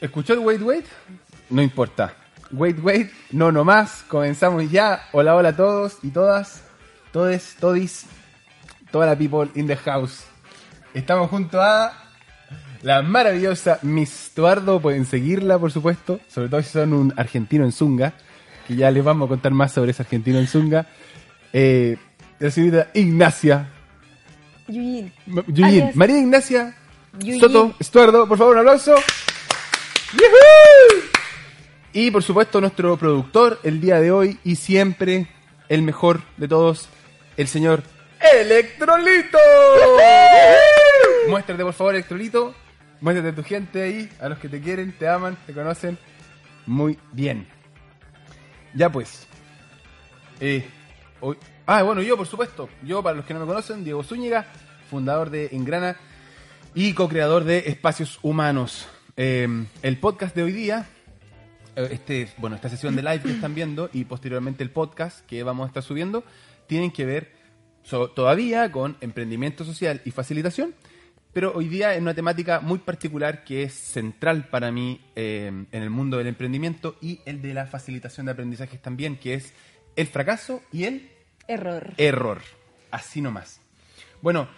¿Escuchó 0.00 0.34
el 0.34 0.40
wait 0.40 0.62
wait? 0.62 0.84
No 1.48 1.62
importa. 1.62 2.14
Wait 2.52 2.78
wait, 2.82 3.10
no 3.30 3.50
no 3.50 3.64
más. 3.64 4.04
Comenzamos 4.08 4.70
ya. 4.70 5.08
Hola 5.12 5.34
hola 5.34 5.50
a 5.50 5.56
todos 5.56 5.98
y 6.02 6.10
todas. 6.10 6.62
Todes, 7.12 7.56
todis. 7.58 8.06
Toda 8.90 9.06
la 9.06 9.16
people 9.16 9.50
in 9.54 9.66
the 9.66 9.76
house. 9.76 10.24
Estamos 10.92 11.30
junto 11.30 11.60
a 11.60 11.92
la 12.82 13.02
maravillosa 13.02 13.78
Miss 13.82 14.32
Tuardo. 14.34 14.80
Pueden 14.80 15.06
seguirla, 15.06 15.58
por 15.58 15.72
supuesto. 15.72 16.20
Sobre 16.28 16.48
todo 16.48 16.62
si 16.62 16.70
son 16.70 16.92
un 16.92 17.14
argentino 17.16 17.64
en 17.64 17.72
Zunga. 17.72 18.12
Que 18.68 18.76
ya 18.76 18.90
les 18.90 19.02
vamos 19.02 19.26
a 19.26 19.28
contar 19.30 19.52
más 19.52 19.72
sobre 19.72 19.92
ese 19.92 20.02
argentino 20.02 20.38
en 20.38 20.46
Zunga. 20.46 20.86
Eh, 21.52 21.96
la 22.38 22.50
señorita 22.50 22.90
Ignacia. 22.94 23.70
Yuyin. 24.68 25.12
Yuyin. 25.46 25.90
María 25.94 26.18
Ignacia 26.18 26.76
Yuyin. 27.18 27.40
Soto 27.40 27.74
Estuardo. 27.78 28.28
Por 28.28 28.36
favor, 28.36 28.56
un 28.56 28.60
aplauso. 28.60 28.94
Y 31.92 32.10
por 32.10 32.22
supuesto 32.22 32.60
nuestro 32.60 32.96
productor 32.96 33.58
el 33.62 33.80
día 33.80 34.00
de 34.00 34.10
hoy 34.10 34.38
y 34.44 34.56
siempre 34.56 35.28
el 35.68 35.82
mejor 35.82 36.20
de 36.36 36.46
todos, 36.46 36.88
el 37.36 37.48
señor 37.48 37.82
Electrolito. 38.34 39.38
Muéstrate 41.28 41.62
por 41.64 41.72
favor 41.72 41.94
Electrolito, 41.94 42.54
muéstrate 43.00 43.30
a 43.30 43.34
tu 43.34 43.42
gente 43.42 43.82
ahí, 43.82 44.10
a 44.20 44.28
los 44.28 44.38
que 44.38 44.48
te 44.48 44.60
quieren, 44.60 44.92
te 44.98 45.08
aman, 45.08 45.36
te 45.46 45.52
conocen 45.54 45.98
muy 46.66 46.98
bien. 47.12 47.48
Ya 48.74 48.90
pues. 48.92 49.26
Eh, 50.40 50.66
hoy- 51.20 51.38
ah, 51.66 51.82
bueno, 51.82 52.02
yo 52.02 52.16
por 52.18 52.26
supuesto, 52.26 52.68
yo 52.82 53.02
para 53.02 53.16
los 53.16 53.24
que 53.24 53.32
no 53.32 53.40
me 53.40 53.46
conocen, 53.46 53.84
Diego 53.84 54.02
Zúñiga, 54.02 54.44
fundador 54.90 55.30
de 55.30 55.48
Engrana 55.52 55.96
y 56.74 56.92
co-creador 56.92 57.44
de 57.44 57.64
Espacios 57.68 58.18
Humanos. 58.22 58.86
Eh, 59.16 59.48
el 59.82 59.96
podcast 59.98 60.34
de 60.36 60.42
hoy 60.42 60.52
día, 60.52 60.86
eh, 61.74 61.88
este, 61.92 62.28
bueno, 62.38 62.56
esta 62.56 62.68
sesión 62.68 62.94
de 62.96 63.02
live 63.02 63.20
que 63.22 63.30
están 63.32 63.54
viendo 63.54 63.88
y 63.92 64.04
posteriormente 64.04 64.62
el 64.62 64.70
podcast 64.70 65.24
que 65.26 65.42
vamos 65.42 65.64
a 65.64 65.68
estar 65.68 65.82
subiendo, 65.82 66.24
tienen 66.66 66.90
que 66.90 67.06
ver 67.06 67.32
so- 67.82 68.10
todavía 68.10 68.70
con 68.70 68.96
emprendimiento 69.00 69.64
social 69.64 70.02
y 70.04 70.10
facilitación, 70.10 70.74
pero 71.32 71.52
hoy 71.54 71.68
día 71.68 71.94
en 71.94 72.02
una 72.02 72.14
temática 72.14 72.60
muy 72.60 72.78
particular 72.78 73.44
que 73.44 73.62
es 73.62 73.72
central 73.74 74.48
para 74.48 74.70
mí 74.70 75.00
eh, 75.16 75.46
en 75.70 75.82
el 75.82 75.90
mundo 75.90 76.18
del 76.18 76.26
emprendimiento 76.26 76.96
y 77.00 77.20
el 77.26 77.40
de 77.42 77.54
la 77.54 77.66
facilitación 77.66 78.26
de 78.26 78.32
aprendizajes 78.32 78.80
también, 78.82 79.16
que 79.16 79.34
es 79.34 79.52
el 79.96 80.06
fracaso 80.06 80.62
y 80.72 80.84
el 80.84 81.10
Error. 81.48 81.94
error. 81.96 82.42
Así 82.90 83.20
nomás. 83.20 83.60
Bueno, 84.20 84.48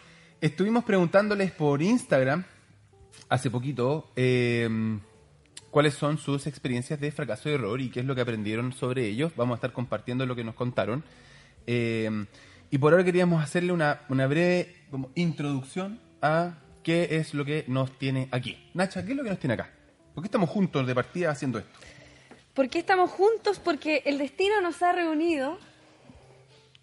estuvimos 0.41 0.85
preguntándoles 0.85 1.51
por 1.53 1.83
Instagram 1.83 2.45
hace 3.29 3.51
poquito 3.51 4.11
eh, 4.17 4.69
cuáles 5.71 5.95
son 5.95 6.19
sus 6.19 6.47
experiencias 6.47 7.01
de 7.01 7.11
fracaso 7.13 7.49
y 7.49 7.55
error 7.55 7.81
y 7.81 7.91
qué 7.91 8.01
es 8.01 8.07
lo 8.07 8.15
que 8.15 8.21
aprendieron 8.21 8.73
sobre 8.73 9.07
ellos. 9.07 9.33
Vamos 9.37 9.55
a 9.55 9.57
estar 9.57 9.73
compartiendo 9.73 10.27
lo 10.27 10.37
que 10.37 10.45
nos 10.45 10.55
contaron. 10.55 11.05
Eh, 11.67 12.27
y 12.71 12.79
por 12.79 12.93
ahora 12.93 13.05
queríamos 13.05 13.43
hacerle 13.43 13.73
una, 13.73 14.03
una 14.09 14.27
breve 14.27 14.75
como, 14.91 15.11
introducción 15.15 16.01
a 16.21 16.59
qué 16.83 17.17
es 17.17 17.35
lo 17.35 17.45
que 17.45 17.65
nos 17.69 17.99
tiene 17.99 18.29
aquí. 18.31 18.71
Nacha, 18.75 19.05
¿qué 19.05 19.13
es 19.13 19.17
lo 19.17 19.25
que 19.25 19.31
nos 19.31 19.39
tiene 19.39 19.55
acá? 19.55 19.71
¿Por 20.15 20.23
qué 20.23 20.27
estamos 20.27 20.51
juntos 20.51 20.87
de 20.87 20.95
partida 20.95 21.31
haciendo 21.31 21.59
esto? 21.59 21.71
¿Por 22.55 22.69
qué 22.69 22.81
estamos 22.81 23.11
juntos? 23.11 23.61
Porque 23.61 24.03
el 24.05 24.19
destino 24.19 24.61
nos 24.61 24.83
ha 24.83 24.93
reunido 24.93 25.59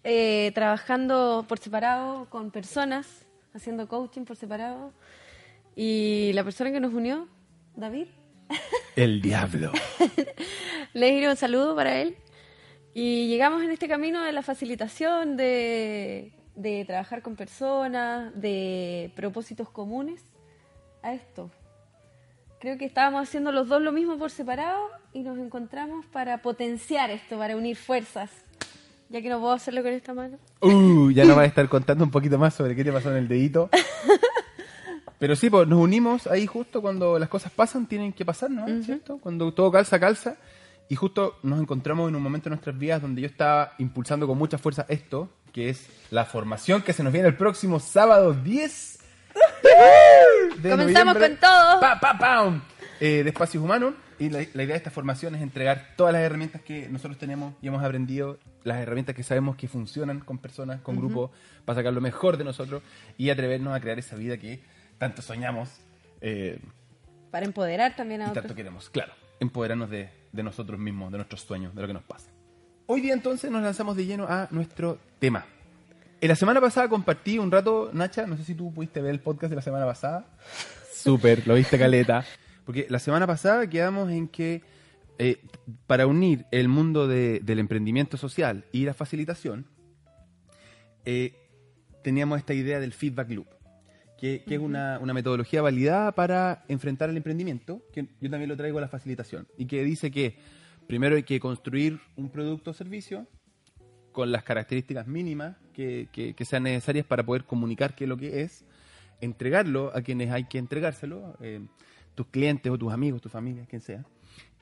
eh, 0.04 0.52
trabajando 0.54 1.44
por 1.48 1.58
separado 1.58 2.26
con 2.30 2.50
personas, 2.50 3.06
haciendo 3.54 3.86
coaching 3.86 4.24
por 4.24 4.36
separado. 4.36 4.92
Y 5.76 6.32
la 6.32 6.42
persona 6.42 6.72
que 6.72 6.80
nos 6.80 6.94
unió, 6.94 7.28
David, 7.76 8.06
El 8.96 9.20
diablo. 9.20 9.72
le 10.94 11.10
diré 11.12 11.28
un 11.28 11.36
saludo 11.36 11.76
para 11.76 12.00
él. 12.00 12.16
Y 12.94 13.28
llegamos 13.28 13.62
en 13.62 13.70
este 13.70 13.86
camino 13.86 14.24
de 14.24 14.32
la 14.32 14.40
facilitación, 14.40 15.36
de, 15.36 16.32
de 16.54 16.84
trabajar 16.86 17.20
con 17.20 17.36
personas, 17.36 18.32
de 18.40 19.12
propósitos 19.14 19.68
comunes 19.68 20.24
a 21.02 21.12
esto. 21.12 21.50
Creo 22.58 22.78
que 22.78 22.86
estábamos 22.86 23.28
haciendo 23.28 23.52
los 23.52 23.68
dos 23.68 23.82
lo 23.82 23.92
mismo 23.92 24.16
por 24.16 24.30
separado 24.30 24.88
y 25.12 25.20
nos 25.20 25.36
encontramos 25.36 26.06
para 26.06 26.40
potenciar 26.40 27.10
esto, 27.10 27.36
para 27.36 27.54
unir 27.54 27.76
fuerzas. 27.76 28.30
Ya 29.10 29.20
que 29.20 29.28
no 29.28 29.40
puedo 29.40 29.52
hacerlo 29.52 29.82
con 29.82 29.92
esta 29.92 30.14
mano. 30.14 30.38
Uh, 30.62 31.10
ya 31.10 31.26
nos 31.26 31.36
va 31.36 31.42
a 31.42 31.44
estar 31.52 31.68
contando 31.68 32.02
un 32.02 32.10
poquito 32.10 32.38
más 32.38 32.54
sobre 32.54 32.74
qué 32.74 32.82
te 32.82 32.92
pasó 32.92 33.10
en 33.10 33.18
el 33.18 33.28
dedito. 33.28 33.68
Pero 35.18 35.34
sí, 35.34 35.48
pues 35.48 35.66
nos 35.66 35.78
unimos 35.78 36.26
ahí 36.26 36.46
justo 36.46 36.82
cuando 36.82 37.18
las 37.18 37.28
cosas 37.28 37.50
pasan, 37.52 37.86
tienen 37.86 38.12
que 38.12 38.24
pasar, 38.24 38.50
¿no? 38.50 38.66
¿Cierto? 38.82 39.18
Cuando 39.18 39.52
todo 39.52 39.70
calza, 39.72 39.98
calza. 39.98 40.36
Y 40.88 40.94
justo 40.94 41.38
nos 41.42 41.60
encontramos 41.60 42.08
en 42.08 42.16
un 42.16 42.22
momento 42.22 42.44
de 42.44 42.50
nuestras 42.50 42.78
vidas 42.78 43.02
donde 43.02 43.22
yo 43.22 43.26
estaba 43.26 43.72
impulsando 43.78 44.26
con 44.26 44.38
mucha 44.38 44.58
fuerza 44.58 44.86
esto, 44.88 45.28
que 45.52 45.70
es 45.70 45.88
la 46.10 46.24
formación 46.24 46.82
que 46.82 46.92
se 46.92 47.02
nos 47.02 47.12
viene 47.12 47.28
el 47.28 47.36
próximo 47.36 47.80
sábado 47.80 48.34
10 48.34 48.98
de 50.58 50.70
Comenzamos 50.70 51.14
noviembre. 51.14 51.28
con 51.30 51.36
todo. 51.38 51.80
Pa, 51.80 51.98
pa, 52.00 52.18
pam. 52.18 52.62
Eh, 53.00 53.22
de 53.24 53.30
espacios 53.30 53.62
humanos. 53.62 53.94
Y 54.18 54.30
la, 54.30 54.38
la 54.38 54.62
idea 54.62 54.72
de 54.72 54.76
esta 54.76 54.90
formación 54.90 55.34
es 55.34 55.42
entregar 55.42 55.94
todas 55.96 56.12
las 56.12 56.22
herramientas 56.22 56.62
que 56.62 56.88
nosotros 56.88 57.18
tenemos 57.18 57.52
y 57.60 57.68
hemos 57.68 57.82
aprendido, 57.84 58.38
las 58.64 58.78
herramientas 58.78 59.14
que 59.14 59.22
sabemos 59.22 59.56
que 59.56 59.68
funcionan 59.68 60.20
con 60.20 60.38
personas, 60.38 60.80
con 60.80 60.96
grupos, 60.96 61.30
para 61.66 61.80
sacar 61.80 61.92
lo 61.92 62.00
mejor 62.00 62.38
de 62.38 62.44
nosotros 62.44 62.82
y 63.18 63.28
atrevernos 63.28 63.74
a 63.74 63.80
crear 63.80 63.98
esa 63.98 64.16
vida 64.16 64.38
que 64.38 64.60
tanto 64.98 65.22
soñamos 65.22 65.70
eh, 66.20 66.58
Para 67.30 67.46
empoderar 67.46 67.94
también 67.96 68.22
a 68.22 68.26
y 68.26 68.28
otros. 68.30 68.42
tanto 68.44 68.54
queremos. 68.56 68.88
Claro, 68.90 69.12
empoderarnos 69.40 69.90
de, 69.90 70.08
de 70.32 70.42
nosotros 70.42 70.78
mismos, 70.78 71.10
de 71.12 71.18
nuestros 71.18 71.42
sueños, 71.42 71.74
de 71.74 71.80
lo 71.82 71.86
que 71.86 71.94
nos 71.94 72.02
pasa. 72.04 72.30
Hoy 72.86 73.00
día 73.00 73.14
entonces 73.14 73.50
nos 73.50 73.62
lanzamos 73.62 73.96
de 73.96 74.06
lleno 74.06 74.26
a 74.28 74.48
nuestro 74.50 74.98
tema. 75.18 75.44
En 76.20 76.28
la 76.28 76.36
semana 76.36 76.60
pasada 76.60 76.88
compartí 76.88 77.38
un 77.38 77.50
rato, 77.50 77.90
Nacha, 77.92 78.26
no 78.26 78.36
sé 78.36 78.44
si 78.44 78.54
tú 78.54 78.72
pudiste 78.72 79.00
ver 79.02 79.10
el 79.10 79.20
podcast 79.20 79.50
de 79.50 79.56
la 79.56 79.62
semana 79.62 79.84
pasada. 79.84 80.24
Súper, 80.92 81.46
lo 81.46 81.54
viste 81.54 81.78
caleta. 81.78 82.24
Porque 82.64 82.86
la 82.88 82.98
semana 82.98 83.26
pasada 83.26 83.68
quedamos 83.68 84.10
en 84.10 84.26
que 84.28 84.62
eh, 85.18 85.38
para 85.86 86.06
unir 86.06 86.46
el 86.50 86.68
mundo 86.68 87.06
de- 87.06 87.40
del 87.42 87.58
emprendimiento 87.58 88.16
social 88.16 88.64
y 88.72 88.84
la 88.84 88.94
facilitación, 88.94 89.66
eh, 91.04 91.34
teníamos 92.02 92.38
esta 92.38 92.54
idea 92.54 92.80
del 92.80 92.92
feedback 92.92 93.30
loop, 93.30 93.46
que, 94.18 94.42
que 94.46 94.54
es 94.54 94.60
una, 94.60 94.98
una 95.00 95.12
metodología 95.12 95.60
validada 95.62 96.12
para 96.12 96.64
enfrentar 96.68 97.10
el 97.10 97.16
emprendimiento, 97.16 97.82
que 97.92 98.06
yo 98.20 98.30
también 98.30 98.48
lo 98.48 98.56
traigo 98.56 98.78
a 98.78 98.80
la 98.80 98.88
facilitación, 98.88 99.46
y 99.58 99.66
que 99.66 99.82
dice 99.84 100.10
que 100.10 100.36
primero 100.86 101.16
hay 101.16 101.22
que 101.24 101.38
construir 101.40 102.00
un 102.16 102.30
producto 102.30 102.70
o 102.70 102.74
servicio 102.74 103.26
con 104.12 104.32
las 104.32 104.42
características 104.44 105.06
mínimas 105.06 105.56
que, 105.74 106.08
que- 106.12 106.34
que 106.34 106.44
sean 106.46 106.62
necesarias 106.62 107.04
para 107.04 107.24
poder 107.26 107.44
comunicar 107.44 107.94
qué 107.94 108.04
es 108.04 108.08
lo 108.08 108.16
que 108.16 108.40
es, 108.42 108.64
entregarlo 109.20 109.92
a 109.94 110.00
quienes 110.02 110.30
hay 110.30 110.44
que 110.44 110.58
entregárselo, 110.58 111.36
eh, 111.40 111.60
tus 112.14 112.26
clientes 112.28 112.72
o 112.72 112.78
tus 112.78 112.92
amigos, 112.92 113.20
tu 113.20 113.28
familia, 113.28 113.66
quien 113.68 113.82
sea, 113.82 114.04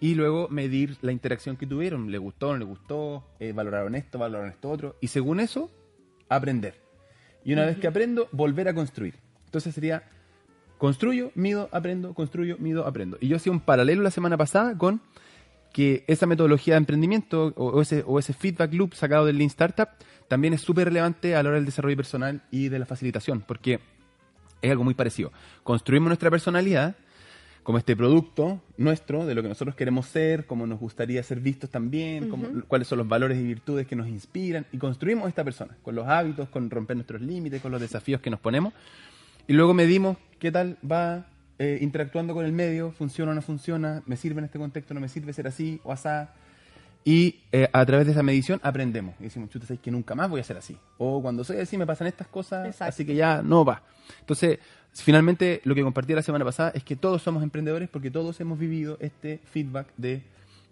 y 0.00 0.14
luego 0.16 0.48
medir 0.48 0.96
la 1.02 1.12
interacción 1.12 1.56
que 1.56 1.66
tuvieron, 1.66 2.10
le 2.10 2.18
gustó, 2.18 2.52
no 2.52 2.58
le 2.58 2.64
gustó, 2.64 3.24
eh, 3.38 3.52
valoraron 3.52 3.94
esto, 3.94 4.18
valoraron 4.18 4.50
esto 4.50 4.70
otro, 4.70 4.96
y 5.00 5.06
según 5.06 5.38
eso, 5.38 5.70
aprender. 6.28 6.74
Y 7.44 7.52
una 7.52 7.64
vez 7.66 7.76
que 7.76 7.86
aprendo, 7.86 8.28
volver 8.32 8.68
a 8.68 8.74
construir. 8.74 9.14
Entonces 9.54 9.72
sería, 9.76 10.02
construyo, 10.78 11.30
mido, 11.36 11.68
aprendo, 11.70 12.12
construyo, 12.12 12.56
mido, 12.58 12.88
aprendo. 12.88 13.18
Y 13.20 13.28
yo 13.28 13.36
hacía 13.36 13.52
un 13.52 13.60
paralelo 13.60 14.02
la 14.02 14.10
semana 14.10 14.36
pasada 14.36 14.76
con 14.76 15.00
que 15.72 16.02
esa 16.08 16.26
metodología 16.26 16.74
de 16.74 16.78
emprendimiento 16.78 17.52
o, 17.56 17.80
ese, 17.80 18.02
o 18.04 18.18
ese 18.18 18.32
feedback 18.32 18.74
loop 18.74 18.94
sacado 18.94 19.26
del 19.26 19.38
Lean 19.38 19.46
Startup 19.46 19.88
también 20.26 20.54
es 20.54 20.60
súper 20.60 20.88
relevante 20.88 21.36
a 21.36 21.42
la 21.44 21.50
hora 21.50 21.56
del 21.58 21.66
desarrollo 21.66 21.96
personal 21.96 22.42
y 22.50 22.68
de 22.68 22.80
la 22.80 22.84
facilitación, 22.86 23.44
porque 23.46 23.78
es 24.60 24.70
algo 24.72 24.82
muy 24.82 24.94
parecido. 24.94 25.30
Construimos 25.62 26.08
nuestra 26.08 26.32
personalidad, 26.32 26.96
como 27.62 27.78
este 27.78 27.94
producto 27.96 28.60
nuestro, 28.76 29.24
de 29.26 29.36
lo 29.36 29.42
que 29.42 29.48
nosotros 29.48 29.76
queremos 29.76 30.06
ser, 30.06 30.46
cómo 30.46 30.66
nos 30.66 30.80
gustaría 30.80 31.22
ser 31.22 31.38
vistos 31.38 31.70
también, 31.70 32.28
cómo- 32.28 32.48
cuáles 32.66 32.88
son 32.88 32.98
los 32.98 33.06
valores 33.08 33.38
y 33.38 33.44
virtudes 33.44 33.86
que 33.86 33.94
nos 33.94 34.08
inspiran, 34.08 34.66
y 34.72 34.78
construimos 34.78 35.28
esta 35.28 35.44
persona, 35.44 35.76
con 35.84 35.94
los 35.94 36.08
hábitos, 36.08 36.48
con 36.48 36.68
romper 36.70 36.96
nuestros 36.96 37.20
límites, 37.22 37.62
con 37.62 37.70
los 37.70 37.80
desafíos 37.80 38.20
que 38.20 38.30
nos 38.30 38.40
ponemos, 38.40 38.72
y 39.46 39.52
luego 39.52 39.74
medimos 39.74 40.16
qué 40.38 40.50
tal 40.50 40.78
va 40.88 41.26
eh, 41.58 41.78
interactuando 41.80 42.34
con 42.34 42.44
el 42.44 42.52
medio, 42.52 42.90
funciona 42.92 43.32
o 43.32 43.34
no 43.34 43.42
funciona, 43.42 44.02
me 44.06 44.16
sirve 44.16 44.38
en 44.40 44.46
este 44.46 44.58
contexto, 44.58 44.94
no 44.94 45.00
me 45.00 45.08
sirve 45.08 45.32
ser 45.32 45.46
así 45.46 45.80
o 45.84 45.92
asá, 45.92 46.32
y 47.04 47.40
eh, 47.52 47.68
a 47.72 47.84
través 47.84 48.06
de 48.06 48.12
esa 48.12 48.22
medición 48.22 48.60
aprendemos. 48.62 49.14
Y 49.20 49.24
decimos, 49.24 49.50
chuta, 49.50 49.66
sabes 49.66 49.80
que 49.80 49.90
nunca 49.90 50.14
más 50.14 50.30
voy 50.30 50.40
a 50.40 50.44
ser 50.44 50.56
así. 50.56 50.76
O 50.96 51.20
cuando 51.20 51.44
soy 51.44 51.58
así 51.58 51.76
me 51.76 51.86
pasan 51.86 52.06
estas 52.06 52.26
cosas, 52.28 52.66
Exacto. 52.66 52.88
así 52.88 53.04
que 53.04 53.14
ya 53.14 53.42
no 53.42 53.64
va. 53.64 53.82
Entonces, 54.20 54.58
finalmente 54.94 55.60
lo 55.64 55.74
que 55.74 55.82
compartí 55.82 56.14
la 56.14 56.22
semana 56.22 56.44
pasada 56.44 56.72
es 56.74 56.82
que 56.82 56.96
todos 56.96 57.22
somos 57.22 57.42
emprendedores 57.42 57.90
porque 57.90 58.10
todos 58.10 58.40
hemos 58.40 58.58
vivido 58.58 58.96
este 59.00 59.40
feedback 59.44 59.88
de 59.98 60.22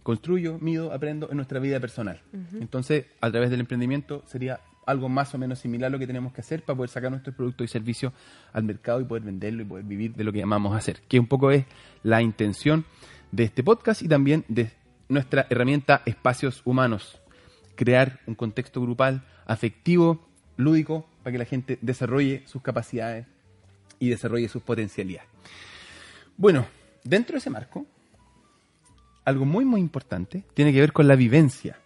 construyo, 0.02 0.58
mido, 0.58 0.92
aprendo 0.92 1.30
en 1.30 1.36
nuestra 1.36 1.60
vida 1.60 1.78
personal. 1.80 2.20
Entonces, 2.58 3.06
a 3.20 3.30
través 3.30 3.50
del 3.50 3.60
emprendimiento 3.60 4.24
sería 4.26 4.58
algo 4.86 5.08
más 5.08 5.34
o 5.34 5.38
menos 5.38 5.58
similar 5.58 5.88
a 5.88 5.90
lo 5.90 5.98
que 5.98 6.06
tenemos 6.06 6.32
que 6.32 6.40
hacer 6.40 6.62
para 6.62 6.76
poder 6.76 6.90
sacar 6.90 7.10
nuestros 7.10 7.34
productos 7.34 7.64
y 7.64 7.68
servicios 7.68 8.12
al 8.52 8.64
mercado 8.64 9.00
y 9.00 9.04
poder 9.04 9.22
venderlo 9.22 9.62
y 9.62 9.64
poder 9.64 9.84
vivir 9.84 10.14
de 10.14 10.24
lo 10.24 10.32
que 10.32 10.38
llamamos 10.38 10.76
hacer, 10.76 11.00
que 11.08 11.18
un 11.18 11.26
poco 11.26 11.50
es 11.50 11.64
la 12.02 12.22
intención 12.22 12.84
de 13.30 13.44
este 13.44 13.62
podcast 13.62 14.02
y 14.02 14.08
también 14.08 14.44
de 14.48 14.70
nuestra 15.08 15.46
herramienta 15.50 16.02
Espacios 16.06 16.62
Humanos. 16.64 17.20
Crear 17.76 18.20
un 18.26 18.34
contexto 18.34 18.80
grupal, 18.80 19.24
afectivo, 19.46 20.26
lúdico, 20.56 21.06
para 21.22 21.32
que 21.32 21.38
la 21.38 21.44
gente 21.44 21.78
desarrolle 21.80 22.42
sus 22.46 22.62
capacidades 22.62 23.26
y 23.98 24.08
desarrolle 24.08 24.48
sus 24.48 24.62
potencialidades. 24.62 25.28
Bueno, 26.36 26.66
dentro 27.04 27.34
de 27.34 27.38
ese 27.38 27.50
marco, 27.50 27.86
algo 29.24 29.44
muy 29.44 29.64
muy 29.64 29.80
importante 29.80 30.44
tiene 30.54 30.72
que 30.72 30.80
ver 30.80 30.92
con 30.92 31.06
la 31.06 31.14
vivencia. 31.14 31.78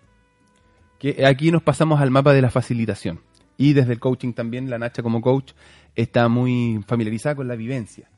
Que 0.98 1.26
aquí 1.26 1.50
nos 1.50 1.62
pasamos 1.62 2.00
al 2.00 2.10
mapa 2.10 2.32
de 2.32 2.42
la 2.42 2.50
facilitación. 2.50 3.20
Y 3.58 3.72
desde 3.72 3.92
el 3.92 4.00
coaching 4.00 4.32
también, 4.32 4.70
la 4.70 4.78
Nacha 4.78 5.02
como 5.02 5.20
coach 5.20 5.52
está 5.94 6.28
muy 6.28 6.82
familiarizada 6.86 7.36
con 7.36 7.48
la 7.48 7.56
vivencia. 7.56 8.08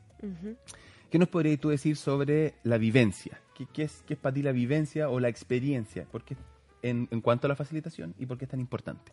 ¿Qué 1.11 1.19
nos 1.19 1.29
podrías 1.29 1.61
tú 1.61 1.69
decir 1.69 1.97
sobre 1.97 2.55
la 2.65 2.77
vivencia? 2.77 3.41
¿Qué, 3.55 3.67
qué 3.73 3.85
es, 3.85 4.03
qué 4.07 4.15
es 4.15 4.21
para 4.21 4.35
ti 4.35 4.43
la 4.43 4.53
vivencia 4.53 5.09
o 5.09 5.21
la 5.21 5.29
experiencia? 5.29 6.05
¿Por 6.11 6.25
qué 6.25 6.37
en, 6.83 7.09
en 7.11 7.21
cuanto 7.21 7.47
a 7.47 7.49
la 7.49 7.57
facilitación 7.57 8.15
y 8.19 8.27
por 8.27 8.39
qué 8.39 8.45
es 8.45 8.51
tan 8.51 8.61
importante? 8.61 9.13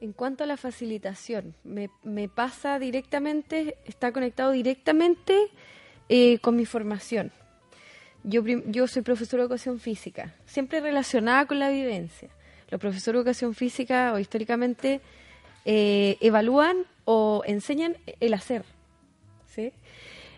En 0.00 0.12
cuanto 0.12 0.44
a 0.44 0.46
la 0.46 0.56
facilitación, 0.56 1.54
me, 1.64 1.90
me 2.04 2.28
pasa 2.28 2.78
directamente, 2.78 3.76
está 3.84 4.12
conectado 4.12 4.52
directamente 4.52 5.36
eh, 6.08 6.38
con 6.38 6.54
mi 6.54 6.66
formación. 6.66 7.32
Yo, 8.24 8.42
yo 8.44 8.86
soy 8.86 9.02
profesora 9.02 9.42
de 9.42 9.46
educación 9.46 9.80
física, 9.80 10.34
siempre 10.46 10.80
relacionada 10.80 11.46
con 11.46 11.58
la 11.58 11.70
vivencia. 11.70 12.28
Los 12.70 12.80
profesores 12.80 13.14
de 13.14 13.20
educación 13.20 13.54
física 13.54 14.12
o 14.12 14.18
históricamente 14.18 15.00
eh, 15.64 16.16
evalúan 16.20 16.84
o 17.04 17.42
enseñan 17.46 17.96
el 18.20 18.34
hacer. 18.34 18.64
¿sí? 19.46 19.72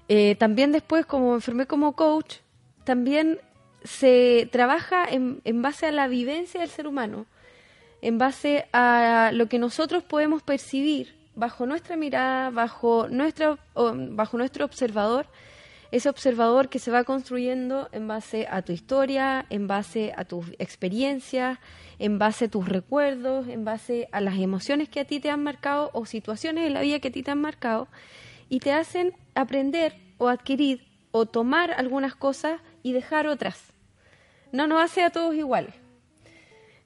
Eh, 0.08 0.36
también 0.36 0.72
después, 0.72 1.06
como 1.06 1.34
me 1.34 1.40
formé 1.40 1.66
como 1.66 1.92
coach, 1.92 2.36
también 2.84 3.40
se 3.82 4.48
trabaja 4.52 5.04
en, 5.08 5.40
en 5.44 5.62
base 5.62 5.86
a 5.86 5.92
la 5.92 6.06
vivencia 6.06 6.60
del 6.60 6.70
ser 6.70 6.86
humano 6.86 7.26
en 8.02 8.18
base 8.18 8.66
a 8.72 9.30
lo 9.32 9.48
que 9.48 9.58
nosotros 9.58 10.02
podemos 10.02 10.42
percibir 10.42 11.14
bajo 11.34 11.66
nuestra 11.66 11.96
mirada, 11.96 12.50
bajo, 12.50 13.08
nuestra, 13.08 13.58
bajo 13.74 14.38
nuestro 14.38 14.64
observador, 14.64 15.26
ese 15.92 16.08
observador 16.08 16.68
que 16.68 16.78
se 16.78 16.90
va 16.90 17.04
construyendo 17.04 17.88
en 17.92 18.06
base 18.06 18.46
a 18.48 18.62
tu 18.62 18.72
historia, 18.72 19.46
en 19.50 19.66
base 19.66 20.12
a 20.16 20.24
tus 20.24 20.46
experiencias, 20.58 21.58
en 21.98 22.18
base 22.18 22.44
a 22.44 22.48
tus 22.48 22.68
recuerdos, 22.68 23.48
en 23.48 23.64
base 23.64 24.08
a 24.12 24.20
las 24.20 24.38
emociones 24.38 24.88
que 24.88 25.00
a 25.00 25.04
ti 25.04 25.20
te 25.20 25.30
han 25.30 25.42
marcado 25.42 25.90
o 25.92 26.06
situaciones 26.06 26.66
en 26.66 26.74
la 26.74 26.82
vida 26.82 27.00
que 27.00 27.08
a 27.08 27.12
ti 27.12 27.22
te 27.22 27.30
han 27.30 27.40
marcado 27.40 27.88
y 28.48 28.60
te 28.60 28.72
hacen 28.72 29.14
aprender 29.34 29.96
o 30.18 30.28
adquirir 30.28 30.86
o 31.10 31.26
tomar 31.26 31.72
algunas 31.72 32.14
cosas 32.14 32.60
y 32.82 32.92
dejar 32.92 33.26
otras. 33.26 33.72
No 34.52 34.66
nos 34.66 34.82
hace 34.82 35.02
a 35.02 35.10
todos 35.10 35.34
iguales. 35.34 35.74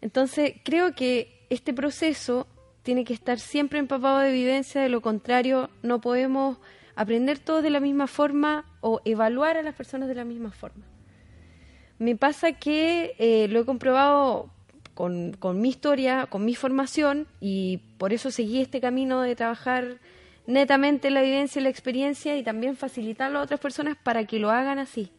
Entonces, 0.00 0.54
creo 0.64 0.94
que 0.94 1.46
este 1.50 1.72
proceso 1.72 2.46
tiene 2.82 3.04
que 3.04 3.14
estar 3.14 3.38
siempre 3.38 3.78
empapado 3.78 4.18
de 4.18 4.32
vivencia, 4.32 4.82
de 4.82 4.90
lo 4.90 5.00
contrario, 5.00 5.70
no 5.82 6.00
podemos 6.00 6.58
aprender 6.96 7.38
todos 7.38 7.62
de 7.62 7.70
la 7.70 7.80
misma 7.80 8.06
forma 8.06 8.64
o 8.80 9.00
evaluar 9.04 9.56
a 9.56 9.62
las 9.62 9.74
personas 9.74 10.08
de 10.08 10.14
la 10.14 10.24
misma 10.24 10.50
forma. 10.50 10.84
Me 11.98 12.16
pasa 12.16 12.52
que 12.52 13.14
eh, 13.18 13.48
lo 13.48 13.60
he 13.60 13.64
comprobado 13.64 14.50
con, 14.94 15.32
con 15.38 15.60
mi 15.60 15.68
historia, 15.70 16.26
con 16.26 16.44
mi 16.44 16.54
formación, 16.54 17.26
y 17.40 17.78
por 17.98 18.12
eso 18.12 18.30
seguí 18.30 18.60
este 18.60 18.80
camino 18.80 19.22
de 19.22 19.36
trabajar 19.36 19.98
netamente 20.46 21.10
la 21.10 21.22
vivencia 21.22 21.60
y 21.60 21.62
la 21.62 21.70
experiencia 21.70 22.36
y 22.36 22.42
también 22.42 22.76
facilitarlo 22.76 23.38
a 23.38 23.42
otras 23.42 23.60
personas 23.60 23.96
para 24.02 24.24
que 24.24 24.38
lo 24.38 24.50
hagan 24.50 24.78
así. 24.78 25.10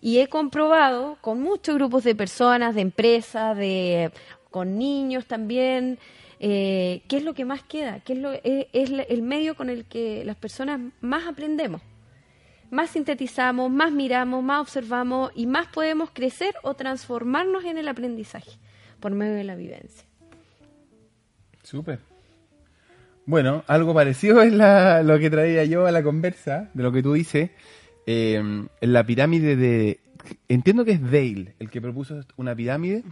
Y 0.00 0.18
he 0.18 0.28
comprobado 0.28 1.18
con 1.20 1.40
muchos 1.40 1.74
grupos 1.74 2.04
de 2.04 2.14
personas, 2.14 2.74
de 2.74 2.80
empresas, 2.80 3.56
de 3.56 4.10
con 4.50 4.78
niños 4.78 5.26
también, 5.26 5.98
eh, 6.40 7.02
qué 7.08 7.18
es 7.18 7.24
lo 7.24 7.34
que 7.34 7.44
más 7.44 7.62
queda, 7.62 8.00
qué 8.00 8.14
es, 8.72 8.90
la- 8.90 9.02
el 9.02 9.22
medio 9.22 9.54
con 9.54 9.70
el 9.70 9.84
que 9.84 10.24
las 10.24 10.36
personas 10.36 10.80
más 11.00 11.28
aprendemos, 11.28 11.82
más 12.70 12.90
sintetizamos, 12.90 13.70
más 13.70 13.92
miramos, 13.92 14.42
más 14.42 14.60
observamos 14.60 15.30
y 15.34 15.46
más 15.46 15.66
podemos 15.68 16.10
crecer 16.12 16.54
o 16.62 16.74
transformarnos 16.74 17.64
en 17.64 17.78
el 17.78 17.88
aprendizaje 17.88 18.52
por 19.00 19.12
medio 19.12 19.34
de 19.34 19.44
la 19.44 19.54
vivencia. 19.54 20.06
Súper. 21.62 22.00
Bueno, 23.26 23.62
algo 23.66 23.94
parecido 23.94 24.42
es 24.42 24.52
lo 24.52 25.18
que 25.18 25.30
traía 25.30 25.64
yo 25.64 25.86
a 25.86 25.92
la 25.92 26.02
conversa, 26.02 26.70
de 26.74 26.82
lo 26.82 26.90
que 26.90 27.02
tú 27.02 27.12
dices. 27.12 27.50
Eh, 28.06 28.34
en 28.36 28.92
la 28.92 29.04
pirámide 29.04 29.56
de... 29.56 30.00
Entiendo 30.48 30.84
que 30.84 30.92
es 30.92 31.02
Dale 31.02 31.54
el 31.58 31.70
que 31.70 31.80
propuso 31.80 32.20
una 32.36 32.54
pirámide 32.56 33.04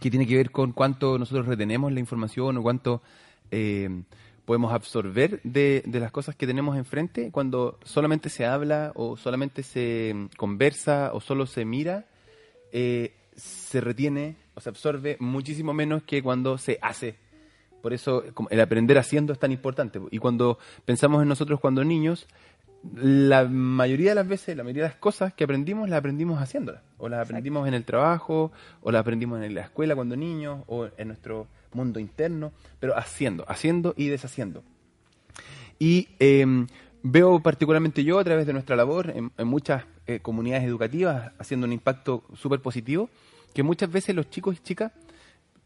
que 0.00 0.10
tiene 0.10 0.26
que 0.26 0.36
ver 0.36 0.50
con 0.50 0.72
cuánto 0.72 1.18
nosotros 1.18 1.46
retenemos 1.46 1.92
la 1.92 2.00
información 2.00 2.56
o 2.56 2.62
cuánto 2.62 3.02
eh, 3.50 3.88
podemos 4.44 4.72
absorber 4.72 5.40
de, 5.42 5.82
de 5.86 6.00
las 6.00 6.12
cosas 6.12 6.36
que 6.36 6.46
tenemos 6.46 6.76
enfrente 6.76 7.30
cuando 7.30 7.78
solamente 7.84 8.28
se 8.28 8.44
habla 8.44 8.92
o 8.94 9.16
solamente 9.16 9.62
se 9.62 10.12
mm, 10.14 10.26
conversa 10.36 11.10
o 11.14 11.20
solo 11.20 11.46
se 11.46 11.64
mira, 11.64 12.06
eh, 12.72 13.14
se 13.36 13.80
retiene 13.80 14.36
o 14.54 14.60
se 14.60 14.68
absorbe 14.68 15.16
muchísimo 15.20 15.72
menos 15.72 16.02
que 16.02 16.22
cuando 16.22 16.58
se 16.58 16.78
hace. 16.82 17.16
Por 17.82 17.92
eso 17.92 18.24
el 18.48 18.60
aprender 18.60 18.96
haciendo 18.96 19.34
es 19.34 19.38
tan 19.38 19.52
importante. 19.52 20.00
Y 20.10 20.18
cuando 20.18 20.58
pensamos 20.86 21.22
en 21.22 21.28
nosotros 21.28 21.60
cuando 21.60 21.84
niños, 21.84 22.26
la 22.94 23.44
mayoría 23.44 24.10
de 24.10 24.14
las 24.16 24.28
veces, 24.28 24.56
la 24.56 24.62
mayoría 24.62 24.84
de 24.84 24.88
las 24.90 24.98
cosas 24.98 25.32
que 25.32 25.44
aprendimos, 25.44 25.88
las 25.88 25.98
aprendimos 25.98 26.40
haciéndolas. 26.40 26.82
O 26.98 27.08
las 27.08 27.24
aprendimos 27.24 27.66
en 27.66 27.74
el 27.74 27.84
trabajo, 27.84 28.52
o 28.82 28.90
las 28.90 29.00
aprendimos 29.00 29.42
en 29.42 29.54
la 29.54 29.62
escuela 29.62 29.94
cuando 29.94 30.16
niños, 30.16 30.62
o 30.66 30.88
en 30.96 31.08
nuestro 31.08 31.46
mundo 31.72 32.00
interno, 32.00 32.52
pero 32.80 32.96
haciendo, 32.96 33.44
haciendo 33.48 33.94
y 33.96 34.08
deshaciendo. 34.08 34.62
Y 35.78 36.08
eh, 36.18 36.46
veo 37.02 37.40
particularmente 37.40 38.04
yo 38.04 38.18
a 38.18 38.24
través 38.24 38.46
de 38.46 38.52
nuestra 38.52 38.76
labor 38.76 39.10
en, 39.10 39.32
en 39.36 39.48
muchas 39.48 39.84
eh, 40.06 40.20
comunidades 40.20 40.64
educativas 40.64 41.32
haciendo 41.38 41.66
un 41.66 41.72
impacto 41.72 42.24
súper 42.34 42.60
positivo, 42.60 43.08
que 43.54 43.62
muchas 43.62 43.90
veces 43.90 44.14
los 44.14 44.28
chicos 44.28 44.56
y 44.56 44.62
chicas 44.62 44.92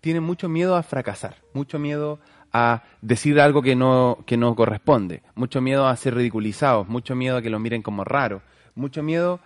tienen 0.00 0.22
mucho 0.22 0.48
miedo 0.48 0.76
a 0.76 0.82
fracasar, 0.82 1.36
mucho 1.54 1.78
miedo 1.78 2.20
a 2.52 2.82
decir 3.02 3.40
algo 3.40 3.62
que 3.62 3.76
no, 3.76 4.18
que 4.26 4.36
no 4.36 4.54
corresponde, 4.56 5.22
mucho 5.34 5.60
miedo 5.60 5.86
a 5.86 5.96
ser 5.96 6.14
ridiculizados, 6.14 6.88
mucho 6.88 7.14
miedo 7.14 7.36
a 7.36 7.42
que 7.42 7.50
los 7.50 7.60
miren 7.60 7.82
como 7.82 8.04
raro, 8.04 8.42
mucho 8.74 9.02
miedo, 9.02 9.40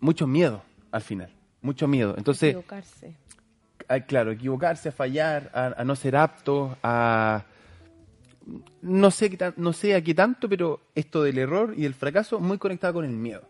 mucho 0.00 0.26
miedo 0.26 0.62
al 0.92 1.00
final, 1.02 1.30
mucho 1.62 1.88
miedo. 1.88 2.14
Entonces, 2.18 2.50
Equivocarse. 2.50 3.14
a- 3.88 4.00
claro, 4.00 4.30
equivocarse, 4.32 4.90
a 4.90 4.92
fallar, 4.92 5.50
a, 5.54 5.74
a 5.80 5.84
no 5.84 5.96
ser 5.96 6.16
apto, 6.16 6.76
a 6.82 7.44
no 8.82 9.10
sé 9.10 9.38
no 9.56 9.72
sé 9.72 9.94
a 9.94 10.02
qué 10.02 10.14
tanto, 10.14 10.48
pero 10.48 10.80
esto 10.94 11.22
del 11.22 11.38
error 11.38 11.72
y 11.76 11.86
el 11.86 11.94
fracaso 11.94 12.40
muy 12.40 12.58
conectado 12.58 12.94
con 12.94 13.04
el 13.06 13.12
miedo. 13.12 13.42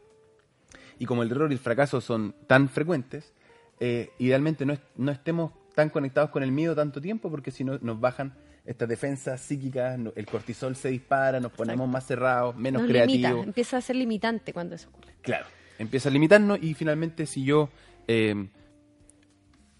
Y 1.00 1.06
como 1.06 1.24
el 1.24 1.30
error 1.32 1.50
y 1.50 1.54
el 1.54 1.58
fracaso 1.60 2.00
son 2.00 2.34
tan 2.46 2.68
frecuentes, 2.68 3.32
eh, 3.80 4.10
idealmente 4.18 4.64
no, 4.64 4.72
es- 4.74 4.80
no 4.96 5.10
estemos 5.10 5.50
tan 5.74 5.90
conectados 5.90 6.30
con 6.30 6.44
el 6.44 6.52
miedo 6.52 6.76
tanto 6.76 7.00
tiempo, 7.00 7.28
porque 7.30 7.50
si 7.50 7.64
no 7.64 7.78
nos 7.82 7.98
bajan 7.98 8.34
estas 8.64 8.88
defensas 8.88 9.40
psíquicas, 9.40 9.98
el 10.16 10.26
cortisol 10.26 10.74
se 10.74 10.88
dispara, 10.88 11.38
nos 11.38 11.52
ponemos 11.52 11.88
más 11.88 12.06
cerrados, 12.06 12.56
menos 12.56 12.82
Nos 12.82 12.90
creativos. 12.90 13.30
limita, 13.30 13.42
empieza 13.44 13.76
a 13.76 13.80
ser 13.80 13.96
limitante 13.96 14.52
cuando 14.52 14.74
eso 14.74 14.88
ocurre. 14.88 15.12
Claro, 15.20 15.46
empieza 15.78 16.08
a 16.08 16.12
limitarnos 16.12 16.62
y 16.62 16.72
finalmente 16.74 17.26
si 17.26 17.44
yo 17.44 17.68
eh, 18.08 18.48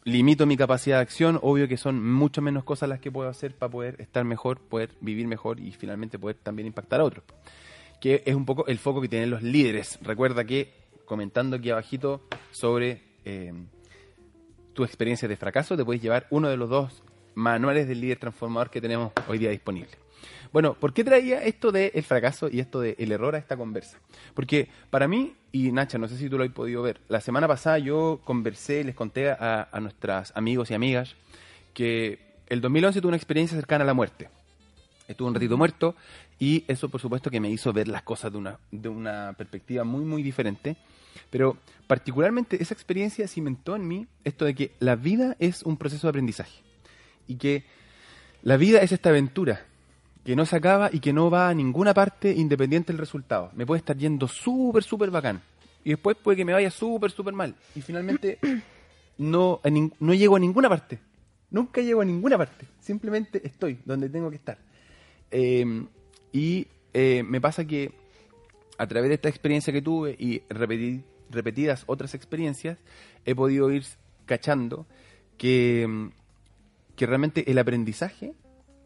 limito 0.05 0.45
mi 0.45 0.57
capacidad 0.57 0.97
de 0.99 1.03
acción, 1.03 1.39
obvio 1.43 1.67
que 1.67 1.79
son 1.79 2.07
mucho 2.13 2.43
menos 2.43 2.65
cosas 2.65 2.89
las 2.91 3.01
que 3.01 3.11
puedo 3.11 3.29
hacer 3.31 3.55
para 3.57 3.71
poder 3.71 4.01
estar 4.01 4.25
mejor, 4.25 4.61
poder 4.61 4.91
vivir 5.01 5.27
mejor 5.27 5.61
y 5.61 5.73
finalmente 5.73 6.19
poder 6.19 6.37
también 6.37 6.67
impactar 6.67 7.01
a 7.01 7.05
otros. 7.05 7.25
que 8.01 8.23
es 8.27 8.35
un 8.35 8.45
poco 8.45 8.67
el 8.67 8.79
foco 8.79 9.01
que 9.01 9.09
tienen 9.09 9.31
los 9.31 9.43
líderes. 9.43 9.99
Recuerda 10.03 10.45
que 10.45 10.75
comentando 11.07 11.57
aquí 11.57 11.71
abajito 11.71 12.27
sobre 12.51 13.01
eh, 13.25 13.53
tu 14.75 14.85
experiencia 14.85 15.27
de 15.27 15.37
fracaso, 15.39 15.75
te 15.75 15.87
puedes 15.87 16.03
llevar 16.03 16.27
uno 16.29 16.51
de 16.51 16.59
los 16.59 16.69
dos 16.69 17.03
manuales 17.35 17.89
del 17.89 18.01
líder 18.01 18.19
transformador 18.19 18.71
que 18.71 18.81
tenemos 18.81 19.13
hoy 19.29 19.39
día 19.39 19.51
disponible. 19.51 20.05
Bueno, 20.53 20.75
¿por 20.75 20.93
qué 20.93 21.03
traía 21.03 21.43
esto 21.43 21.73
del 21.73 22.03
fracaso 22.05 22.49
y 22.49 22.61
esto 22.61 22.81
del 22.81 23.11
error 23.11 23.35
a 23.35 23.39
esta 23.39 23.57
conversa? 23.57 23.99
Porque 24.35 24.69
para 24.89 25.09
mí, 25.09 25.35
y 25.51 25.73
Nacha, 25.73 25.99
no 25.99 26.07
sé 26.07 26.17
si 26.17 26.31
tú 26.31 26.39
lo 26.39 26.45
has 26.45 26.51
podido 26.51 26.81
ver, 26.83 27.01
la 27.09 27.21
semana 27.21 27.49
pasada 27.49 27.79
yo 27.79 28.21
conversé, 28.25 28.85
les 28.85 28.95
conté 28.95 29.31
a, 29.31 29.69
a 29.71 29.81
nuestras 29.81 30.33
amigos 30.37 30.71
y 30.71 30.75
amigas 30.75 31.17
que 31.73 32.21
el 32.47 32.61
2011 32.61 33.01
tuve 33.01 33.09
una 33.09 33.17
experiencia 33.17 33.57
cercana 33.57 33.83
a 33.83 33.87
la 33.87 33.95
muerte. 33.95 34.29
Estuve 35.09 35.29
un 35.29 35.35
ratito 35.35 35.57
muerto 35.57 35.97
y 36.39 36.65
eso 36.69 36.89
por 36.89 37.01
supuesto 37.01 37.31
que 37.31 37.41
me 37.41 37.51
hizo 37.51 37.73
ver 37.73 37.89
las 37.89 38.03
cosas 38.03 38.31
de 38.33 38.39
una, 38.39 38.59
de 38.71 38.89
una 38.89 39.35
perspectiva 39.37 39.85
muy, 39.85 40.05
muy 40.05 40.23
diferente. 40.23 40.77
Pero 41.31 41.59
particularmente 41.87 42.63
esa 42.63 42.75
experiencia 42.75 43.27
cimentó 43.27 43.77
en 43.77 43.89
mí 43.89 44.07
esto 44.25 44.45
de 44.45 44.55
que 44.55 44.73
la 44.79 44.95
vida 44.95 45.37
es 45.41 45.63
un 45.65 45.77
proceso 45.77 46.07
de 46.07 46.11
aprendizaje 46.11 46.64
y 47.27 47.37
que 47.37 47.65
la 48.43 48.57
vida 48.57 48.81
es 48.81 48.93
esta 48.93 49.11
aventura 49.11 49.65
que 50.25 50.37
no 50.37 50.47
se 50.47 50.57
acaba 50.57 50.91
y 50.93 51.01
que 51.01 51.13
no 51.13 51.31
va 51.31 51.49
a 51.49 51.55
ninguna 51.55 51.93
parte 51.93 52.33
independiente 52.33 52.93
del 52.93 52.99
resultado. 52.99 53.51
Me 53.55 53.67
puede 53.67 53.79
estar 53.79 53.97
yendo 53.97 54.27
súper, 54.27 54.83
súper 54.83 55.11
bacán. 55.11 55.43
Y 55.85 55.91
después 55.91 56.17
puede 56.17 56.39
que 56.39 56.45
me 56.45 56.55
vaya 56.55 56.71
súper, 56.71 57.11
súper 57.11 57.35
mal. 57.35 57.55
Y 57.75 57.83
finalmente 57.83 58.39
no, 59.19 59.61
no 60.01 60.15
llego 60.15 60.37
a 60.37 60.41
ninguna 60.41 60.69
parte. 60.69 60.99
Nunca 61.51 61.83
llego 61.83 62.01
a 62.01 62.05
ninguna 62.05 62.39
parte. 62.39 62.67
Simplemente 62.81 63.47
estoy 63.47 63.79
donde 63.85 64.09
tengo 64.09 64.31
que 64.31 64.37
estar. 64.37 64.59
Eh, 65.31 65.85
y 66.33 66.67
eh, 66.95 67.23
me 67.23 67.41
pasa 67.41 67.67
que 67.67 67.93
a 68.79 68.87
través 68.87 69.09
de 69.09 69.15
esta 69.17 69.29
experiencia 69.29 69.73
que 69.73 69.83
tuve 69.83 70.17
y 70.19 70.43
repetidas 70.49 71.85
otras 71.87 72.15
experiencias, 72.15 72.79
he 73.25 73.35
podido 73.35 73.71
ir 73.71 73.85
cachando 74.27 74.87
que, 75.37 76.11
que 76.97 77.07
realmente 77.07 77.51
el 77.51 77.59
aprendizaje, 77.59 78.35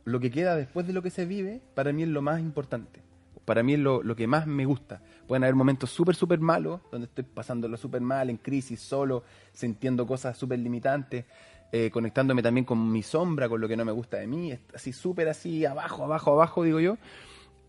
lo 0.04 0.20
que 0.20 0.30
queda 0.30 0.56
después 0.56 0.86
de 0.86 0.92
lo 0.92 1.02
que 1.02 1.10
se 1.10 1.26
vive, 1.26 1.60
para 1.74 1.92
mí 1.92 2.02
es 2.02 2.08
lo 2.08 2.22
más 2.22 2.40
importante. 2.40 3.02
Para 3.44 3.62
mí 3.62 3.74
es 3.74 3.78
lo, 3.78 4.02
que 4.14 4.26
más 4.26 4.46
me 4.46 4.66
gusta. 4.66 5.00
Pueden 5.26 5.42
haber 5.42 5.54
momentos 5.54 5.90
súper, 5.90 6.14
súper 6.14 6.38
malos, 6.38 6.80
donde 6.92 7.06
estoy 7.06 7.24
pasándolo 7.24 7.76
súper 7.78 8.02
mal, 8.02 8.28
en 8.28 8.36
crisis, 8.36 8.80
solo, 8.80 9.24
sintiendo 9.52 10.06
cosas 10.06 10.36
súper 10.36 10.58
limitantes, 10.58 11.24
eh, 11.72 11.90
conectándome 11.90 12.42
también 12.42 12.66
con 12.66 12.90
mi 12.90 13.02
sombra, 13.02 13.48
con 13.48 13.60
lo 13.60 13.66
que 13.66 13.76
no 13.76 13.84
me 13.86 13.92
gusta 13.92 14.18
de 14.18 14.26
mí, 14.26 14.58
así 14.74 14.92
súper 14.92 15.28
así, 15.28 15.64
abajo, 15.64 16.04
abajo, 16.04 16.32
abajo, 16.32 16.62
digo 16.62 16.80
yo. 16.80 16.98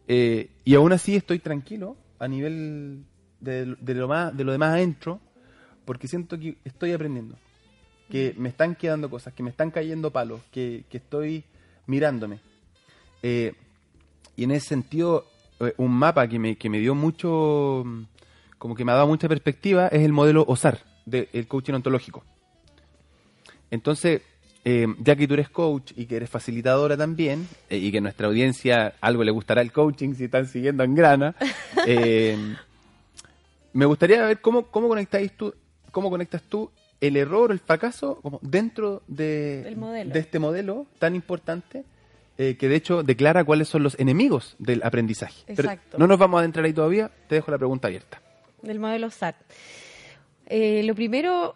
Eh, 0.08 0.50
y 0.66 0.76
aún 0.76 0.92
así 0.92 1.16
estoy 1.16 1.40
tranquilo 1.40 1.96
a 2.18 2.28
nivel 2.28 3.06
de, 3.40 3.76
de, 3.80 3.94
lo 3.94 4.08
más, 4.08 4.36
de 4.36 4.44
lo 4.44 4.52
demás 4.52 4.74
adentro, 4.74 5.22
porque 5.86 6.08
siento 6.08 6.38
que 6.38 6.58
estoy 6.66 6.92
aprendiendo, 6.92 7.38
que 8.10 8.34
me 8.38 8.50
están 8.50 8.76
quedando 8.76 9.10
cosas, 9.10 9.34
que 9.34 9.44
me 9.44 9.50
están 9.50 9.72
cayendo 9.72 10.12
palos, 10.12 10.42
que, 10.52 10.84
que 10.90 10.98
estoy 10.98 11.44
mirándome. 11.88 12.40
Eh, 13.22 13.54
y 14.36 14.44
en 14.44 14.52
ese 14.52 14.68
sentido, 14.68 15.26
eh, 15.60 15.74
un 15.78 15.92
mapa 15.92 16.28
que 16.28 16.40
me, 16.40 16.56
que 16.58 16.70
me 16.70 16.80
dio 16.80 16.96
mucho, 16.96 17.84
como 18.58 18.76
que 18.76 18.86
me 18.86 18.92
ha 18.92 18.96
dado 18.96 19.08
mucha 19.08 19.28
perspectiva, 19.28 19.88
es 19.88 20.02
el 20.02 20.14
modelo 20.14 20.46
OSAR, 20.48 20.80
del 21.06 21.48
coaching 21.48 21.74
ontológico. 21.74 22.24
Entonces, 23.72 24.22
eh, 24.66 24.88
ya 25.00 25.16
que 25.16 25.28
tú 25.28 25.36
eres 25.36 25.50
coach 25.50 25.94
y 25.96 26.06
que 26.06 26.18
eres 26.18 26.30
facilitadora 26.30 26.98
también, 26.98 27.48
eh, 27.70 27.78
y 27.78 27.92
que 27.92 28.00
a 28.00 28.02
nuestra 28.02 28.28
audiencia 28.28 28.96
algo 29.00 29.24
le 29.24 29.32
gustará 29.32 29.62
el 29.62 29.72
coaching 29.72 30.14
si 30.14 30.26
están 30.26 30.48
siguiendo 30.48 30.84
en 30.84 30.96
grana, 30.96 31.36
eh, 31.88 32.38
me 33.74 33.86
gustaría 33.86 34.26
ver 34.26 34.42
cómo, 34.42 34.64
cómo, 34.64 34.88
conectáis 34.88 35.32
tú, 35.38 35.54
cómo 35.92 36.10
conectas 36.10 36.44
tú 36.44 36.70
el 37.02 37.18
error, 37.18 37.52
el 37.52 37.60
fracaso, 37.60 38.20
como 38.22 38.40
dentro 38.42 39.04
de, 39.08 39.76
de 40.06 40.20
este 40.20 40.40
modelo 40.40 40.88
tan 41.00 41.16
importante. 41.16 41.86
que 42.38 42.56
de 42.56 42.76
hecho 42.76 43.04
declara 43.04 43.44
cuáles 43.44 43.68
son 43.68 43.84
los 43.84 44.00
enemigos 44.00 44.56
del 44.60 44.82
aprendizaje. 44.84 45.44
Exacto. 45.48 45.98
no 45.98 46.08
nos 46.08 46.18
vamos 46.18 46.38
a 46.38 46.42
adentrar 46.42 46.66
ahí 46.66 46.74
todavía, 46.74 47.12
te 47.28 47.36
dejo 47.36 47.52
la 47.52 47.58
pregunta 47.58 47.88
abierta. 47.88 48.22
Del 48.62 48.80
modelo 48.80 49.10
SAT. 49.10 49.36
lo 50.50 50.96
primero 50.96 51.56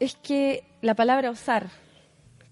es 0.00 0.16
que 0.16 0.64
la 0.82 0.94
palabra 0.94 1.30
osar, 1.30 1.68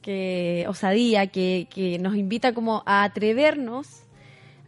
que 0.02 0.66
osadía, 0.68 1.26
que, 1.28 1.66
que 1.72 1.98
nos 1.98 2.14
invita 2.16 2.52
como 2.52 2.82
a 2.86 3.04
atrevernos 3.04 4.02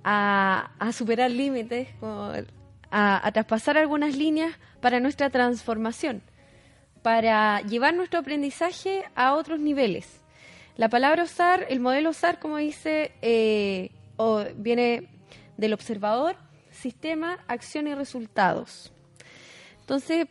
a, 0.05 0.71
a 0.79 0.93
superar 0.93 1.31
límites, 1.31 1.89
a, 2.91 3.27
a 3.27 3.33
traspasar 3.33 3.77
algunas 3.77 4.17
líneas 4.17 4.55
para 4.81 5.01
nuestra 5.01 5.31
transformación, 5.31 6.23
para 7.07 7.61
llevar 7.61 7.95
nuestro 7.95 8.19
aprendizaje 8.19 9.05
a 9.15 9.35
otros 9.35 9.61
niveles. 9.61 10.25
La 10.77 10.89
palabra 10.89 11.23
osar, 11.23 11.65
el 11.69 11.79
modelo 11.79 12.11
osar, 12.11 12.41
como 12.41 12.57
dice, 12.57 13.13
eh, 13.23 13.93
o 14.17 14.43
viene 14.57 15.09
del 15.57 15.73
observador, 15.73 16.35
sistema, 16.73 17.39
acción 17.47 17.87
y 17.87 17.95
resultados. 17.95 18.93
Entonces, 19.83 20.27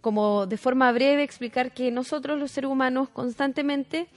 como 0.00 0.46
de 0.46 0.56
forma 0.56 0.90
breve 0.92 1.22
explicar 1.22 1.74
que 1.74 1.90
nosotros 1.90 2.38
los 2.38 2.52
seres 2.52 2.70
humanos 2.70 3.10
constantemente 3.10 4.08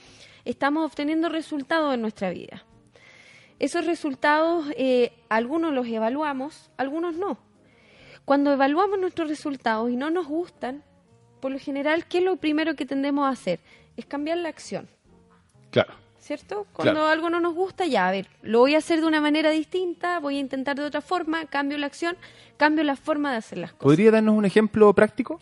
estamos 0.46 0.86
obteniendo 0.86 1.28
resultados 1.28 1.92
en 1.92 2.00
nuestra 2.00 2.30
vida. 2.30 2.64
Esos 3.58 3.84
resultados, 3.84 4.64
eh, 4.78 5.12
algunos 5.28 5.74
los 5.74 5.86
evaluamos, 5.86 6.70
algunos 6.78 7.16
no. 7.16 7.36
Cuando 8.24 8.50
evaluamos 8.50 8.98
nuestros 8.98 9.28
resultados 9.28 9.90
y 9.90 9.96
no 9.96 10.08
nos 10.08 10.26
gustan, 10.26 10.84
por 11.40 11.52
lo 11.52 11.58
general, 11.58 12.06
¿qué 12.06 12.18
es 12.18 12.24
lo 12.24 12.36
primero 12.36 12.74
que 12.74 12.86
tendemos 12.86 13.26
a 13.26 13.30
hacer? 13.30 13.60
Es 13.96 14.06
cambiar 14.06 14.38
la 14.38 14.48
acción. 14.48 14.88
Claro. 15.70 15.94
¿Cierto? 16.18 16.66
Cuando 16.72 17.06
algo 17.06 17.30
no 17.30 17.40
nos 17.40 17.54
gusta, 17.54 17.86
ya, 17.86 18.08
a 18.08 18.10
ver, 18.10 18.28
lo 18.42 18.58
voy 18.58 18.74
a 18.74 18.78
hacer 18.78 19.00
de 19.00 19.06
una 19.06 19.20
manera 19.20 19.50
distinta, 19.50 20.18
voy 20.18 20.36
a 20.36 20.40
intentar 20.40 20.76
de 20.76 20.84
otra 20.84 21.00
forma, 21.00 21.46
cambio 21.46 21.78
la 21.78 21.86
acción, 21.86 22.16
cambio 22.56 22.84
la 22.84 22.96
forma 22.96 23.30
de 23.30 23.38
hacer 23.38 23.58
las 23.58 23.72
cosas. 23.72 23.84
¿Podría 23.84 24.10
darnos 24.10 24.36
un 24.36 24.44
ejemplo 24.44 24.92
práctico? 24.92 25.40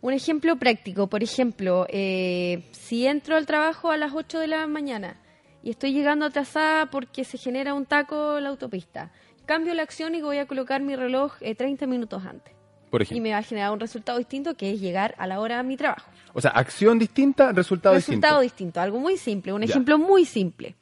Un 0.00 0.12
ejemplo 0.12 0.56
práctico, 0.56 1.06
por 1.06 1.22
ejemplo, 1.22 1.86
eh, 1.88 2.64
si 2.72 3.06
entro 3.06 3.36
al 3.36 3.46
trabajo 3.46 3.90
a 3.90 3.96
las 3.96 4.12
8 4.12 4.40
de 4.40 4.48
la 4.48 4.66
mañana 4.66 5.16
y 5.62 5.70
estoy 5.70 5.92
llegando 5.92 6.26
atrasada 6.26 6.90
porque 6.90 7.24
se 7.24 7.38
genera 7.38 7.72
un 7.74 7.86
taco 7.86 8.36
en 8.36 8.44
la 8.44 8.50
autopista, 8.50 9.12
cambio 9.46 9.72
la 9.72 9.82
acción 9.82 10.14
y 10.14 10.20
voy 10.20 10.38
a 10.38 10.46
colocar 10.46 10.82
mi 10.82 10.96
reloj 10.96 11.38
30 11.38 11.84
eh, 11.84 11.88
minutos 11.88 12.24
antes. 12.26 12.53
Por 12.94 13.02
ejemplo. 13.02 13.18
Y 13.18 13.20
me 13.22 13.32
va 13.32 13.38
a 13.38 13.42
generar 13.42 13.72
un 13.72 13.80
resultado 13.80 14.18
distinto 14.18 14.54
que 14.54 14.70
es 14.70 14.80
llegar 14.80 15.16
a 15.18 15.26
la 15.26 15.40
hora 15.40 15.58
a 15.58 15.64
mi 15.64 15.76
trabajo. 15.76 16.08
O 16.32 16.40
sea, 16.40 16.52
acción 16.52 16.96
distinta, 16.96 17.50
resultado, 17.50 17.96
resultado 17.96 18.40
distinto. 18.40 18.80
Algo 18.80 19.00
muy 19.00 19.16
simple, 19.16 19.52
un 19.52 19.64
ejemplo 19.64 19.98
muy 19.98 20.24
simple. 20.24 20.76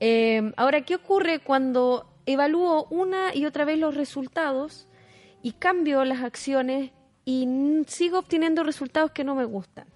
Eh, 0.00 0.52
ahora, 0.58 0.82
¿qué 0.82 0.96
ocurre 0.96 1.38
cuando 1.38 2.04
evalúo 2.26 2.88
una 2.90 3.34
y 3.34 3.46
otra 3.46 3.64
vez 3.64 3.78
los 3.78 3.94
resultados 3.94 4.86
y 5.42 5.52
cambio 5.52 6.04
las 6.04 6.22
acciones 6.22 6.90
y 7.24 7.48
sigo 7.86 8.18
obteniendo 8.18 8.62
resultados 8.62 9.12
que 9.12 9.24
no 9.24 9.34
me 9.34 9.46
gustan? 9.46 9.86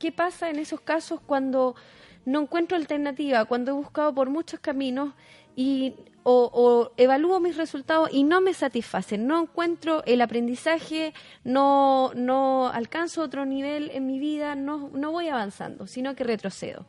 ¿Qué 0.00 0.10
pasa 0.10 0.50
en 0.50 0.58
esos 0.58 0.80
casos 0.80 1.20
cuando 1.24 1.76
no 2.24 2.40
encuentro 2.40 2.76
alternativa, 2.76 3.44
cuando 3.44 3.70
he 3.70 3.74
buscado 3.74 4.12
por 4.12 4.28
muchos 4.28 4.58
caminos 4.58 5.14
y 5.54 5.94
o, 6.22 6.92
evalúo 6.96 7.40
mis 7.40 7.56
resultados 7.56 8.10
y 8.12 8.24
no 8.24 8.40
me 8.40 8.54
satisfacen, 8.54 9.26
no 9.26 9.40
encuentro 9.40 10.02
el 10.04 10.20
aprendizaje, 10.20 11.14
no, 11.44 12.12
no 12.14 12.68
alcanzo 12.68 13.22
otro 13.22 13.46
nivel 13.46 13.90
en 13.90 14.06
mi 14.06 14.18
vida, 14.18 14.54
no, 14.54 14.90
no 14.92 15.12
voy 15.12 15.28
avanzando, 15.28 15.86
sino 15.86 16.14
que 16.14 16.24
retrocedo. 16.24 16.86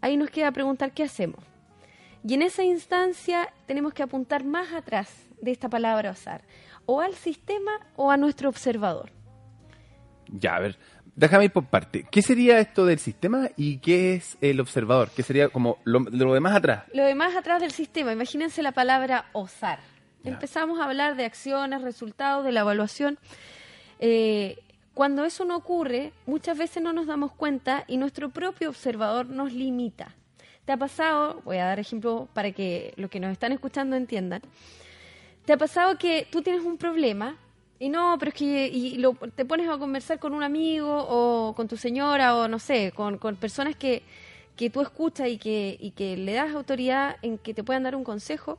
Ahí 0.00 0.16
nos 0.16 0.30
queda 0.30 0.52
preguntar 0.52 0.92
qué 0.92 1.04
hacemos. 1.04 1.44
Y 2.26 2.34
en 2.34 2.42
esa 2.42 2.64
instancia 2.64 3.52
tenemos 3.66 3.94
que 3.94 4.02
apuntar 4.02 4.44
más 4.44 4.72
atrás 4.72 5.26
de 5.40 5.52
esta 5.52 5.68
palabra 5.68 6.10
osar, 6.10 6.42
o 6.86 7.00
al 7.00 7.14
sistema 7.14 7.72
o 7.96 8.10
a 8.10 8.16
nuestro 8.16 8.48
observador. 8.48 9.12
Ya, 10.30 10.56
a 10.56 10.60
ver, 10.60 10.78
Déjame 11.18 11.46
ir 11.46 11.50
por 11.50 11.66
parte. 11.66 12.06
¿Qué 12.08 12.22
sería 12.22 12.60
esto 12.60 12.86
del 12.86 13.00
sistema 13.00 13.48
y 13.56 13.78
qué 13.78 14.14
es 14.14 14.38
el 14.40 14.60
observador? 14.60 15.10
¿Qué 15.10 15.24
sería 15.24 15.48
como 15.48 15.78
lo, 15.82 15.98
lo 15.98 16.32
de 16.32 16.38
más 16.38 16.54
atrás? 16.54 16.84
Lo 16.94 17.04
de 17.04 17.16
más 17.16 17.34
atrás 17.34 17.60
del 17.60 17.72
sistema. 17.72 18.12
Imagínense 18.12 18.62
la 18.62 18.70
palabra 18.70 19.24
osar. 19.32 19.80
Empezamos 20.22 20.78
a 20.78 20.84
hablar 20.84 21.16
de 21.16 21.24
acciones, 21.24 21.82
resultados, 21.82 22.44
de 22.44 22.52
la 22.52 22.60
evaluación. 22.60 23.18
Eh, 23.98 24.58
cuando 24.94 25.24
eso 25.24 25.44
no 25.44 25.56
ocurre, 25.56 26.12
muchas 26.24 26.56
veces 26.56 26.84
no 26.84 26.92
nos 26.92 27.08
damos 27.08 27.32
cuenta 27.32 27.82
y 27.88 27.96
nuestro 27.96 28.30
propio 28.30 28.68
observador 28.68 29.26
nos 29.26 29.52
limita. 29.52 30.14
¿Te 30.66 30.70
ha 30.70 30.76
pasado? 30.76 31.42
Voy 31.44 31.56
a 31.56 31.64
dar 31.64 31.80
ejemplo 31.80 32.28
para 32.32 32.52
que 32.52 32.94
los 32.94 33.10
que 33.10 33.18
nos 33.18 33.32
están 33.32 33.50
escuchando 33.50 33.96
entiendan. 33.96 34.42
¿Te 35.44 35.52
ha 35.52 35.56
pasado 35.56 35.98
que 35.98 36.28
tú 36.30 36.42
tienes 36.42 36.62
un 36.62 36.78
problema 36.78 37.36
y 37.80 37.88
no, 37.88 38.16
pero 38.18 38.30
es 38.30 38.34
que 38.34 38.66
y 38.68 38.96
lo, 38.98 39.14
te 39.34 39.44
pones 39.44 39.68
a 39.68 39.78
conversar 39.78 40.18
con 40.18 40.34
un 40.34 40.42
amigo 40.42 41.06
o 41.08 41.54
con 41.54 41.68
tu 41.68 41.76
señora 41.76 42.36
o 42.36 42.48
no 42.48 42.58
sé, 42.58 42.92
con, 42.94 43.18
con 43.18 43.36
personas 43.36 43.76
que, 43.76 44.02
que 44.56 44.68
tú 44.70 44.80
escuchas 44.80 45.28
y 45.28 45.38
que, 45.38 45.76
y 45.80 45.92
que 45.92 46.16
le 46.16 46.32
das 46.32 46.54
autoridad 46.54 47.16
en 47.22 47.38
que 47.38 47.54
te 47.54 47.62
puedan 47.62 47.84
dar 47.84 47.94
un 47.94 48.04
consejo 48.04 48.58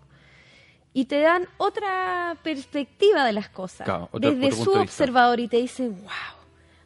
y 0.94 1.06
te 1.06 1.20
dan 1.22 1.48
otra 1.58 2.36
perspectiva 2.44 3.24
de 3.26 3.34
las 3.34 3.50
cosas. 3.50 3.86
Claro, 3.86 4.10
otro- 4.12 4.32
desde 4.32 4.48
otro 4.48 4.64
su 4.64 4.72
de 4.72 4.80
observador 4.80 5.40
y 5.40 5.48
te 5.48 5.58
dicen, 5.58 5.96
wow, 6.02 6.12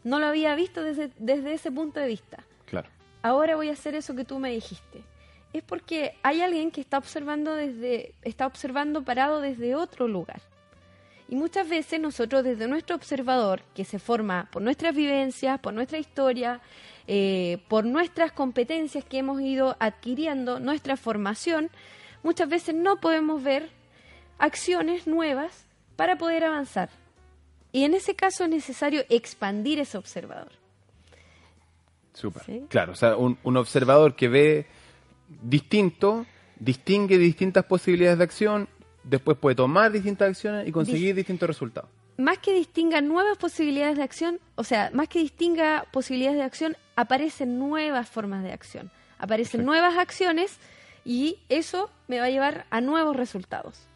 no 0.04 0.20
lo 0.20 0.26
había 0.28 0.56
visto 0.56 0.84
desde, 0.84 1.12
desde 1.20 1.54
ese 1.54 1.72
punto 1.72 2.00
de 2.00 2.08
vista. 2.08 2.44
Claro. 2.66 2.90
Ahora 3.22 3.56
voy 3.56 3.70
a 3.70 3.74
hacer 3.74 3.96
eso 3.96 4.16
que 4.16 4.26
tú 4.26 4.40
me 4.40 4.52
dijiste. 4.52 5.04
Es 5.54 5.62
porque 5.64 6.16
hay 6.24 6.42
alguien 6.42 6.72
que 6.72 6.82
está 6.82 6.98
observando 6.98 7.54
desde, 7.54 8.14
está 8.24 8.48
observando 8.48 9.04
parado 9.04 9.40
desde 9.40 9.76
otro 9.76 10.08
lugar. 10.08 10.42
Y 11.34 11.36
muchas 11.36 11.68
veces 11.68 12.00
nosotros 12.00 12.44
desde 12.44 12.68
nuestro 12.68 12.96
observador, 12.96 13.64
que 13.74 13.86
se 13.86 13.98
forma 13.98 14.48
por 14.52 14.62
nuestras 14.62 14.94
vivencias, 14.94 15.60
por 15.60 15.74
nuestra 15.74 15.98
historia, 15.98 16.62
eh, 17.08 17.58
por 17.70 17.86
nuestras 17.86 18.32
competencias 18.32 19.04
que 19.04 19.18
hemos 19.18 19.42
ido 19.42 19.76
adquiriendo, 19.80 20.60
nuestra 20.60 20.96
formación, 20.96 21.72
muchas 22.22 22.48
veces 22.50 22.76
no 22.76 22.98
podemos 23.02 23.42
ver 23.42 23.72
acciones 24.38 25.08
nuevas 25.08 25.66
para 25.96 26.20
poder 26.20 26.44
avanzar. 26.44 26.92
Y 27.72 27.84
en 27.84 27.96
ese 27.96 28.14
caso 28.14 28.44
es 28.44 28.52
necesario 28.52 29.04
expandir 29.10 29.80
ese 29.80 29.98
observador. 29.98 30.52
Súper. 32.14 32.44
Sí. 32.44 32.64
Claro, 32.70 32.92
o 32.92 32.96
sea, 32.96 33.18
un, 33.18 33.40
un 33.42 33.58
observador 33.58 34.16
que 34.16 34.28
ve 34.28 34.68
distinto, 35.42 36.28
distingue 36.60 37.18
distintas 37.18 37.66
posibilidades 37.66 38.20
de 38.20 38.24
acción, 38.24 38.70
después 39.04 39.38
puede 39.38 39.56
tomar 39.56 39.92
distintas 39.92 40.30
acciones 40.30 40.68
y 40.68 40.72
conseguir 40.72 41.16
distintos 41.16 41.48
resultados. 41.48 41.90
más 42.18 42.38
que 42.38 42.54
distinga 42.54 43.02
nuevas 43.02 43.38
posibilidades 43.38 43.98
de 43.98 44.04
acción, 44.04 44.40
o 44.56 44.64
sea, 44.64 44.92
más 44.94 45.08
que 45.08 45.20
distinga 45.20 45.86
posibilidades 45.92 46.38
de 46.38 46.44
acción, 46.44 46.78
aparecen 46.96 47.58
nuevas 47.58 48.08
formas 48.10 48.44
de 48.44 48.52
acción, 48.52 48.92
aparecen 49.18 49.66
nuevas 49.66 49.98
acciones 49.98 50.58
y 51.06 51.40
eso 51.50 51.90
me 52.08 52.20
va 52.20 52.26
a 52.26 52.30
llevar 52.30 52.66
a 52.70 52.82
nuevos 52.82 53.16
resultados. 53.16 53.88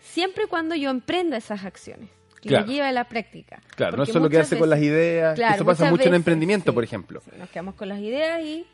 Siempre 0.00 0.44
y 0.44 0.46
cuando 0.46 0.74
yo 0.74 0.88
emprenda 0.90 1.36
esas 1.36 1.64
acciones 1.64 2.08
y 2.42 2.48
Claro. 2.48 2.64
las 2.64 2.72
lleve 2.74 2.86
a 2.86 2.92
la 2.92 3.04
práctica. 3.08 3.60
Claro, 3.74 3.92
no 3.92 3.96
Porque 3.98 4.10
es 4.10 4.12
solo 4.14 4.30
quedarse 4.30 4.58
con 4.58 4.70
las 4.70 4.78
veces- 4.78 4.92
ideas. 4.94 5.34
Claro, 5.34 5.54
Eso 5.56 5.64
pasa 5.64 5.84
mucho 5.90 6.04
en 6.04 6.10
veces, 6.10 6.16
emprendimiento, 6.16 6.70
sí, 6.70 6.74
por 6.74 6.84
ejemplo. 6.84 7.20
sí, 7.24 7.30
nos 7.38 7.50
quedamos 7.50 7.74
con 7.74 7.88
las 7.88 7.98
ideas 8.00 8.40
y 8.42 8.64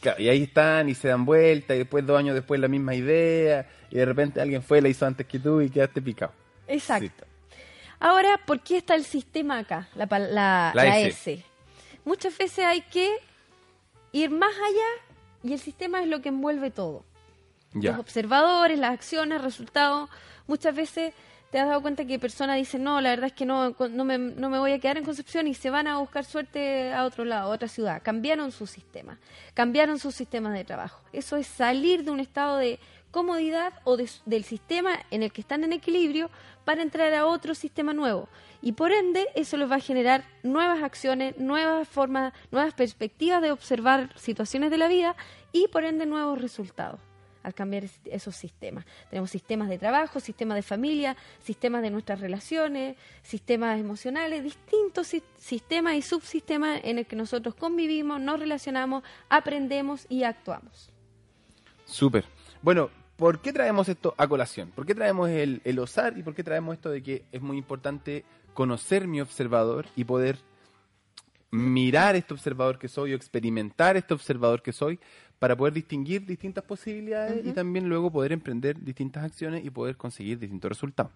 Claro, 0.00 0.22
y 0.22 0.28
ahí 0.28 0.44
están 0.44 0.88
y 0.88 0.94
se 0.94 1.08
dan 1.08 1.24
vuelta 1.24 1.74
y 1.74 1.78
después 1.78 2.06
dos 2.06 2.18
años 2.18 2.34
después 2.34 2.60
la 2.60 2.68
misma 2.68 2.94
idea 2.94 3.68
y 3.90 3.96
de 3.96 4.04
repente 4.04 4.40
alguien 4.40 4.62
fue, 4.62 4.80
la 4.80 4.88
hizo 4.88 5.04
antes 5.06 5.26
que 5.26 5.38
tú 5.38 5.60
y 5.60 5.70
quedaste 5.70 6.00
picado. 6.00 6.32
Exacto. 6.68 7.24
Ahora, 8.00 8.38
¿por 8.46 8.60
qué 8.60 8.76
está 8.76 8.94
el 8.94 9.04
sistema 9.04 9.58
acá? 9.58 9.88
La, 9.96 10.06
la- 10.06 10.28
La 10.28 10.72
la 10.74 10.98
S. 11.00 11.32
S. 11.32 11.44
Muchas 12.04 12.36
veces 12.38 12.64
hay 12.64 12.82
que 12.82 13.10
ir 14.12 14.30
más 14.30 14.54
allá 14.54 15.04
y 15.42 15.52
el 15.52 15.58
sistema 15.58 16.00
es 16.00 16.08
lo 16.08 16.22
que 16.22 16.28
envuelve 16.28 16.70
todo. 16.70 17.04
Ya. 17.72 17.90
Los 17.90 18.00
observadores, 18.00 18.78
las 18.78 18.92
acciones, 18.92 19.42
resultados. 19.42 20.08
Muchas 20.46 20.74
veces 20.74 21.12
te 21.50 21.58
has 21.58 21.66
dado 21.68 21.80
cuenta 21.80 22.04
que 22.04 22.18
personas 22.18 22.56
dicen, 22.56 22.82
no, 22.84 23.00
la 23.00 23.10
verdad 23.10 23.26
es 23.26 23.32
que 23.32 23.46
no, 23.46 23.74
no, 23.90 24.04
me, 24.04 24.18
no 24.18 24.50
me 24.50 24.58
voy 24.58 24.72
a 24.72 24.78
quedar 24.78 24.98
en 24.98 25.04
Concepción 25.04 25.46
y 25.46 25.54
se 25.54 25.70
van 25.70 25.86
a 25.86 25.98
buscar 25.98 26.24
suerte 26.24 26.92
a 26.92 27.04
otro 27.04 27.24
lado, 27.24 27.50
a 27.50 27.54
otra 27.54 27.68
ciudad. 27.68 28.02
Cambiaron 28.02 28.52
su 28.52 28.66
sistema, 28.66 29.18
cambiaron 29.54 29.98
sus 29.98 30.14
sistemas 30.14 30.52
de 30.54 30.64
trabajo. 30.64 31.00
Eso 31.12 31.36
es 31.36 31.46
salir 31.46 32.04
de 32.04 32.10
un 32.10 32.20
estado 32.20 32.58
de 32.58 32.78
comodidad 33.10 33.72
o 33.84 33.96
de- 33.96 34.10
del 34.26 34.44
sistema 34.44 34.90
en 35.10 35.22
el 35.22 35.32
que 35.32 35.40
están 35.40 35.64
en 35.64 35.72
equilibrio 35.72 36.30
para 36.66 36.82
entrar 36.82 37.14
a 37.14 37.24
otro 37.24 37.54
sistema 37.54 37.94
nuevo. 37.94 38.28
Y 38.60 38.72
por 38.72 38.92
ende, 38.92 39.26
eso 39.34 39.56
les 39.56 39.70
va 39.70 39.76
a 39.76 39.80
generar 39.80 40.24
nuevas 40.42 40.82
acciones, 40.82 41.38
nuevas 41.38 41.88
formas, 41.88 42.34
nuevas 42.50 42.74
perspectivas 42.74 43.40
de 43.40 43.52
observar 43.52 44.10
situaciones 44.18 44.70
de 44.70 44.76
la 44.76 44.88
vida 44.88 45.16
y 45.52 45.68
por 45.68 45.84
ende 45.84 46.04
nuevos 46.04 46.42
resultados 46.42 47.00
al 47.42 47.54
cambiar 47.54 47.84
es- 47.84 48.00
esos 48.04 48.36
sistemas. 48.36 48.84
Tenemos 49.10 49.30
sistemas 49.30 49.68
de 49.68 49.78
trabajo, 49.78 50.20
sistemas 50.20 50.56
de 50.56 50.62
familia, 50.62 51.16
sistemas 51.40 51.82
de 51.82 51.90
nuestras 51.90 52.20
relaciones, 52.20 52.96
sistemas 53.22 53.78
emocionales, 53.80 54.42
distintos 54.44 55.06
si- 55.08 55.22
sistemas 55.38 55.94
y 55.94 56.02
subsistemas 56.02 56.80
en 56.84 56.98
el 56.98 57.06
que 57.06 57.16
nosotros 57.16 57.54
convivimos, 57.54 58.20
nos 58.20 58.38
relacionamos, 58.40 59.02
aprendemos 59.28 60.06
y 60.08 60.24
actuamos. 60.24 60.90
Súper. 61.84 62.24
Bueno, 62.62 62.90
¿por 63.16 63.40
qué 63.40 63.52
traemos 63.52 63.88
esto 63.88 64.14
a 64.18 64.26
colación? 64.28 64.70
¿Por 64.70 64.84
qué 64.84 64.94
traemos 64.94 65.28
el, 65.30 65.60
el 65.64 65.78
osar 65.78 66.18
y 66.18 66.22
por 66.22 66.34
qué 66.34 66.44
traemos 66.44 66.74
esto 66.74 66.90
de 66.90 67.02
que 67.02 67.24
es 67.32 67.40
muy 67.40 67.56
importante 67.56 68.24
conocer 68.54 69.06
mi 69.06 69.20
observador 69.20 69.86
y 69.96 70.04
poder 70.04 70.38
mirar 71.50 72.14
este 72.16 72.34
observador 72.34 72.78
que 72.78 72.88
soy 72.88 73.12
o 73.12 73.16
experimentar 73.16 73.96
este 73.96 74.12
observador 74.12 74.60
que 74.62 74.72
soy 74.72 75.00
para 75.38 75.56
poder 75.56 75.74
distinguir 75.74 76.26
distintas 76.26 76.64
posibilidades 76.64 77.44
y 77.44 77.52
también 77.52 77.88
luego 77.88 78.10
poder 78.10 78.32
emprender 78.32 78.82
distintas 78.82 79.24
acciones 79.24 79.64
y 79.64 79.70
poder 79.70 79.96
conseguir 79.96 80.38
distintos 80.38 80.68
resultados? 80.68 81.12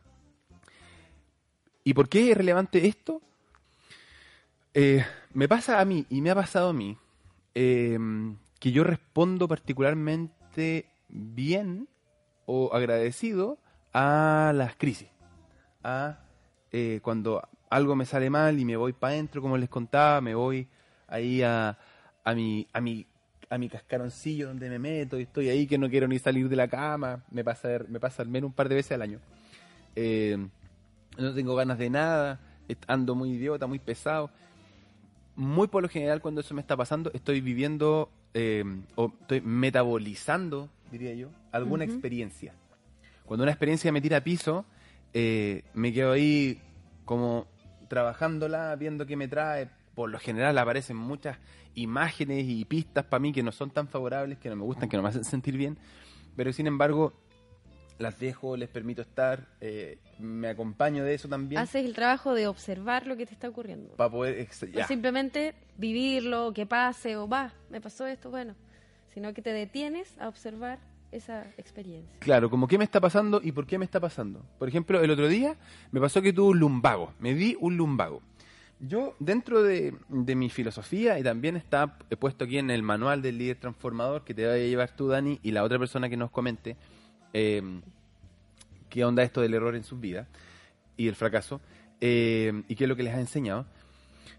¿Y 1.84 1.94
por 1.94 2.08
qué 2.08 2.30
es 2.30 2.36
relevante 2.36 2.86
esto? 2.86 3.20
Eh, 4.74 5.04
me 5.34 5.48
pasa 5.48 5.80
a 5.80 5.84
mí 5.84 6.06
y 6.08 6.20
me 6.20 6.30
ha 6.30 6.34
pasado 6.34 6.70
a 6.70 6.72
mí 6.72 6.96
eh, 7.54 7.98
que 8.58 8.72
yo 8.72 8.84
respondo 8.84 9.48
particularmente 9.48 10.86
bien 11.08 11.88
o 12.46 12.74
agradecido 12.74 13.58
a 13.92 14.52
las 14.54 14.76
crisis. 14.76 15.08
A 15.82 16.20
eh, 16.70 17.00
cuando 17.02 17.42
algo 17.68 17.96
me 17.96 18.06
sale 18.06 18.30
mal 18.30 18.58
y 18.58 18.64
me 18.64 18.76
voy 18.76 18.92
para 18.92 19.14
adentro, 19.14 19.42
como 19.42 19.56
les 19.58 19.68
contaba, 19.68 20.20
me 20.20 20.34
voy 20.34 20.68
ahí 21.06 21.42
a, 21.42 21.78
a, 22.24 22.34
mi, 22.34 22.66
a, 22.72 22.80
mi, 22.80 23.06
a 23.52 23.58
mi 23.58 23.68
cascaroncillo 23.68 24.48
donde 24.48 24.70
me 24.70 24.78
meto 24.78 25.18
y 25.18 25.24
estoy 25.24 25.50
ahí 25.50 25.66
que 25.66 25.76
no 25.76 25.90
quiero 25.90 26.08
ni 26.08 26.18
salir 26.18 26.48
de 26.48 26.56
la 26.56 26.68
cama. 26.68 27.22
Me 27.30 27.44
pasa, 27.44 27.68
me 27.86 28.00
pasa 28.00 28.22
al 28.22 28.28
menos 28.28 28.48
un 28.48 28.54
par 28.54 28.66
de 28.70 28.76
veces 28.76 28.92
al 28.92 29.02
año. 29.02 29.18
Eh, 29.94 30.38
no 31.18 31.34
tengo 31.34 31.54
ganas 31.54 31.76
de 31.76 31.90
nada, 31.90 32.40
ando 32.86 33.14
muy 33.14 33.32
idiota, 33.32 33.66
muy 33.66 33.78
pesado. 33.78 34.30
Muy 35.36 35.68
por 35.68 35.82
lo 35.82 35.90
general 35.90 36.22
cuando 36.22 36.40
eso 36.40 36.54
me 36.54 36.62
está 36.62 36.78
pasando, 36.78 37.10
estoy 37.12 37.42
viviendo 37.42 38.10
eh, 38.32 38.64
o 38.94 39.12
estoy 39.20 39.42
metabolizando, 39.42 40.70
diría 40.90 41.12
yo, 41.12 41.28
alguna 41.52 41.84
experiencia. 41.84 42.54
Cuando 43.26 43.42
una 43.42 43.52
experiencia 43.52 43.92
me 43.92 44.00
tira 44.00 44.18
a 44.18 44.24
piso, 44.24 44.64
eh, 45.12 45.62
me 45.74 45.92
quedo 45.92 46.12
ahí 46.12 46.58
como 47.04 47.46
trabajándola, 47.88 48.74
viendo 48.76 49.04
qué 49.04 49.16
me 49.16 49.28
trae. 49.28 49.68
Por 49.94 50.10
lo 50.10 50.18
general 50.18 50.56
aparecen 50.58 50.96
muchas 50.96 51.38
imágenes 51.74 52.44
y 52.46 52.64
pistas 52.64 53.04
para 53.04 53.20
mí 53.20 53.32
que 53.32 53.42
no 53.42 53.52
son 53.52 53.70
tan 53.70 53.88
favorables, 53.88 54.38
que 54.38 54.48
no 54.48 54.56
me 54.56 54.62
gustan, 54.62 54.88
que 54.88 54.96
no 54.96 55.02
me 55.02 55.08
hacen 55.08 55.24
sentir 55.24 55.56
bien. 55.56 55.78
Pero 56.36 56.52
sin 56.52 56.66
embargo, 56.66 57.12
las 57.98 58.18
dejo, 58.18 58.56
les 58.56 58.68
permito 58.68 59.02
estar, 59.02 59.46
eh, 59.60 59.98
me 60.18 60.48
acompaño 60.48 61.04
de 61.04 61.14
eso 61.14 61.28
también. 61.28 61.60
Haces 61.60 61.84
el 61.84 61.94
trabajo 61.94 62.34
de 62.34 62.46
observar 62.46 63.06
lo 63.06 63.16
que 63.16 63.26
te 63.26 63.32
está 63.32 63.48
ocurriendo. 63.48 63.94
Para 63.96 64.10
poder... 64.10 64.48
ya. 64.72 64.86
simplemente 64.86 65.54
vivirlo, 65.76 66.52
que 66.52 66.66
pase 66.66 67.16
o 67.16 67.28
va, 67.28 67.52
me 67.70 67.80
pasó 67.80 68.06
esto, 68.06 68.30
bueno, 68.30 68.54
sino 69.06 69.32
que 69.32 69.42
te 69.42 69.52
detienes 69.52 70.18
a 70.18 70.28
observar 70.28 70.78
esa 71.12 71.46
experiencia. 71.58 72.18
Claro, 72.18 72.50
como 72.50 72.66
qué 72.66 72.78
me 72.78 72.84
está 72.84 73.00
pasando 73.00 73.40
y 73.42 73.52
por 73.52 73.66
qué 73.66 73.78
me 73.78 73.84
está 73.84 74.00
pasando. 74.00 74.44
Por 74.58 74.68
ejemplo, 74.68 75.00
el 75.00 75.10
otro 75.10 75.28
día 75.28 75.56
me 75.90 76.00
pasó 76.00 76.22
que 76.22 76.32
tuve 76.32 76.50
un 76.52 76.58
lumbago, 76.58 77.12
me 77.20 77.34
di 77.34 77.56
un 77.60 77.76
lumbago. 77.76 78.22
Yo, 78.84 79.14
dentro 79.20 79.62
de, 79.62 79.94
mi 80.08 80.50
filosofía, 80.50 81.16
y 81.16 81.22
también 81.22 81.54
está 81.54 81.98
puesto 82.18 82.44
aquí 82.46 82.58
en 82.58 82.68
el 82.68 82.82
manual 82.82 83.22
del 83.22 83.38
líder 83.38 83.56
transformador 83.58 84.24
que 84.24 84.34
te 84.34 84.44
vaya 84.44 84.64
a 84.64 84.66
llevar 84.66 84.90
tú, 84.96 85.06
Dani, 85.06 85.38
y 85.44 85.52
la 85.52 85.62
otra 85.62 85.78
persona 85.78 86.08
que 86.08 86.16
nos 86.16 86.32
comente 86.32 86.76
eh, 87.32 87.62
qué 88.90 89.04
onda 89.04 89.22
esto 89.22 89.40
del 89.40 89.54
error 89.54 89.76
en 89.76 89.84
sus 89.84 90.00
vidas 90.00 90.26
y 90.96 91.06
el 91.06 91.14
fracaso, 91.14 91.60
eh, 92.00 92.64
y 92.66 92.74
qué 92.74 92.84
es 92.84 92.88
lo 92.88 92.96
que 92.96 93.04
les 93.04 93.14
ha 93.14 93.20
enseñado. 93.20 93.66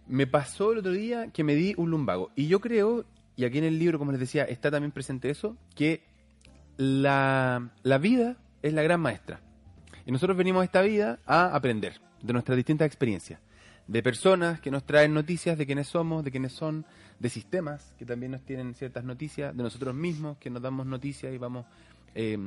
Me 0.10 0.28
pasó 0.28 0.74
el 0.74 0.80
otro 0.80 0.92
día 0.92 1.32
que 1.32 1.46
me 1.46 1.56
di 1.56 1.74
un 1.78 1.90
lumbago. 1.90 2.30
Y 2.36 2.48
yo 2.48 2.60
creo, 2.60 3.06
y 3.38 3.46
aquí 3.46 3.60
en 3.60 3.64
el 3.64 3.80
libro, 3.80 3.98
como 3.98 4.12
les 4.12 4.20
decía, 4.20 4.44
está 4.44 4.70
también 4.70 4.92
presente 4.92 5.30
eso, 5.30 5.56
que 5.74 6.04
la, 6.76 7.72
la 7.84 7.98
vida 7.98 8.36
es 8.62 8.74
la 8.74 8.82
gran 8.82 9.00
maestra. 9.00 9.40
Y 10.06 10.12
nosotros 10.12 10.36
venimos 10.36 10.64
a 10.64 10.66
esta 10.66 10.82
vida 10.82 11.20
a 11.26 11.56
aprender 11.56 12.02
de 12.22 12.34
nuestras 12.34 12.58
distintas 12.58 12.88
experiencias. 12.88 13.40
De 13.88 14.02
personas 14.02 14.60
que 14.62 14.72
nos 14.72 14.84
traen 14.86 15.13
noticias 15.13 15.58
de 15.58 15.65
quiénes 15.65 15.88
somos, 15.88 16.24
de 16.24 16.32
quiénes 16.32 16.54
son, 16.54 16.86
de 17.19 17.30
sistemas 17.30 17.93
que 18.00 18.06
también 18.06 18.32
nos 18.32 18.41
tienen 18.41 18.74
ciertas 18.76 19.04
noticias, 19.04 19.56
de 19.56 19.62
nosotros 19.63 19.93
mismos 19.93 20.38
que 20.38 20.50
nos 20.50 20.62
damos 20.62 20.86
noticias 20.86 21.34
y 21.34 21.38
vamos 21.38 21.65
eh, 22.15 22.38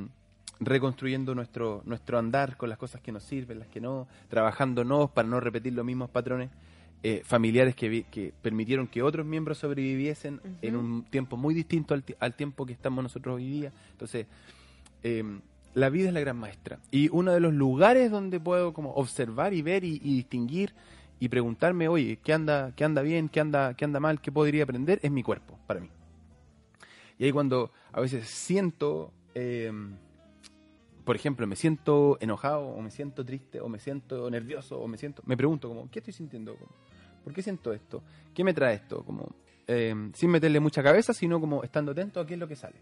reconstruyendo 0.59 1.35
nuestro, 1.35 1.83
nuestro 1.85 2.17
andar 2.17 2.57
con 2.57 2.69
las 2.69 2.77
cosas 2.79 3.01
que 3.01 3.11
nos 3.11 3.23
sirven, 3.23 3.59
las 3.59 3.67
que 3.67 3.79
no, 3.79 4.07
trabajándonos 4.29 5.11
para 5.11 5.27
no 5.27 5.39
repetir 5.39 5.73
los 5.73 5.85
mismos 5.85 6.09
patrones 6.09 6.49
eh, 7.03 7.21
familiares 7.23 7.75
que, 7.75 7.89
vi- 7.89 8.03
que 8.05 8.33
permitieron 8.41 8.87
que 8.87 9.03
otros 9.03 9.23
miembros 9.25 9.59
sobreviviesen 9.59 10.41
en 10.63 10.75
un 10.75 11.03
tiempo 11.03 11.37
muy 11.37 11.53
distinto 11.53 11.93
al, 11.93 12.03
al 12.19 12.33
tiempo 12.33 12.65
que 12.65 12.73
estamos 12.73 13.03
nosotros 13.03 13.35
hoy 13.35 13.47
día. 13.47 13.71
Entonces, 13.91 14.25
eh, 15.03 15.23
la 15.75 15.89
vida 15.89 16.07
es 16.07 16.13
la 16.15 16.19
gran 16.21 16.37
maestra. 16.37 16.79
Y 16.89 17.09
uno 17.11 17.31
de 17.31 17.39
los 17.39 17.53
lugares 17.53 18.09
donde 18.09 18.39
puedo 18.39 18.73
como 18.73 18.93
observar 18.95 19.53
y 19.53 19.61
ver 19.61 19.83
y, 19.83 20.01
y 20.03 20.15
distinguir 20.15 20.73
y 21.19 21.29
preguntarme, 21.29 21.87
oye, 21.87 22.19
¿qué 22.23 22.33
anda, 22.33 22.73
qué 22.75 22.83
anda 22.83 23.01
bien, 23.01 23.29
qué 23.29 23.39
anda, 23.39 23.73
qué 23.73 23.85
anda 23.85 23.99
mal, 23.99 24.21
qué 24.21 24.31
podría 24.31 24.63
aprender? 24.63 24.99
Es 25.01 25.11
mi 25.11 25.23
cuerpo, 25.23 25.57
para 25.67 25.79
mí. 25.79 25.89
Y 27.17 27.25
ahí 27.25 27.31
cuando 27.31 27.71
a 27.91 28.01
veces 28.01 28.27
siento 28.27 29.11
eh, 29.33 29.71
por 31.07 31.15
ejemplo, 31.15 31.47
me 31.47 31.55
siento 31.55 32.17
enojado, 32.19 32.67
o 32.67 32.81
me 32.81 32.91
siento 32.91 33.23
triste, 33.23 33.61
o 33.61 33.69
me 33.69 33.79
siento 33.79 34.29
nervioso, 34.29 34.77
o 34.77 34.89
me 34.89 34.97
siento. 34.97 35.23
Me 35.25 35.37
pregunto, 35.37 35.69
como, 35.69 35.89
¿qué 35.89 35.99
estoy 35.99 36.11
sintiendo? 36.11 36.57
Como, 36.57 36.69
¿Por 37.23 37.31
qué 37.31 37.41
siento 37.41 37.71
esto? 37.71 38.03
¿Qué 38.33 38.43
me 38.43 38.53
trae 38.53 38.75
esto? 38.75 39.05
Como, 39.05 39.33
eh, 39.67 39.95
sin 40.13 40.29
meterle 40.29 40.59
mucha 40.59 40.83
cabeza, 40.83 41.13
sino 41.13 41.39
como 41.39 41.63
estando 41.63 41.93
atento 41.93 42.19
a 42.19 42.27
qué 42.27 42.33
es 42.33 42.39
lo 42.41 42.45
que 42.45 42.57
sale. 42.57 42.75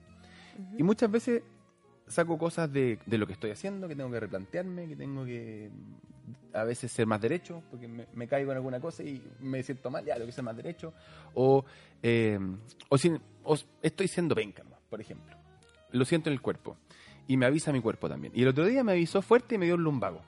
Y 0.76 0.82
muchas 0.82 1.12
veces 1.12 1.44
saco 2.08 2.38
cosas 2.38 2.72
de, 2.72 3.00
de 3.06 3.18
lo 3.18 3.26
que 3.28 3.34
estoy 3.34 3.52
haciendo, 3.52 3.88
que 3.88 3.96
tengo 3.96 4.12
que 4.12 4.20
replantearme, 4.20 4.88
que 4.88 4.96
tengo 4.96 5.26
que 5.26 5.70
a 6.54 6.64
veces 6.64 6.92
ser 6.92 7.06
más 7.06 7.22
derecho, 7.22 7.62
porque 7.70 7.88
me, 7.88 8.28
caigo 8.28 8.52
en 8.52 8.58
alguna 8.58 8.80
cosa 8.80 9.04
y 9.04 9.22
me 9.42 9.62
siento 9.64 9.90
mal, 9.92 10.06
ya, 10.06 10.18
lo 10.18 10.26
que 10.26 10.32
ser 10.32 10.44
más 10.44 10.56
derecho. 10.56 10.94
O, 11.34 11.66
eh, 12.02 12.40
o, 12.90 12.98
sin- 12.98 13.20
o 13.44 13.58
estoy 13.82 14.08
siendo 14.08 14.36
penca, 14.36 14.64
¿no? 14.64 14.76
por 14.90 15.02
ejemplo. 15.02 15.36
Lo 15.92 16.06
siento 16.06 16.30
en 16.30 16.34
el 16.34 16.42
cuerpo. 16.42 16.78
Y 17.28 17.38
me 17.38 17.46
avisa 17.46 17.72
mi 17.74 17.82
cuerpo 17.82 18.08
también. 18.08 18.32
Y 18.36 18.44
el 18.44 18.50
otro 18.50 18.66
día 18.66 18.84
me 18.84 18.92
avisó 18.94 19.22
fuerte 19.22 19.56
y 19.56 19.58
me 19.58 19.66
dio 19.66 19.76
un 19.76 19.84
lumbago. 19.84 20.22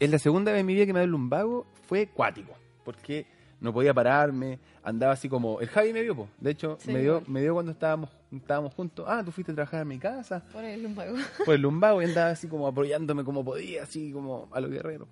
Es 0.00 0.10
la 0.10 0.18
segunda 0.18 0.52
vez 0.52 0.60
en 0.60 0.66
mi 0.66 0.74
vida 0.74 0.86
que 0.86 0.92
me 0.92 1.00
dio 1.00 1.04
el 1.06 1.10
lumbago, 1.10 1.66
fue 1.88 2.06
cuático, 2.06 2.52
porque 2.84 3.26
no 3.60 3.72
podía 3.72 3.92
pararme, 3.92 4.58
andaba 4.82 5.12
así 5.12 5.28
como... 5.28 5.60
El 5.60 5.68
Javi 5.68 5.92
me 5.92 6.02
vio, 6.02 6.14
po. 6.14 6.28
de 6.40 6.50
hecho, 6.50 6.78
Sí, 6.80 6.92
me, 6.92 7.00
dio, 7.00 7.16
igual. 7.18 7.24
me 7.28 7.40
dio 7.42 7.54
cuando 7.54 7.72
estábamos, 7.72 8.10
estábamos 8.32 8.74
juntos, 8.74 9.04
ah, 9.08 9.22
tú 9.24 9.32
fuiste 9.32 9.52
a 9.52 9.54
trabajar 9.54 9.80
a 9.80 9.84
mi 9.84 9.98
casa, 9.98 10.42
Por 10.52 10.64
el 10.64 10.82
lumbago. 10.82 11.16
por 11.44 11.54
el 11.54 11.62
lumbago 11.62 12.02
y 12.02 12.06
andaba 12.06 12.30
así 12.30 12.48
como 12.48 12.66
apoyándome 12.66 13.24
como 13.24 13.44
podía, 13.44 13.82
así 13.82 14.12
como 14.12 14.48
a 14.52 14.60
lo 14.60 14.68
guerrero. 14.68 15.08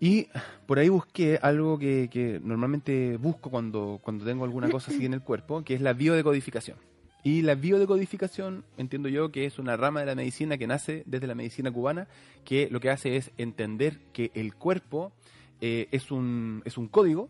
Y 0.00 0.26
por 0.66 0.80
ahí 0.80 0.88
busqué 0.88 1.38
algo 1.40 1.78
que, 1.78 2.08
que 2.10 2.40
normalmente 2.42 3.16
busco 3.18 3.50
cuando, 3.50 4.00
cuando 4.02 4.24
tengo 4.24 4.44
alguna 4.44 4.68
cosa 4.68 4.90
así 4.90 5.06
en 5.06 5.14
el 5.14 5.22
cuerpo, 5.22 5.62
que 5.62 5.74
es 5.74 5.80
la 5.80 5.92
biodecodificación. 5.92 6.76
Y 7.24 7.42
la 7.42 7.54
biodecodificación, 7.54 8.64
entiendo 8.78 9.08
yo, 9.08 9.30
que 9.30 9.46
es 9.46 9.60
una 9.60 9.76
rama 9.76 10.00
de 10.00 10.06
la 10.06 10.16
medicina 10.16 10.58
que 10.58 10.66
nace 10.66 11.04
desde 11.06 11.28
la 11.28 11.36
medicina 11.36 11.70
cubana, 11.70 12.08
que 12.44 12.68
lo 12.68 12.80
que 12.80 12.90
hace 12.90 13.16
es 13.16 13.30
entender 13.38 14.00
que 14.12 14.32
el 14.34 14.56
cuerpo 14.56 15.12
eh, 15.64 15.86
es, 15.92 16.10
un, 16.10 16.60
es 16.64 16.76
un 16.76 16.88
código 16.88 17.28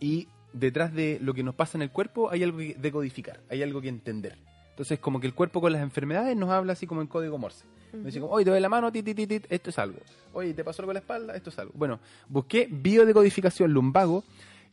y 0.00 0.26
detrás 0.54 0.94
de 0.94 1.18
lo 1.20 1.34
que 1.34 1.42
nos 1.42 1.54
pasa 1.54 1.76
en 1.76 1.82
el 1.82 1.90
cuerpo 1.90 2.30
hay 2.30 2.42
algo 2.42 2.56
que 2.56 2.74
decodificar, 2.78 3.42
hay 3.50 3.62
algo 3.62 3.82
que 3.82 3.88
entender. 3.88 4.38
Entonces, 4.70 4.98
como 5.00 5.20
que 5.20 5.26
el 5.26 5.34
cuerpo 5.34 5.60
con 5.60 5.70
las 5.70 5.82
enfermedades 5.82 6.34
nos 6.34 6.48
habla 6.48 6.72
así 6.72 6.86
como 6.86 7.02
en 7.02 7.06
código 7.06 7.36
Morse. 7.36 7.66
Dice 7.92 8.20
como, 8.20 8.32
oye, 8.32 8.46
te 8.46 8.50
duele 8.50 8.62
la 8.62 8.70
mano, 8.70 8.90
tit, 8.90 9.04
tit, 9.04 9.28
tit, 9.28 9.46
esto 9.50 9.68
es 9.68 9.78
algo. 9.78 9.98
Oye, 10.32 10.54
te 10.54 10.64
pasó 10.64 10.80
algo 10.80 10.92
en 10.92 10.94
la 10.94 11.00
espalda, 11.00 11.36
esto 11.36 11.50
es 11.50 11.58
algo. 11.58 11.74
Bueno, 11.76 12.00
busqué 12.26 12.68
biodecodificación 12.70 13.70
lumbago 13.70 14.24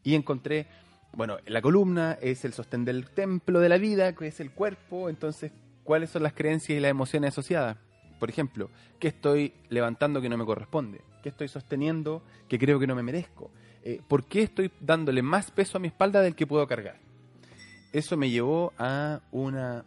y 0.01 0.15
encontré, 0.15 0.67
bueno, 1.11 1.37
la 1.45 1.61
columna 1.61 2.17
es 2.21 2.45
el 2.45 2.53
sostén 2.53 2.85
del 2.85 3.09
templo 3.09 3.59
de 3.59 3.67
la 3.67 3.77
vida, 3.77 4.15
que 4.15 4.27
es 4.27 4.39
el 4.39 4.51
cuerpo, 4.51 5.09
entonces, 5.09 5.51
¿cuáles 5.83 6.09
son 6.09 6.23
las 6.23 6.31
creencias 6.31 6.77
y 6.77 6.79
las 6.79 6.91
emociones 6.91 7.33
asociadas? 7.33 7.75
Por 8.19 8.29
ejemplo, 8.29 8.69
¿qué 8.99 9.09
estoy 9.09 9.53
levantando 9.67 10.21
que 10.21 10.29
no 10.29 10.37
me 10.37 10.45
corresponde? 10.45 11.01
¿Qué 11.21 11.29
estoy 11.29 11.47
sosteniendo 11.47 12.23
que 12.47 12.57
creo 12.59 12.79
que 12.79 12.87
no 12.87 12.95
me 12.95 13.03
merezco? 13.03 13.51
Eh, 13.83 14.01
¿Por 14.07 14.25
qué 14.25 14.43
estoy 14.43 14.71
dándole 14.79 15.21
más 15.21 15.51
peso 15.51 15.77
a 15.77 15.81
mi 15.81 15.87
espalda 15.87 16.21
del 16.21 16.35
que 16.35 16.45
puedo 16.47 16.65
cargar? 16.67 16.97
Eso 17.93 18.15
me 18.17 18.29
llevó 18.29 18.73
a 18.77 19.21
una 19.31 19.83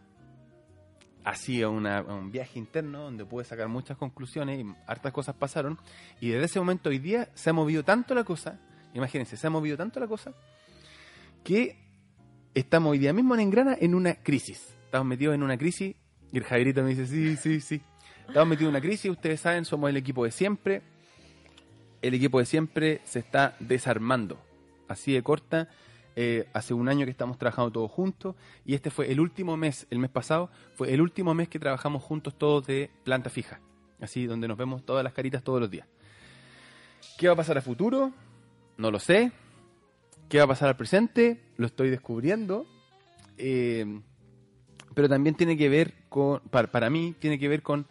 así 1.23 1.61
a, 1.63 1.69
una- 1.69 1.97
a 1.99 2.13
un 2.13 2.31
viaje 2.31 2.59
interno 2.59 3.01
donde 3.03 3.25
pude 3.25 3.45
sacar 3.45 3.67
muchas 3.67 3.97
conclusiones 3.97 4.59
y 4.63 4.65
hartas 4.85 5.11
cosas 5.11 5.35
pasaron. 5.35 5.77
Y 6.21 6.29
desde 6.29 6.45
ese 6.45 6.59
momento 6.59 6.89
hoy 6.89 6.99
día 6.99 7.29
se 7.33 7.49
ha 7.49 7.53
movido 7.53 7.83
tanto 7.83 8.13
la 8.13 8.23
cosa, 8.23 8.59
imagínense, 8.93 9.35
se 9.35 9.47
ha 9.47 9.49
movido 9.49 9.75
tanto 9.75 9.99
la 9.99 10.07
cosa 10.07 10.33
que 11.43 11.77
estamos 12.53 12.91
hoy 12.91 12.99
día 12.99 13.13
mismo 13.13 13.33
en 13.33 13.41
Engrana 13.41 13.75
en 13.79 13.95
una 13.95 14.15
crisis. 14.15 14.75
Estamos 14.85 15.07
metidos 15.07 15.35
en 15.35 15.43
una 15.43 15.57
crisis 15.57 15.95
y 16.31 16.37
el 16.37 16.43
Javierito 16.43 16.83
me 16.83 16.89
dice, 16.89 17.07
sí, 17.07 17.35
sí, 17.37 17.59
sí. 17.59 17.81
Estamos 18.27 18.47
metidos 18.49 18.69
en 18.69 18.75
una 18.75 18.81
crisis, 18.81 19.09
ustedes 19.11 19.39
saben, 19.41 19.65
somos 19.65 19.89
el 19.89 19.97
equipo 19.97 20.25
de 20.25 20.31
siempre. 20.31 20.81
El 22.05 22.13
equipo 22.13 22.37
de 22.37 22.45
siempre 22.45 23.01
se 23.03 23.17
está 23.17 23.55
desarmando. 23.59 24.37
Así 24.87 25.13
de 25.13 25.23
corta. 25.23 25.69
Eh, 26.15 26.47
hace 26.53 26.75
un 26.75 26.87
año 26.87 27.03
que 27.03 27.09
estamos 27.09 27.39
trabajando 27.39 27.71
todos 27.71 27.89
juntos 27.89 28.35
y 28.63 28.75
este 28.75 28.91
fue 28.91 29.11
el 29.11 29.19
último 29.19 29.57
mes, 29.57 29.87
el 29.89 29.97
mes 29.97 30.11
pasado, 30.11 30.51
fue 30.75 30.93
el 30.93 31.01
último 31.01 31.33
mes 31.33 31.49
que 31.49 31.57
trabajamos 31.57 32.03
juntos 32.03 32.37
todos 32.37 32.67
de 32.67 32.91
planta 33.03 33.31
fija. 33.31 33.59
Así, 33.99 34.27
donde 34.27 34.47
nos 34.47 34.55
vemos 34.55 34.85
todas 34.85 35.03
las 35.03 35.13
caritas 35.13 35.41
todos 35.41 35.59
los 35.59 35.71
días. 35.71 35.87
¿Qué 37.17 37.25
va 37.25 37.33
a 37.33 37.37
pasar 37.37 37.57
a 37.57 37.61
futuro? 37.63 38.13
No 38.77 38.91
lo 38.91 38.99
sé. 38.99 39.31
¿Qué 40.29 40.37
va 40.37 40.43
a 40.43 40.49
pasar 40.49 40.67
al 40.69 40.77
presente? 40.77 41.41
Lo 41.57 41.65
estoy 41.65 41.89
descubriendo. 41.89 42.67
Eh, 43.39 43.99
pero 44.93 45.09
también 45.09 45.33
tiene 45.33 45.57
que 45.57 45.69
ver 45.69 45.95
con, 46.07 46.39
para, 46.51 46.69
para 46.69 46.91
mí, 46.91 47.15
tiene 47.17 47.39
que 47.39 47.47
ver 47.47 47.63
con 47.63 47.87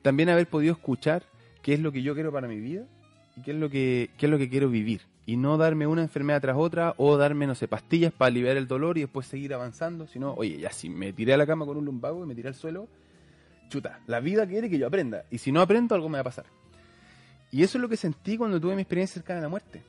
también 0.00 0.30
haber 0.30 0.48
podido 0.48 0.72
escuchar 0.72 1.26
qué 1.60 1.74
es 1.74 1.80
lo 1.80 1.92
que 1.92 2.00
yo 2.00 2.14
quiero 2.14 2.32
para 2.32 2.48
mi 2.48 2.58
vida 2.58 2.88
y 3.36 3.42
qué 3.42 3.52
es 3.52 3.56
lo 3.56 3.68
que, 3.70 4.10
qué 4.18 4.26
es 4.26 4.30
lo 4.30 4.38
que 4.38 4.48
quiero 4.48 4.68
vivir. 4.68 5.02
Y 5.24 5.36
no 5.36 5.56
darme 5.56 5.86
una 5.86 6.02
enfermedad 6.02 6.40
tras 6.40 6.56
otra 6.56 6.94
o 6.96 7.16
darme, 7.16 7.46
no 7.46 7.54
sé, 7.54 7.68
pastillas 7.68 8.12
para 8.12 8.26
aliviar 8.28 8.56
el 8.56 8.66
dolor 8.66 8.98
y 8.98 9.02
después 9.02 9.26
seguir 9.26 9.54
avanzando, 9.54 10.06
sino, 10.08 10.34
oye, 10.34 10.58
ya 10.58 10.72
si 10.72 10.88
me 10.90 11.12
tiré 11.12 11.32
a 11.32 11.36
la 11.36 11.46
cama 11.46 11.64
con 11.64 11.76
un 11.76 11.84
lumbago 11.84 12.24
y 12.24 12.26
me 12.26 12.34
tiré 12.34 12.48
al 12.48 12.54
suelo, 12.54 12.88
chuta, 13.68 14.00
la 14.06 14.18
vida 14.20 14.46
quiere 14.46 14.68
que 14.68 14.78
yo 14.78 14.86
aprenda. 14.88 15.24
Y 15.30 15.38
si 15.38 15.52
no 15.52 15.60
aprendo, 15.60 15.94
algo 15.94 16.08
me 16.08 16.16
va 16.16 16.22
a 16.22 16.24
pasar. 16.24 16.46
Y 17.52 17.62
eso 17.62 17.78
es 17.78 17.82
lo 17.82 17.88
que 17.88 17.96
sentí 17.96 18.36
cuando 18.36 18.60
tuve 18.60 18.74
mi 18.74 18.82
experiencia 18.82 19.14
cercana 19.14 19.38
a 19.40 19.42
la 19.42 19.48
muerte. 19.48 19.82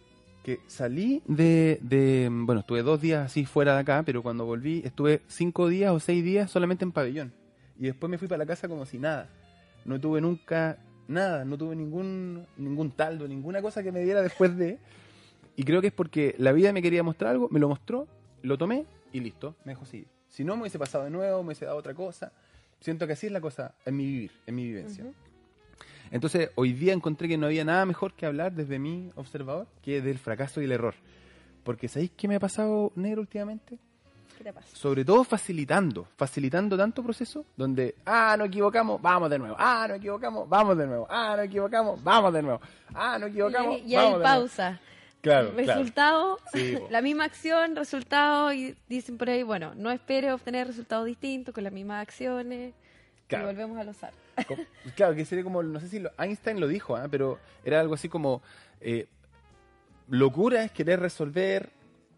Que 0.43 0.59
salí 0.67 1.23
de, 1.25 1.79
de- 1.81 2.27
bueno, 2.29 2.59
estuve 2.61 2.83
dos 2.83 3.01
días 3.01 3.25
así 3.25 3.45
fuera 3.45 3.73
de 3.75 3.79
acá, 3.79 4.03
pero 4.05 4.21
cuando 4.21 4.45
volví 4.45 4.81
estuve 4.85 5.21
cinco 5.27 5.67
días 5.69 5.91
o 5.93 5.99
seis 5.99 6.23
días 6.23 6.51
solamente 6.51 6.83
en 6.83 6.91
pabellón. 6.91 7.33
Y 7.79 7.85
después 7.85 8.09
me 8.09 8.17
fui 8.17 8.27
para 8.27 8.39
la 8.39 8.45
casa 8.45 8.67
como 8.67 8.85
si 8.85 8.99
nada. 8.99 9.29
No 9.85 9.99
tuve 9.99 10.21
nunca 10.21 10.77
nada, 11.07 11.45
no 11.45 11.57
tuve 11.57 11.75
ningún, 11.75 12.45
ningún 12.57 12.91
taldo, 12.91 13.27
ninguna 13.27 13.61
cosa 13.61 13.83
que 13.83 13.91
me 13.91 14.01
diera 14.01 14.21
después 14.21 14.55
de... 14.57 14.79
Y 15.55 15.63
creo 15.63 15.81
que 15.81 15.87
es 15.87 15.93
porque 15.93 16.35
la 16.39 16.51
vida 16.51 16.73
me 16.73 16.81
quería 16.81 17.03
mostrar 17.03 17.31
algo, 17.31 17.47
me 17.51 17.59
lo 17.59 17.69
mostró, 17.69 18.07
lo 18.41 18.57
tomé 18.57 18.85
y 19.11 19.19
listo, 19.19 19.55
me 19.65 19.73
dejó 19.73 19.85
seguir. 19.85 20.07
Si 20.27 20.43
no, 20.43 20.55
me 20.55 20.63
hubiese 20.63 20.79
pasado 20.79 21.03
de 21.03 21.11
nuevo, 21.11 21.43
me 21.43 21.47
hubiese 21.47 21.65
dado 21.65 21.77
otra 21.77 21.93
cosa. 21.93 22.31
Siento 22.79 23.05
que 23.05 23.13
así 23.13 23.27
es 23.27 23.31
la 23.31 23.39
cosa 23.39 23.75
en 23.85 23.95
mi 23.95 24.05
vivir, 24.05 24.31
en 24.47 24.55
mi 24.55 24.63
vivencia. 24.65 25.05
Entonces, 26.09 26.49
hoy 26.55 26.73
día 26.73 26.93
encontré 26.93 27.27
que 27.27 27.37
no 27.37 27.45
había 27.45 27.63
nada 27.63 27.85
mejor 27.85 28.13
que 28.13 28.25
hablar 28.25 28.53
desde 28.53 28.79
mi 28.79 29.11
observador 29.15 29.67
que 29.81 30.01
del 30.01 30.17
fracaso 30.17 30.61
y 30.61 30.65
el 30.65 30.71
error. 30.71 30.95
Porque 31.63 31.87
¿sabéis 31.87 32.11
qué 32.17 32.27
me 32.27 32.35
ha 32.35 32.39
pasado 32.39 32.91
negro 32.95 33.21
últimamente? 33.21 33.79
¿Qué 34.37 34.43
te 34.43 34.53
pasa? 34.53 34.67
Sobre 34.75 35.03
todo 35.05 35.23
facilitando, 35.23 36.07
facilitando 36.17 36.75
tanto 36.77 37.03
proceso 37.03 37.45
donde, 37.55 37.95
ah, 38.05 38.35
no 38.37 38.45
equivocamos, 38.45 39.01
vamos 39.01 39.29
de 39.29 39.39
nuevo, 39.39 39.55
ah, 39.59 39.85
no 39.87 39.95
equivocamos, 39.95 40.47
vamos 40.49 40.77
de 40.77 40.87
nuevo, 40.87 41.07
ah, 41.09 41.33
no 41.37 41.43
equivocamos, 41.43 42.03
vamos 42.03 42.33
de 42.33 42.41
nuevo, 42.41 42.61
ah, 42.93 43.17
no 43.19 43.27
equivocamos, 43.27 43.79
Y, 43.79 43.91
y 43.91 43.95
hay 43.95 44.13
de 44.13 44.19
pausa. 44.19 44.79
Claro, 45.21 45.51
claro. 45.51 45.65
resultado, 45.79 46.39
Sí, 46.51 46.77
la 46.89 47.01
misma 47.01 47.23
acción, 47.23 47.75
resultado, 47.77 48.51
y 48.51 48.75
dicen 48.89 49.17
por 49.17 49.29
ahí, 49.29 49.41
bueno, 49.43 49.73
no 49.75 49.89
espere 49.91 50.33
obtener 50.33 50.67
resultados 50.67 51.05
distintos 51.05 51.53
con 51.55 51.63
las 51.63 51.71
mismas 51.71 52.01
acciones. 52.01 52.73
Claro. 53.27 53.45
Y 53.45 53.47
volvemos 53.53 53.77
al 53.77 53.87
azar. 53.89 54.11
Claro, 54.95 55.15
que 55.15 55.23
sería 55.23 55.43
como, 55.45 55.63
no 55.63 55.79
sé 55.79 55.87
si 55.87 55.99
lo- 55.99 56.11
Einstein 56.17 56.59
lo 56.59 56.67
dijo, 56.67 56.95
¿ah? 56.97 57.07
pero 57.09 57.39
era 57.63 57.79
algo 57.79 57.93
así 57.93 58.09
como, 58.09 58.41
eh, 58.81 59.07
locura 60.09 60.63
es 60.63 60.71
querer 60.71 60.99
resolver 60.99 61.69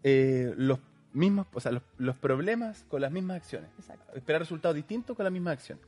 eh, 0.02 0.52
los 0.56 0.78
mismos, 1.16 1.46
o 1.52 1.60
sea, 1.60 1.72
los, 1.72 1.82
los 1.98 2.16
problemas 2.16 2.84
con 2.88 3.00
las 3.00 3.10
mismas 3.10 3.38
acciones. 3.38 3.70
Exacto. 3.78 4.14
Esperar 4.14 4.42
resultados 4.42 4.76
distintos 4.76 5.16
con 5.16 5.24
la 5.24 5.30
misma 5.30 5.50
acción. 5.50 5.78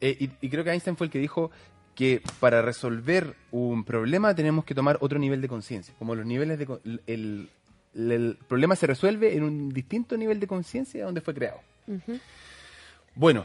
Eh, 0.00 0.16
y, 0.18 0.30
y 0.46 0.48
creo 0.48 0.64
que 0.64 0.70
Einstein 0.70 0.96
fue 0.96 1.06
el 1.06 1.10
que 1.12 1.18
dijo 1.18 1.50
que 1.94 2.22
para 2.40 2.62
resolver 2.62 3.36
un 3.50 3.84
problema 3.84 4.34
tenemos 4.34 4.64
que 4.64 4.74
tomar 4.74 4.96
otro 5.00 5.18
nivel 5.18 5.40
de 5.42 5.48
conciencia. 5.48 5.94
Como 5.98 6.14
los 6.14 6.24
niveles 6.24 6.58
de... 6.58 6.66
El, 6.84 7.02
el- 7.06 7.50
el 7.94 8.38
problema 8.48 8.74
se 8.74 8.86
resuelve 8.86 9.36
en 9.36 9.42
un 9.42 9.68
distinto 9.68 10.16
nivel 10.16 10.40
de 10.40 10.46
conciencia 10.46 11.04
donde 11.04 11.20
fue 11.20 11.34
creado. 11.34 11.60
Bueno, 13.14 13.44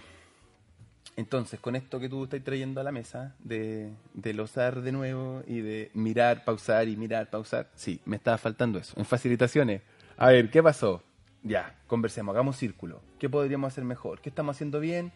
entonces 1.18 1.60
con 1.60 1.76
esto 1.76 2.00
que 2.00 2.08
tú 2.08 2.24
estás 2.24 2.42
trayendo 2.44 2.80
a 2.80 2.86
la 2.86 2.94
mesa, 2.94 3.36
de, 3.40 3.92
de 4.14 4.34
losar 4.34 4.82
de 4.84 4.94
nuevo 4.94 5.44
y 5.48 5.60
de 5.60 5.92
mirar, 5.94 6.46
pausar 6.46 6.88
y 6.88 6.96
mirar, 6.96 7.30
pausar, 7.30 7.70
sí, 7.76 8.00
me 8.06 8.16
estaba 8.16 8.38
faltando 8.38 8.80
eso. 8.80 8.94
En 8.98 9.04
facilitaciones, 9.04 9.82
a 10.16 10.30
ver, 10.30 10.50
¿qué 10.50 10.64
pasó? 10.64 11.04
Ya, 11.44 11.76
conversemos, 11.88 12.34
hagamos 12.34 12.58
círculo. 12.58 13.02
¿Qué 13.20 13.30
podríamos 13.30 13.72
hacer 13.72 13.84
mejor? 13.84 14.20
¿Qué 14.22 14.30
estamos 14.30 14.56
haciendo 14.56 14.80
bien? 14.80 15.12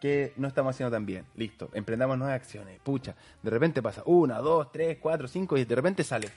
¿Qué 0.00 0.32
no 0.36 0.48
estamos 0.48 0.74
haciendo 0.74 0.94
tan 0.94 1.06
bien? 1.06 1.24
Listo, 1.36 1.70
emprendamos 1.72 2.18
nuevas 2.18 2.36
acciones. 2.36 2.78
Pucha, 2.82 3.14
de 3.42 3.50
repente 3.50 3.82
pasa 3.82 4.02
una, 4.06 4.38
dos, 4.38 4.70
tres, 4.72 4.98
cuatro, 5.00 5.28
cinco 5.28 5.56
y 5.56 5.64
de 5.64 5.74
repente 5.74 6.04
sale. 6.04 6.28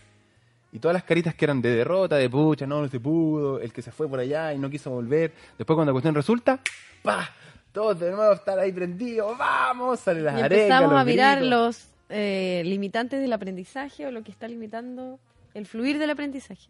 Y 0.71 0.79
todas 0.79 0.93
las 0.93 1.03
caritas 1.03 1.33
que 1.33 1.45
eran 1.45 1.61
de 1.61 1.75
derrota, 1.75 2.15
de 2.15 2.29
pucha, 2.29 2.67
no, 2.67 2.81
no 2.81 2.87
se 2.87 2.99
pudo, 2.99 3.59
el 3.59 3.73
que 3.73 3.81
se 3.81 3.91
fue 3.91 4.07
por 4.07 4.19
allá 4.19 4.53
y 4.53 4.59
no 4.59 4.69
quiso 4.69 4.91
volver. 4.91 5.33
Después 5.57 5.75
cuando 5.75 5.91
la 5.91 5.93
cuestión 5.93 6.13
resulta, 6.15 6.59
¡pa! 7.01 7.29
Todos 7.71 7.99
de 7.99 8.11
nuevo 8.11 8.33
están 8.33 8.59
ahí 8.59 8.71
prendidos, 8.71 9.37
¡vamos! 9.37 9.99
Salen 9.99 10.25
las 10.25 10.39
Y 10.39 10.41
empezamos 10.41 10.93
a 10.93 11.03
mirar 11.03 11.39
gritos. 11.39 11.59
los 11.59 11.87
eh, 12.09 12.61
limitantes 12.65 13.19
del 13.19 13.33
aprendizaje 13.33 14.05
o 14.05 14.11
lo 14.11 14.23
que 14.23 14.31
está 14.31 14.47
limitando 14.47 15.19
el 15.53 15.65
fluir 15.65 15.97
del 15.97 16.11
aprendizaje. 16.11 16.69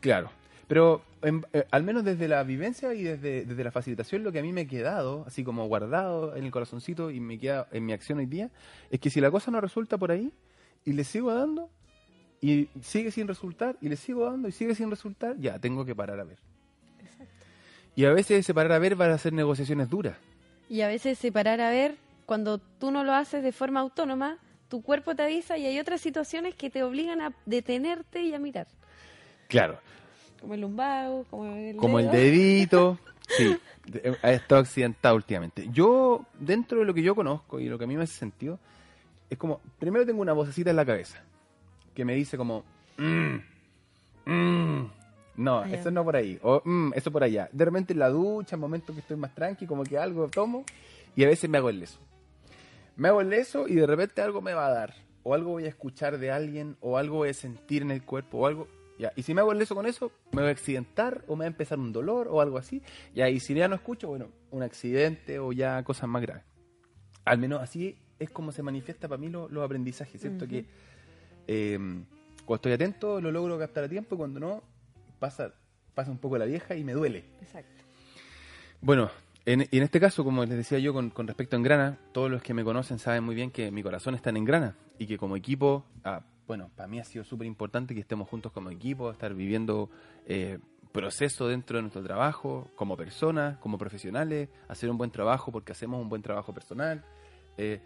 Claro. 0.00 0.30
Pero 0.70 1.02
en- 1.22 1.44
eh, 1.52 1.66
al 1.72 1.82
menos 1.82 2.04
desde 2.04 2.28
la 2.28 2.44
vivencia 2.44 2.94
y 2.94 3.02
desde, 3.02 3.44
desde 3.44 3.64
la 3.64 3.72
facilitación, 3.72 4.22
lo 4.22 4.30
que 4.30 4.38
a 4.38 4.42
mí 4.42 4.52
me 4.52 4.60
ha 4.60 4.66
quedado, 4.68 5.24
así 5.26 5.42
como 5.42 5.66
guardado 5.66 6.36
en 6.36 6.44
el 6.44 6.52
corazoncito 6.52 7.10
y 7.10 7.18
me 7.18 7.40
queda 7.40 7.66
en 7.72 7.84
mi 7.84 7.92
acción 7.92 8.18
hoy 8.18 8.26
día, 8.26 8.50
es 8.88 9.00
que 9.00 9.10
si 9.10 9.20
la 9.20 9.32
cosa 9.32 9.50
no 9.50 9.60
resulta 9.60 9.98
por 9.98 10.12
ahí 10.12 10.32
y 10.84 10.92
le 10.92 11.02
sigo 11.02 11.34
dando 11.34 11.68
y 12.40 12.68
sigue 12.82 13.10
sin 13.10 13.26
resultar 13.26 13.78
y 13.80 13.88
le 13.88 13.96
sigo 13.96 14.26
dando 14.30 14.46
y 14.46 14.52
sigue 14.52 14.76
sin 14.76 14.90
resultar, 14.90 15.36
ya 15.40 15.58
tengo 15.58 15.84
que 15.84 15.96
parar 15.96 16.20
a 16.20 16.24
ver. 16.24 16.38
Y 17.96 18.04
a 18.04 18.12
veces 18.12 18.38
ese 18.38 18.54
parar 18.54 18.70
a 18.70 18.78
ver 18.78 18.98
va 18.98 19.06
a 19.06 19.14
hacer 19.14 19.32
negociaciones 19.32 19.90
duras. 19.90 20.16
Y 20.68 20.82
a 20.82 20.86
veces 20.86 21.18
separar 21.18 21.60
a 21.60 21.70
ver, 21.70 21.96
cuando 22.26 22.58
tú 22.58 22.92
no 22.92 23.02
lo 23.02 23.12
haces 23.12 23.42
de 23.42 23.50
forma 23.50 23.80
autónoma, 23.80 24.38
tu 24.68 24.82
cuerpo 24.82 25.16
te 25.16 25.24
avisa 25.24 25.58
y 25.58 25.66
hay 25.66 25.80
otras 25.80 26.00
situaciones 26.00 26.54
que 26.54 26.70
te 26.70 26.84
obligan 26.84 27.20
a 27.20 27.34
detenerte 27.44 28.22
y 28.22 28.34
a 28.34 28.38
mirar. 28.38 28.68
Claro, 29.48 29.80
Como 30.40 30.54
el 30.54 30.60
lumbago, 30.62 31.24
como 31.30 31.46
el 31.46 31.76
como 31.76 31.98
el 31.98 32.10
dedito. 32.10 32.98
Sí, 33.30 33.56
ha 34.22 34.32
estado 34.32 34.60
accidentado 34.60 35.14
últimamente. 35.14 35.68
Yo, 35.72 36.26
dentro 36.40 36.80
de 36.80 36.84
lo 36.84 36.92
que 36.92 37.00
yo 37.02 37.14
conozco 37.14 37.60
y 37.60 37.68
lo 37.68 37.78
que 37.78 37.84
a 37.84 37.86
mí 37.86 37.96
me 37.96 38.02
hace 38.02 38.14
sentido, 38.18 38.58
es 39.30 39.38
como, 39.38 39.60
primero 39.78 40.04
tengo 40.04 40.20
una 40.20 40.32
vocecita 40.32 40.70
en 40.70 40.76
la 40.76 40.84
cabeza 40.84 41.22
que 41.94 42.04
me 42.04 42.16
dice 42.16 42.36
como, 42.36 42.64
"Mm, 42.98 43.36
mm". 44.26 44.90
no, 45.36 45.64
ya. 45.64 45.76
eso 45.76 45.92
no 45.92 46.02
por 46.02 46.16
ahí, 46.16 46.40
o 46.42 46.60
"Mm, 46.64 46.92
eso 46.96 47.12
por 47.12 47.22
allá. 47.22 47.48
De 47.52 47.64
repente 47.64 47.92
en 47.92 48.00
la 48.00 48.08
ducha, 48.08 48.56
en 48.56 48.60
momentos 48.60 48.96
que 48.96 49.00
estoy 49.00 49.16
más 49.16 49.32
tranqui, 49.32 49.64
como 49.66 49.84
que 49.84 49.96
algo 49.96 50.26
tomo 50.28 50.64
y 51.14 51.22
a 51.22 51.28
veces 51.28 51.48
me 51.48 51.58
hago 51.58 51.68
el 51.70 51.78
leso. 51.78 52.00
Me 52.96 53.06
hago 53.08 53.20
el 53.20 53.30
leso 53.30 53.68
y 53.68 53.76
de 53.76 53.86
repente 53.86 54.22
algo 54.22 54.42
me 54.42 54.54
va 54.54 54.66
a 54.66 54.70
dar, 54.72 54.94
o 55.22 55.34
algo 55.34 55.50
voy 55.52 55.66
a 55.66 55.68
escuchar 55.68 56.18
de 56.18 56.32
alguien, 56.32 56.76
o 56.80 56.98
algo 56.98 57.18
voy 57.18 57.28
a 57.28 57.34
sentir 57.34 57.82
en 57.82 57.92
el 57.92 58.02
cuerpo, 58.02 58.38
o 58.38 58.46
algo. 58.48 58.66
Ya. 59.00 59.12
Y 59.16 59.22
si 59.22 59.32
me 59.34 59.40
hago 59.40 59.52
el 59.52 59.58
leso 59.58 59.74
con 59.74 59.86
eso, 59.86 60.12
me 60.32 60.42
voy 60.42 60.48
a 60.50 60.52
accidentar, 60.52 61.24
o 61.26 61.34
me 61.34 61.40
va 61.40 61.46
a 61.46 61.48
empezar 61.48 61.78
un 61.78 61.90
dolor, 61.92 62.28
o 62.30 62.40
algo 62.40 62.58
así. 62.58 62.82
Y 63.14 63.22
ahí, 63.22 63.40
si 63.40 63.54
ya 63.54 63.66
no 63.66 63.74
escucho, 63.74 64.08
bueno, 64.08 64.28
un 64.50 64.62
accidente 64.62 65.38
o 65.38 65.52
ya 65.52 65.82
cosas 65.82 66.08
más 66.08 66.20
graves. 66.22 66.44
Al 67.24 67.38
menos 67.38 67.62
así 67.62 67.96
es 68.18 68.28
como 68.30 68.52
se 68.52 68.62
manifiesta 68.62 69.08
para 69.08 69.18
mí 69.18 69.28
lo- 69.30 69.48
los 69.48 69.64
aprendizajes, 69.64 70.20
¿cierto? 70.20 70.46
Que 70.46 70.66
eh, 71.46 71.78
cuando 72.44 72.54
estoy 72.56 72.72
atento 72.72 73.20
lo 73.20 73.30
logro 73.32 73.58
captar 73.58 73.84
a 73.84 73.88
tiempo 73.88 74.14
y 74.14 74.18
cuando 74.18 74.38
no, 74.38 74.62
pasa, 75.18 75.52
pasa 75.94 76.10
un 76.10 76.18
poco 76.18 76.36
la 76.36 76.44
vieja 76.44 76.74
y 76.76 76.84
me 76.84 76.92
duele. 76.92 77.24
Exacto. 77.40 77.82
Bueno, 78.82 79.10
en, 79.46 79.62
y 79.70 79.78
en 79.78 79.82
este 79.82 80.00
caso, 80.00 80.24
como 80.24 80.44
les 80.44 80.56
decía 80.56 80.78
yo 80.78 80.92
con, 80.92 81.10
con 81.10 81.26
respecto 81.26 81.56
a 81.56 81.58
Engrana, 81.58 81.98
todos 82.12 82.30
los 82.30 82.42
que 82.42 82.52
me 82.54 82.64
conocen 82.64 82.98
saben 82.98 83.24
muy 83.24 83.34
bien 83.34 83.50
que 83.50 83.70
mi 83.70 83.82
corazón 83.82 84.14
está 84.14 84.30
en 84.30 84.36
Engrana 84.38 84.76
y 84.98 85.06
que 85.06 85.16
como 85.18 85.36
equipo, 85.36 85.84
ah, 86.04 86.22
bueno, 86.50 86.68
para 86.74 86.88
mí 86.88 86.98
ha 86.98 87.04
sido 87.04 87.22
súper 87.22 87.46
importante 87.46 87.94
que 87.94 88.00
estemos 88.00 88.28
juntos 88.28 88.50
como 88.50 88.70
equipo, 88.70 89.12
estar 89.12 89.32
viviendo 89.34 89.88
eh, 90.26 90.58
proceso 90.90 91.46
dentro 91.46 91.76
de 91.76 91.82
nuestro 91.82 92.02
trabajo, 92.02 92.68
como 92.74 92.96
personas, 92.96 93.56
como 93.58 93.78
profesionales, 93.78 94.48
hacer 94.66 94.90
un 94.90 94.98
buen 94.98 95.12
trabajo 95.12 95.52
porque 95.52 95.70
hacemos 95.70 96.02
un 96.02 96.08
buen 96.08 96.22
trabajo 96.22 96.52
personal 96.52 97.04
eh, 97.56 97.80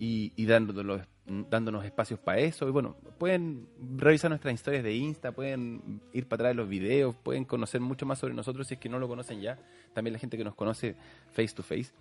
y, 0.00 0.44
dándonos, 0.46 1.02
dándonos 1.26 1.84
espacios 1.84 2.18
para 2.18 2.40
eso. 2.40 2.66
Y 2.66 2.72
bueno, 2.72 2.96
pueden 3.18 3.68
revisar 3.96 4.32
nuestras 4.32 4.52
historias 4.52 4.82
de 4.82 4.96
Insta, 4.96 5.30
pueden 5.30 6.00
ir 6.12 6.26
para 6.26 6.40
atrás 6.40 6.50
de 6.50 6.54
los 6.56 6.68
videos, 6.68 7.14
pueden 7.22 7.44
conocer 7.44 7.80
mucho 7.80 8.04
más 8.04 8.18
sobre 8.18 8.34
nosotros 8.34 8.66
si 8.66 8.74
es 8.74 8.80
que 8.80 8.88
no 8.88 8.98
lo 8.98 9.06
conocen 9.06 9.40
ya. 9.40 9.60
También 9.94 10.14
la 10.14 10.18
gente 10.18 10.36
que 10.36 10.42
nos 10.42 10.56
conoce 10.56 10.96
face 11.30 11.54
to 11.54 11.62
face. 11.62 11.92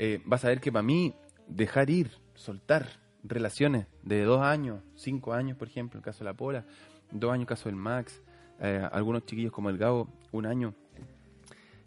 Eh, 0.00 0.20
va 0.28 0.38
a 0.38 0.40
saber 0.40 0.60
que 0.60 0.72
para 0.72 0.82
mí 0.82 1.14
dejar 1.46 1.88
ir, 1.88 2.10
soltar 2.34 3.05
relaciones 3.24 3.86
de 4.02 4.22
dos 4.22 4.42
años, 4.42 4.80
cinco 4.94 5.32
años, 5.32 5.56
por 5.56 5.68
ejemplo, 5.68 5.98
el 5.98 6.04
caso 6.04 6.20
de 6.20 6.24
la 6.26 6.34
Pola, 6.34 6.64
dos 7.10 7.30
años, 7.32 7.42
el 7.42 7.48
caso 7.48 7.68
del 7.68 7.76
Max, 7.76 8.20
eh, 8.60 8.86
algunos 8.92 9.24
chiquillos 9.26 9.52
como 9.52 9.70
el 9.70 9.78
Gabo, 9.78 10.08
un 10.32 10.46
año. 10.46 10.74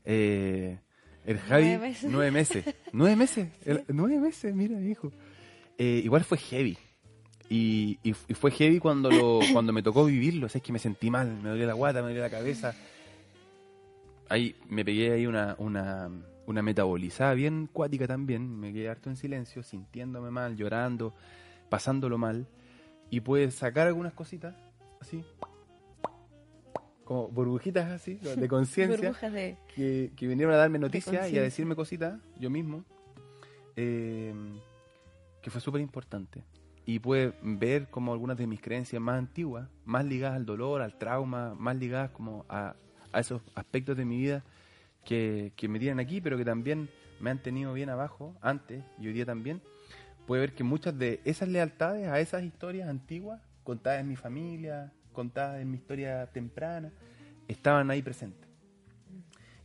Eh, 0.06 0.80
el 1.26 1.38
Javi, 1.40 1.66
Nueve 1.66 1.80
meses. 1.88 2.10
nueve 2.12 2.32
meses. 2.32 2.76
Nueve 2.94 3.16
meses, 3.16 3.48
el- 3.66 3.84
nueve 3.90 4.20
meses, 4.20 4.56
mira, 4.56 4.80
hijo. 4.82 5.12
Eh, 5.78 6.02
igual 6.04 6.24
fue 6.24 6.38
heavy. 6.38 6.78
Y, 7.50 7.98
y- 8.04 8.10
y 8.28 8.34
fue 8.34 8.52
heavy 8.52 8.80
cuando 8.80 9.10
lo, 9.10 9.40
cuando 9.54 9.74
me 9.74 9.82
tocó 9.84 10.06
vivirlo. 10.06 10.46
O 10.48 10.50
sea, 10.50 10.60
es 10.60 10.64
que 10.66 10.72
me 10.74 10.80
sentí 10.80 11.10
mal, 11.10 11.28
me 11.42 11.50
dolía 11.50 11.66
la 11.68 11.74
guata, 11.74 12.02
me 12.02 12.10
dolía 12.10 12.22
la 12.24 12.30
cabeza. 12.30 12.74
Ahí 14.30 14.56
me 14.70 14.86
pegué 14.86 15.12
ahí 15.12 15.26
una, 15.26 15.56
una, 15.58 16.10
una 16.50 16.64
metabolizada 16.64 17.36
bien 17.36 17.70
cuática 17.72 18.08
también. 18.08 18.60
Me 18.60 18.74
quedé 18.74 18.90
harto 18.90 19.10
en 19.10 19.16
silencio, 19.16 19.62
sintiéndome 19.62 20.32
mal, 20.32 20.56
llorando, 20.56 21.14
pasándolo 21.70 22.18
mal. 22.18 22.48
Y 23.12 23.22
pude 23.22 23.52
sacar 23.52 23.88
algunas 23.88 24.14
cositas, 24.14 24.56
así. 25.00 25.24
Como 27.04 27.28
burbujitas 27.30 27.92
así, 27.92 28.16
de 28.16 28.48
conciencia 28.50 29.30
de... 29.30 29.58
que, 29.76 30.12
que 30.16 30.28
vinieron 30.28 30.54
a 30.54 30.58
darme 30.58 30.80
noticias 30.80 31.32
y 31.32 31.38
a 31.38 31.42
decirme 31.44 31.76
cositas, 31.76 32.20
yo 32.40 32.50
mismo, 32.50 32.84
eh, 33.76 34.34
que 35.42 35.52
fue 35.52 35.62
súper 35.62 35.82
importante. 35.82 36.44
Y 36.86 36.98
pude 36.98 37.34
ver 37.44 37.90
como 37.90 38.12
algunas 38.12 38.38
de 38.38 38.48
mis 38.48 38.60
creencias 38.60 39.00
más 39.00 39.20
antiguas, 39.20 39.70
más 39.86 40.04
ligadas 40.04 40.38
al 40.38 40.48
dolor, 40.48 40.82
al 40.82 40.98
trauma, 40.98 41.54
más 41.54 41.76
ligadas 41.76 42.10
como 42.10 42.46
a, 42.50 42.76
a 43.12 43.20
esos 43.20 43.44
aspectos 43.54 43.96
de 43.96 44.06
mi 44.06 44.18
vida 44.18 44.44
que, 45.06 45.52
que 45.56 45.68
me 45.68 45.80
tienen 45.80 46.00
aquí, 46.00 46.22
pero 46.22 46.38
que 46.38 46.46
también 46.46 46.90
me 47.20 47.30
han 47.30 47.40
tenido 47.40 47.74
bien 47.74 47.90
abajo 47.90 48.36
antes 48.42 48.84
y 49.00 49.08
hoy 49.08 49.14
día 49.14 49.26
también. 49.26 49.62
Puede 50.28 50.42
ver 50.42 50.54
que 50.54 50.64
muchas 50.64 50.98
de 50.98 51.22
esas 51.26 51.50
lealtades 51.50 52.08
a 52.08 52.20
esas 52.20 52.44
historias 52.44 52.88
antiguas, 52.88 53.42
contadas 53.64 54.02
en 54.02 54.08
mi 54.08 54.16
familia, 54.16 54.94
contadas 55.14 55.62
en 55.62 55.72
mi 55.72 55.78
historia 55.78 56.28
temprana, 56.32 56.92
estaban 57.48 57.90
ahí 57.90 58.02
presentes 58.02 58.48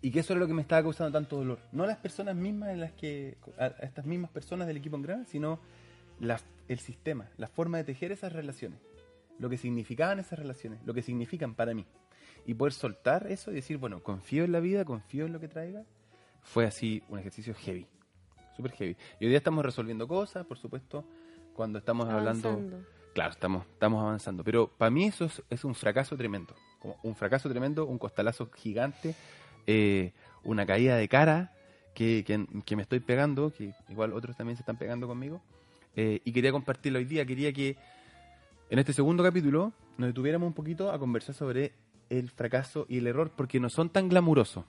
y 0.01 0.11
que 0.11 0.20
eso 0.20 0.35
era 0.35 0.40
lo 0.40 0.47
que 0.47 0.53
me 0.53 0.61
estaba 0.61 0.83
causando 0.83 1.12
tanto 1.18 1.37
dolor. 1.38 1.59
No 1.73 1.87
las 1.87 1.97
personas 1.97 2.37
mismas 2.37 2.68
en 2.70 2.81
las 2.81 2.92
que, 2.92 3.38
a, 3.59 3.68
estas 3.81 4.05
mismas 4.05 4.31
personas 4.31 4.66
del 4.66 4.77
equipo 4.77 4.97
en 4.97 5.03
Granada, 5.03 5.25
sino 5.27 5.61
la- 6.20 6.40
el 6.68 6.79
sistema, 6.79 7.31
la 7.38 7.49
forma 7.49 7.79
de 7.79 7.85
tejer 7.85 8.12
esas 8.12 8.33
relaciones, 8.35 8.79
lo 9.38 9.49
que 9.49 9.57
significaban 9.57 10.18
esas 10.18 10.38
relaciones, 10.38 10.81
lo 10.85 10.92
que 10.92 11.01
significan 11.01 11.55
para 11.55 11.73
mí. 11.73 11.87
Y 12.46 12.54
poder 12.54 12.72
soltar 12.72 13.26
eso 13.30 13.50
y 13.50 13.54
decir, 13.54 13.78
bueno, 13.78 14.02
confío 14.02 14.44
en 14.44 14.52
la 14.52 14.61
vida, 14.61 14.85
confío 14.85 15.26
en 15.26 15.33
lo 15.33 15.40
que 15.40 15.48
traiga, 15.48 15.85
fue 16.42 16.66
así 16.66 17.02
un 17.09 17.18
ejercicio 17.18 17.54
heavy, 17.54 17.87
súper 18.57 18.72
heavy. 18.72 18.96
Y 19.18 19.24
hoy 19.24 19.28
día 19.30 19.38
estamos 19.38 19.64
resolviendo 19.64 20.07
cosas, 20.07 20.44
por 20.44 20.59
supuesto, 20.59 21.04
cuando 21.54 21.78
estamos 21.78 22.07
hablando... 22.09 22.50
Avanzando. 22.50 22.94
Claro, 23.14 23.30
estamos, 23.30 23.64
estamos 23.66 24.02
avanzando. 24.02 24.42
Pero 24.42 24.66
para 24.76 24.90
mí 24.90 25.04
eso 25.04 25.26
es, 25.26 25.40
es 25.48 25.64
un 25.64 25.76
fracaso 25.76 26.16
tremendo. 26.16 26.52
Como 26.80 26.96
un 27.04 27.14
fracaso 27.14 27.48
tremendo, 27.48 27.87
un 27.87 27.96
costalazo 27.96 28.50
gigante, 28.50 29.14
eh, 29.68 30.12
una 30.42 30.66
caída 30.66 30.96
de 30.96 31.09
cara 31.09 31.52
que, 31.94 32.24
que, 32.26 32.44
que 32.66 32.74
me 32.74 32.83
estoy 32.83 32.98
pegando, 32.98 33.52
que 33.52 33.72
igual 33.88 34.12
otros 34.14 34.37
también 34.37 34.57
se 34.57 34.62
están 34.62 34.78
pegando 34.78 35.07
conmigo. 35.07 35.40
eh, 35.96 36.20
y 36.24 36.33
quería 36.33 36.52
compartirlo 36.52 36.98
hoy 36.98 37.04
día. 37.04 37.24
Quería 37.24 37.52
que 37.52 37.76
en 38.70 38.78
este 38.78 38.92
segundo 38.92 39.22
capítulo 39.22 39.72
nos 39.96 40.09
detuviéramos 40.09 40.46
un 40.46 40.54
poquito 40.54 40.90
a 40.90 40.98
conversar 40.98 41.35
sobre 41.35 41.72
el 42.11 42.31
fracaso 42.31 42.87
y 42.88 42.99
el 42.99 43.07
error, 43.07 43.31
porque 43.35 43.61
no 43.61 43.69
son 43.71 43.88
tan 43.88 44.09
glamurosos. 44.09 44.64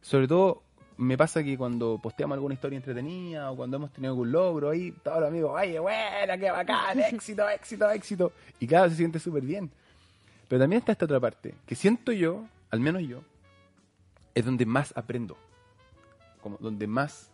Sobre 0.00 0.28
todo 0.28 0.62
me 0.96 1.16
pasa 1.16 1.42
que 1.42 1.56
cuando 1.58 1.98
posteamos 2.00 2.34
alguna 2.36 2.54
historia 2.54 2.76
entretenida 2.76 3.50
o 3.50 3.56
cuando 3.56 3.76
hemos 3.76 3.92
tenido 3.92 4.12
algún 4.12 4.30
logro, 4.30 4.70
ahí 4.70 4.92
todos 5.02 5.20
los 5.20 5.28
amigos, 5.28 5.52
oye, 5.54 5.78
buena, 5.78 6.38
qué 6.38 6.50
bacán, 6.50 7.00
éxito, 7.12 7.48
éxito, 7.48 7.90
éxito. 7.90 8.32
Y 8.60 8.66
cada 8.66 8.84
vez 8.84 8.92
se 8.92 8.98
siente 8.98 9.18
súper 9.18 9.42
bien. 9.42 9.70
Pero 10.48 10.60
también 10.60 10.80
está 10.80 10.92
esta 10.92 11.06
otra 11.06 11.20
parte, 11.20 11.54
que 11.66 11.74
siento 11.74 12.12
yo, 12.12 12.44
al 12.70 12.80
menos 12.80 13.02
yo, 13.02 13.22
es 14.34 14.44
donde 14.44 14.66
más 14.66 14.92
aprendo. 14.96 15.36
Como 16.42 16.58
donde 16.58 16.86
más 16.86 17.30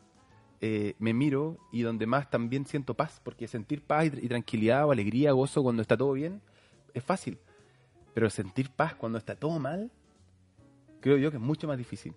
eh, 0.61 0.94
me 0.98 1.12
miro 1.12 1.57
y 1.72 1.83
donde 1.83 2.07
más 2.07 2.31
también 2.31 2.66
siento 2.66 2.94
paz, 2.94 3.20
porque 3.22 3.48
sentir 3.48 3.83
paz 3.83 4.07
y, 4.07 4.24
y 4.24 4.29
tranquilidad 4.29 4.87
o 4.87 4.92
alegría, 4.92 5.33
gozo 5.33 5.62
cuando 5.62 5.83
está 5.83 5.96
todo 5.96 6.12
bien, 6.12 6.40
es 6.94 7.03
fácil. 7.03 7.38
Pero 8.14 8.31
sentir 8.31 8.70
paz 8.70 8.94
cuando 8.94 9.18
está 9.18 9.37
todo 9.37 9.59
mal, 9.59 9.90
creo 11.01 11.16
yo 11.16 11.31
que 11.31 11.37
es 11.37 11.42
mucho 11.42 11.66
más 11.68 11.79
difícil. 11.79 12.14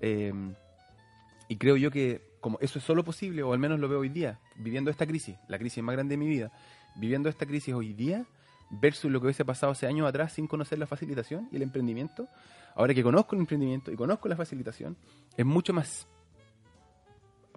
Eh, 0.00 0.32
y 1.48 1.56
creo 1.56 1.76
yo 1.76 1.90
que 1.90 2.28
como 2.40 2.58
eso 2.60 2.78
es 2.78 2.84
solo 2.84 3.04
posible, 3.04 3.42
o 3.42 3.52
al 3.52 3.58
menos 3.58 3.80
lo 3.80 3.88
veo 3.88 4.00
hoy 4.00 4.08
día, 4.08 4.38
viviendo 4.56 4.90
esta 4.90 5.06
crisis, 5.06 5.36
la 5.48 5.58
crisis 5.58 5.82
más 5.82 5.94
grande 5.94 6.12
de 6.12 6.18
mi 6.18 6.28
vida, 6.28 6.52
viviendo 6.96 7.28
esta 7.28 7.46
crisis 7.46 7.74
hoy 7.74 7.92
día, 7.92 8.26
versus 8.70 9.10
lo 9.10 9.20
que 9.20 9.26
hubiese 9.26 9.44
pasado 9.44 9.72
hace 9.72 9.86
años 9.86 10.06
atrás 10.06 10.32
sin 10.32 10.46
conocer 10.46 10.78
la 10.78 10.86
facilitación 10.86 11.48
y 11.50 11.56
el 11.56 11.62
emprendimiento, 11.62 12.28
ahora 12.74 12.94
que 12.94 13.02
conozco 13.02 13.34
el 13.34 13.40
emprendimiento 13.40 13.90
y 13.90 13.96
conozco 13.96 14.28
la 14.28 14.36
facilitación, 14.36 14.96
es 15.36 15.46
mucho 15.46 15.72
más 15.72 16.06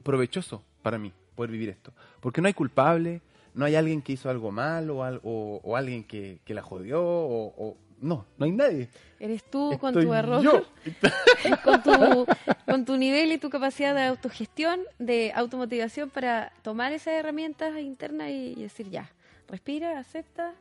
provechoso 0.03 0.63
para 0.81 0.97
mí 0.97 1.13
poder 1.35 1.51
vivir 1.51 1.69
esto. 1.69 1.93
Porque 2.19 2.41
no 2.41 2.47
hay 2.47 2.53
culpable, 2.53 3.21
no 3.53 3.65
hay 3.65 3.75
alguien 3.75 4.01
que 4.01 4.13
hizo 4.13 4.29
algo 4.29 4.51
mal 4.51 4.89
o, 4.89 5.03
al- 5.03 5.19
o- 5.23 5.59
o 5.63 5.75
alguien 5.75 6.03
que, 6.03 6.39
que 6.45 6.53
la 6.53 6.61
jodió, 6.61 7.01
o, 7.03 7.53
o- 7.57 7.77
no, 7.99 8.25
no 8.37 8.45
hay 8.45 8.51
nadie. 8.51 8.87
Eres 9.19 9.43
tú 9.43 9.77
con 9.79 9.93
tu 9.93 10.11
error, 10.13 10.41
yo. 10.41 10.63
con, 11.63 11.83
tu, 11.83 12.25
con 12.65 12.85
tu 12.85 12.97
nivel 12.97 13.31
y 13.31 13.37
tu 13.37 13.49
capacidad 13.51 13.93
de 13.93 14.03
autogestión, 14.03 14.79
de 14.97 15.31
automotivación 15.35 16.09
para 16.09 16.51
tomar 16.63 16.93
esas 16.93 17.13
herramientas 17.13 17.77
internas 17.79 18.29
y, 18.29 18.53
y 18.57 18.63
decir 18.63 18.89
ya, 18.89 19.11
respira, 19.47 19.99
acepta, 19.99 20.53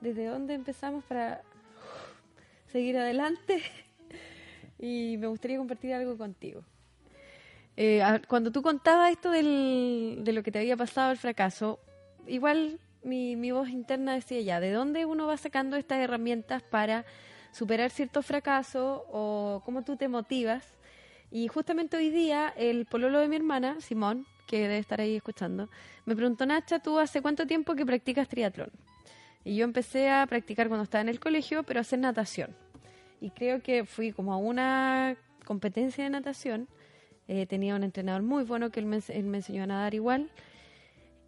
desde 0.00 0.26
dónde 0.26 0.54
empezamos 0.54 1.04
para 1.04 1.42
seguir 2.72 2.96
adelante 2.96 3.62
y 4.78 5.16
me 5.18 5.26
gustaría 5.26 5.58
compartir 5.58 5.92
algo 5.92 6.16
contigo. 6.16 6.62
Eh, 7.76 8.02
cuando 8.28 8.50
tú 8.50 8.62
contabas 8.62 9.10
esto 9.12 9.30
del- 9.30 10.20
de 10.22 10.32
lo 10.32 10.42
que 10.42 10.50
te 10.50 10.58
había 10.60 10.76
pasado, 10.78 11.12
el 11.12 11.18
fracaso, 11.18 11.78
igual 12.30 12.78
mi, 13.02 13.36
mi 13.36 13.50
voz 13.50 13.68
interna 13.68 14.14
decía 14.14 14.40
ya, 14.40 14.60
¿de 14.60 14.72
dónde 14.72 15.04
uno 15.04 15.26
va 15.26 15.36
sacando 15.36 15.76
estas 15.76 15.98
herramientas 15.98 16.62
para 16.62 17.04
superar 17.52 17.90
ciertos 17.90 18.24
fracasos 18.24 19.02
o 19.10 19.62
cómo 19.64 19.82
tú 19.82 19.96
te 19.96 20.08
motivas? 20.08 20.78
Y 21.30 21.48
justamente 21.48 21.96
hoy 21.96 22.10
día 22.10 22.52
el 22.56 22.86
pololo 22.86 23.20
de 23.20 23.28
mi 23.28 23.36
hermana, 23.36 23.80
Simón, 23.80 24.26
que 24.46 24.62
debe 24.62 24.78
estar 24.78 25.00
ahí 25.00 25.16
escuchando, 25.16 25.68
me 26.04 26.16
preguntó, 26.16 26.44
Nacha, 26.44 26.80
¿tú 26.80 26.98
hace 26.98 27.22
cuánto 27.22 27.46
tiempo 27.46 27.74
que 27.74 27.86
practicas 27.86 28.28
triatlón? 28.28 28.70
Y 29.44 29.56
yo 29.56 29.64
empecé 29.64 30.10
a 30.10 30.26
practicar 30.26 30.68
cuando 30.68 30.84
estaba 30.84 31.02
en 31.02 31.08
el 31.08 31.20
colegio, 31.20 31.62
pero 31.62 31.78
a 31.78 31.82
hacer 31.82 31.98
natación. 31.98 32.54
Y 33.20 33.30
creo 33.30 33.62
que 33.62 33.84
fui 33.84 34.12
como 34.12 34.32
a 34.32 34.36
una 34.36 35.16
competencia 35.44 36.04
de 36.04 36.10
natación. 36.10 36.68
Eh, 37.28 37.46
tenía 37.46 37.74
un 37.74 37.84
entrenador 37.84 38.22
muy 38.22 38.44
bueno 38.44 38.70
que 38.70 38.80
él 38.80 38.86
me, 38.86 38.98
él 39.08 39.24
me 39.24 39.38
enseñó 39.38 39.62
a 39.62 39.66
nadar 39.66 39.94
igual. 39.94 40.30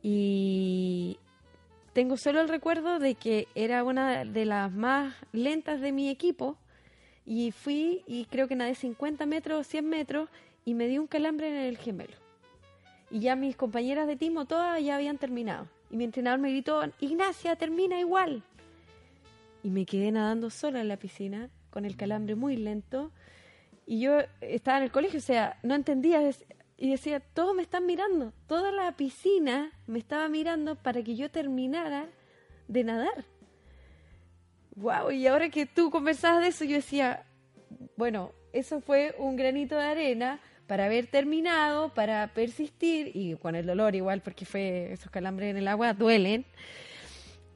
Y 0.02 1.18
tengo 1.92 2.16
solo 2.16 2.40
el 2.40 2.48
recuerdo 2.48 2.98
de 2.98 3.14
que 3.14 3.48
era 3.54 3.84
una 3.84 4.24
de 4.24 4.44
las 4.44 4.72
más 4.72 5.14
lentas 5.32 5.80
de 5.80 5.92
mi 5.92 6.08
equipo. 6.08 6.56
Y 7.24 7.52
fui 7.52 8.02
y 8.06 8.24
creo 8.24 8.48
que 8.48 8.56
nadé 8.56 8.74
50 8.74 9.26
metros, 9.26 9.66
100 9.66 9.88
metros 9.88 10.28
y 10.64 10.74
me 10.74 10.88
di 10.88 10.98
un 10.98 11.06
calambre 11.06 11.48
en 11.48 11.56
el 11.56 11.78
gemelo. 11.78 12.14
Y 13.10 13.20
ya 13.20 13.36
mis 13.36 13.56
compañeras 13.56 14.06
de 14.06 14.16
timo 14.16 14.46
todas 14.46 14.82
ya 14.82 14.96
habían 14.96 15.18
terminado. 15.18 15.68
Y 15.90 15.96
mi 15.96 16.04
entrenador 16.04 16.40
me 16.40 16.50
gritó, 16.50 16.82
Ignacia, 16.98 17.56
termina 17.56 18.00
igual. 18.00 18.42
Y 19.62 19.70
me 19.70 19.84
quedé 19.84 20.10
nadando 20.10 20.48
sola 20.50 20.80
en 20.80 20.88
la 20.88 20.96
piscina, 20.96 21.50
con 21.70 21.84
el 21.84 21.96
calambre 21.96 22.34
muy 22.34 22.56
lento. 22.56 23.12
Y 23.86 24.00
yo 24.00 24.18
estaba 24.40 24.78
en 24.78 24.84
el 24.84 24.90
colegio, 24.90 25.18
o 25.18 25.22
sea, 25.22 25.58
no 25.62 25.74
entendía. 25.74 26.22
Y 26.82 26.90
decía, 26.90 27.20
todos 27.20 27.54
me 27.54 27.62
están 27.62 27.86
mirando. 27.86 28.32
Toda 28.48 28.72
la 28.72 28.90
piscina 28.96 29.70
me 29.86 30.00
estaba 30.00 30.28
mirando 30.28 30.74
para 30.74 31.00
que 31.04 31.14
yo 31.14 31.30
terminara 31.30 32.08
de 32.66 32.82
nadar. 32.82 33.24
Wow, 34.74 35.12
y 35.12 35.28
ahora 35.28 35.48
que 35.48 35.64
tú 35.64 35.92
conversabas 35.92 36.42
de 36.42 36.48
eso, 36.48 36.64
yo 36.64 36.74
decía, 36.74 37.24
bueno, 37.96 38.32
eso 38.52 38.80
fue 38.80 39.14
un 39.16 39.36
granito 39.36 39.76
de 39.76 39.84
arena 39.84 40.40
para 40.66 40.86
haber 40.86 41.06
terminado, 41.06 41.94
para 41.94 42.26
persistir, 42.34 43.12
y 43.14 43.36
con 43.36 43.54
el 43.54 43.64
dolor 43.64 43.94
igual, 43.94 44.20
porque 44.20 44.44
fue 44.44 44.92
esos 44.92 45.08
calambres 45.08 45.52
en 45.52 45.58
el 45.58 45.68
agua 45.68 45.94
duelen. 45.94 46.44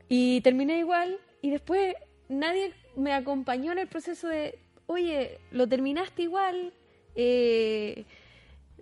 Y 0.08 0.40
terminé 0.42 0.78
igual, 0.78 1.18
y 1.42 1.50
después 1.50 1.96
nadie 2.28 2.74
me 2.94 3.12
acompañó 3.12 3.72
en 3.72 3.78
el 3.78 3.88
proceso 3.88 4.28
de, 4.28 4.60
oye, 4.86 5.40
lo 5.50 5.66
terminaste 5.66 6.22
igual, 6.22 6.72
eh, 7.16 8.04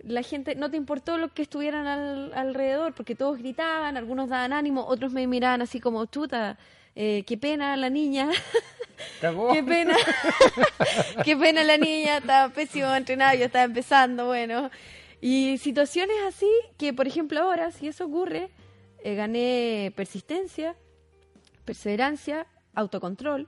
la 0.05 0.21
gente, 0.21 0.55
no 0.55 0.69
te 0.69 0.77
importó 0.77 1.17
lo 1.17 1.29
que 1.33 1.41
estuvieran 1.41 1.87
al- 1.87 2.33
alrededor, 2.33 2.93
porque 2.93 3.15
todos 3.15 3.37
gritaban, 3.39 3.97
algunos 3.97 4.29
daban 4.29 4.53
ánimo, 4.53 4.85
otros 4.85 5.11
me 5.11 5.25
miraban 5.27 5.61
así 5.61 5.79
como, 5.79 6.05
chuta, 6.05 6.57
eh, 6.95 7.23
qué 7.27 7.37
pena 7.37 7.75
la 7.77 7.89
niña. 7.89 8.29
Qué 9.19 9.61
pena. 9.61 9.93
Qué 11.25 11.35
pena 11.35 11.65
la 11.65 11.77
niña, 11.77 12.17
estaba 12.19 12.47
pésimo 12.53 12.93
entrenada, 12.95 13.35
yo 13.35 13.45
estaba 13.45 13.65
empezando, 13.65 14.27
bueno. 14.27 14.71
Y 15.19 15.57
situaciones 15.57 16.15
así 16.27 16.49
que, 16.77 16.93
por 16.93 17.05
ejemplo, 17.05 17.41
ahora, 17.41 17.71
si 17.71 17.87
eso 17.89 18.05
ocurre, 18.05 18.49
eh, 19.03 19.15
gané 19.15 19.91
persistencia, 19.97 20.75
perseverancia, 21.65 22.47
autocontrol 22.73 23.47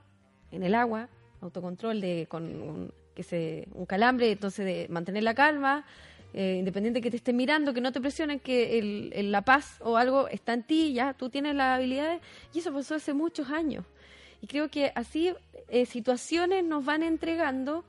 en 0.50 0.62
el 0.64 0.74
agua, 0.74 1.08
autocontrol 1.40 2.00
de 2.00 2.26
con 2.28 2.44
un, 2.44 2.92
que 3.14 3.22
se, 3.22 3.68
un 3.74 3.86
calambre, 3.86 4.32
entonces 4.32 4.64
de 4.66 4.86
mantener 4.90 5.22
la 5.22 5.34
calma, 5.34 5.84
eh, 6.34 6.56
independiente 6.58 7.00
que 7.00 7.10
te 7.10 7.16
estén 7.16 7.36
mirando, 7.36 7.72
que 7.74 7.80
no 7.80 7.92
te 7.92 8.00
presionen, 8.00 8.40
que 8.40 8.78
el, 8.78 9.32
la 9.32 9.42
paz 9.42 9.78
o 9.80 9.96
algo 9.96 10.28
está 10.28 10.52
en 10.54 10.62
ti, 10.62 10.92
ya 10.92 11.14
tú 11.14 11.30
tienes 11.30 11.54
las 11.54 11.76
habilidades, 11.76 12.20
y 12.52 12.58
eso 12.58 12.72
pasó 12.72 12.96
hace 12.96 13.14
muchos 13.14 13.50
años. 13.50 13.84
Y 14.40 14.46
creo 14.46 14.70
que 14.70 14.92
así 14.94 15.34
eh, 15.68 15.86
situaciones 15.86 16.64
nos 16.64 16.84
van 16.84 17.02
entregando 17.02 17.84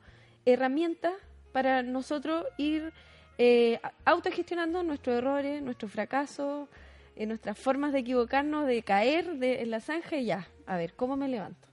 herramientas 0.45 1.13
para 1.51 1.83
nosotros 1.83 2.45
ir 2.57 2.91
eh, 3.37 3.79
autogestionando 4.05 4.83
nuestros 4.83 5.17
errores, 5.17 5.61
nuestros 5.61 5.91
fracasos, 5.91 6.67
eh, 7.15 7.25
nuestras 7.25 7.57
formas 7.57 7.93
de 7.93 7.99
equivocarnos, 7.99 8.67
de 8.67 8.81
caer 8.83 9.37
de, 9.37 9.61
en 9.61 9.71
la 9.71 9.79
zanja 9.79 10.17
y 10.17 10.25
ya, 10.25 10.47
a 10.65 10.77
ver, 10.77 10.93
¿cómo 10.93 11.15
me 11.15 11.27
levanto? 11.27 11.67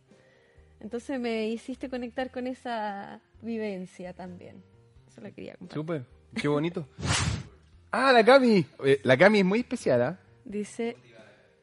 Entonces 0.80 1.18
me 1.18 1.48
hiciste 1.48 1.88
conectar 1.88 2.30
con 2.30 2.46
esa 2.46 3.20
vivencia 3.42 4.12
también. 4.12 4.62
Eso 5.08 5.20
lo 5.20 5.32
quería 5.32 5.56
compartir. 5.56 5.80
Súper, 5.82 6.04
qué 6.40 6.48
bonito. 6.48 6.86
Ah, 7.90 8.12
la 8.12 8.24
Cami. 8.24 8.64
La 9.02 9.16
Cami 9.16 9.40
es 9.40 9.44
muy 9.44 9.60
especial, 9.60 10.02
¿ah? 10.02 10.18
Dice, 10.44 10.96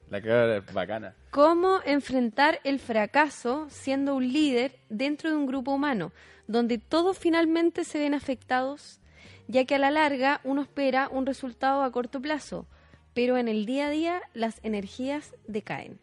La 0.10 0.22
cara 0.22 0.58
es 0.58 0.74
bacana. 0.74 1.16
¿Cómo 1.32 1.80
enfrentar 1.86 2.60
el 2.64 2.80
fracaso 2.80 3.68
siendo 3.70 4.16
un 4.16 4.32
líder 4.32 4.78
dentro 4.90 5.30
de 5.30 5.38
un 5.38 5.46
grupo 5.46 5.72
humano, 5.72 6.12
donde 6.48 6.78
todos 6.78 7.18
finalmente 7.18 7.84
se 7.86 8.00
ven 8.00 8.14
afectados, 8.14 9.00
ya 9.48 9.66
que 9.66 9.76
a 9.76 9.80
la 9.80 9.92
larga 9.92 10.42
uno 10.44 10.62
espera 10.62 11.08
un 11.10 11.26
resultado 11.26 11.84
a 11.84 11.92
corto 11.92 12.22
plazo, 12.22 12.66
pero 13.14 13.38
en 13.38 13.48
el 13.48 13.66
día 13.66 13.88
a 13.88 13.90
día 13.90 14.22
las 14.34 14.60
energías 14.64 15.34
decaen? 15.48 16.00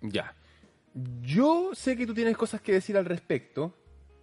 Ya. 0.00 0.34
Yo 1.22 1.70
sé 1.74 1.96
que 1.96 2.06
tú 2.06 2.14
tienes 2.14 2.36
cosas 2.36 2.60
que 2.60 2.72
decir 2.72 2.96
al 2.96 3.06
respecto. 3.06 3.74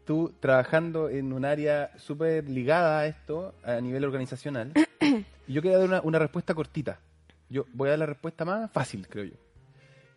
Tú 0.10 0.34
trabajando 0.39 1.08
en 1.08 1.32
un 1.34 1.45
área 1.45 1.91
súper 2.00 2.50
ligada 2.50 3.02
a 3.02 3.06
esto, 3.06 3.54
a 3.63 3.80
nivel 3.80 4.04
organizacional. 4.04 4.74
y 5.48 5.54
yo 5.54 5.62
quería 5.62 5.78
dar 5.78 6.02
una, 6.04 6.17
respuesta 6.17 6.56
cortita. 6.56 7.00
Yo 7.48 7.65
voy 7.74 7.89
a 7.89 7.91
dar 7.91 8.00
la 8.00 8.06
respuesta 8.08 8.43
más 8.43 8.72
fácil, 8.72 9.08
creo 9.08 9.26
yo. 9.26 9.36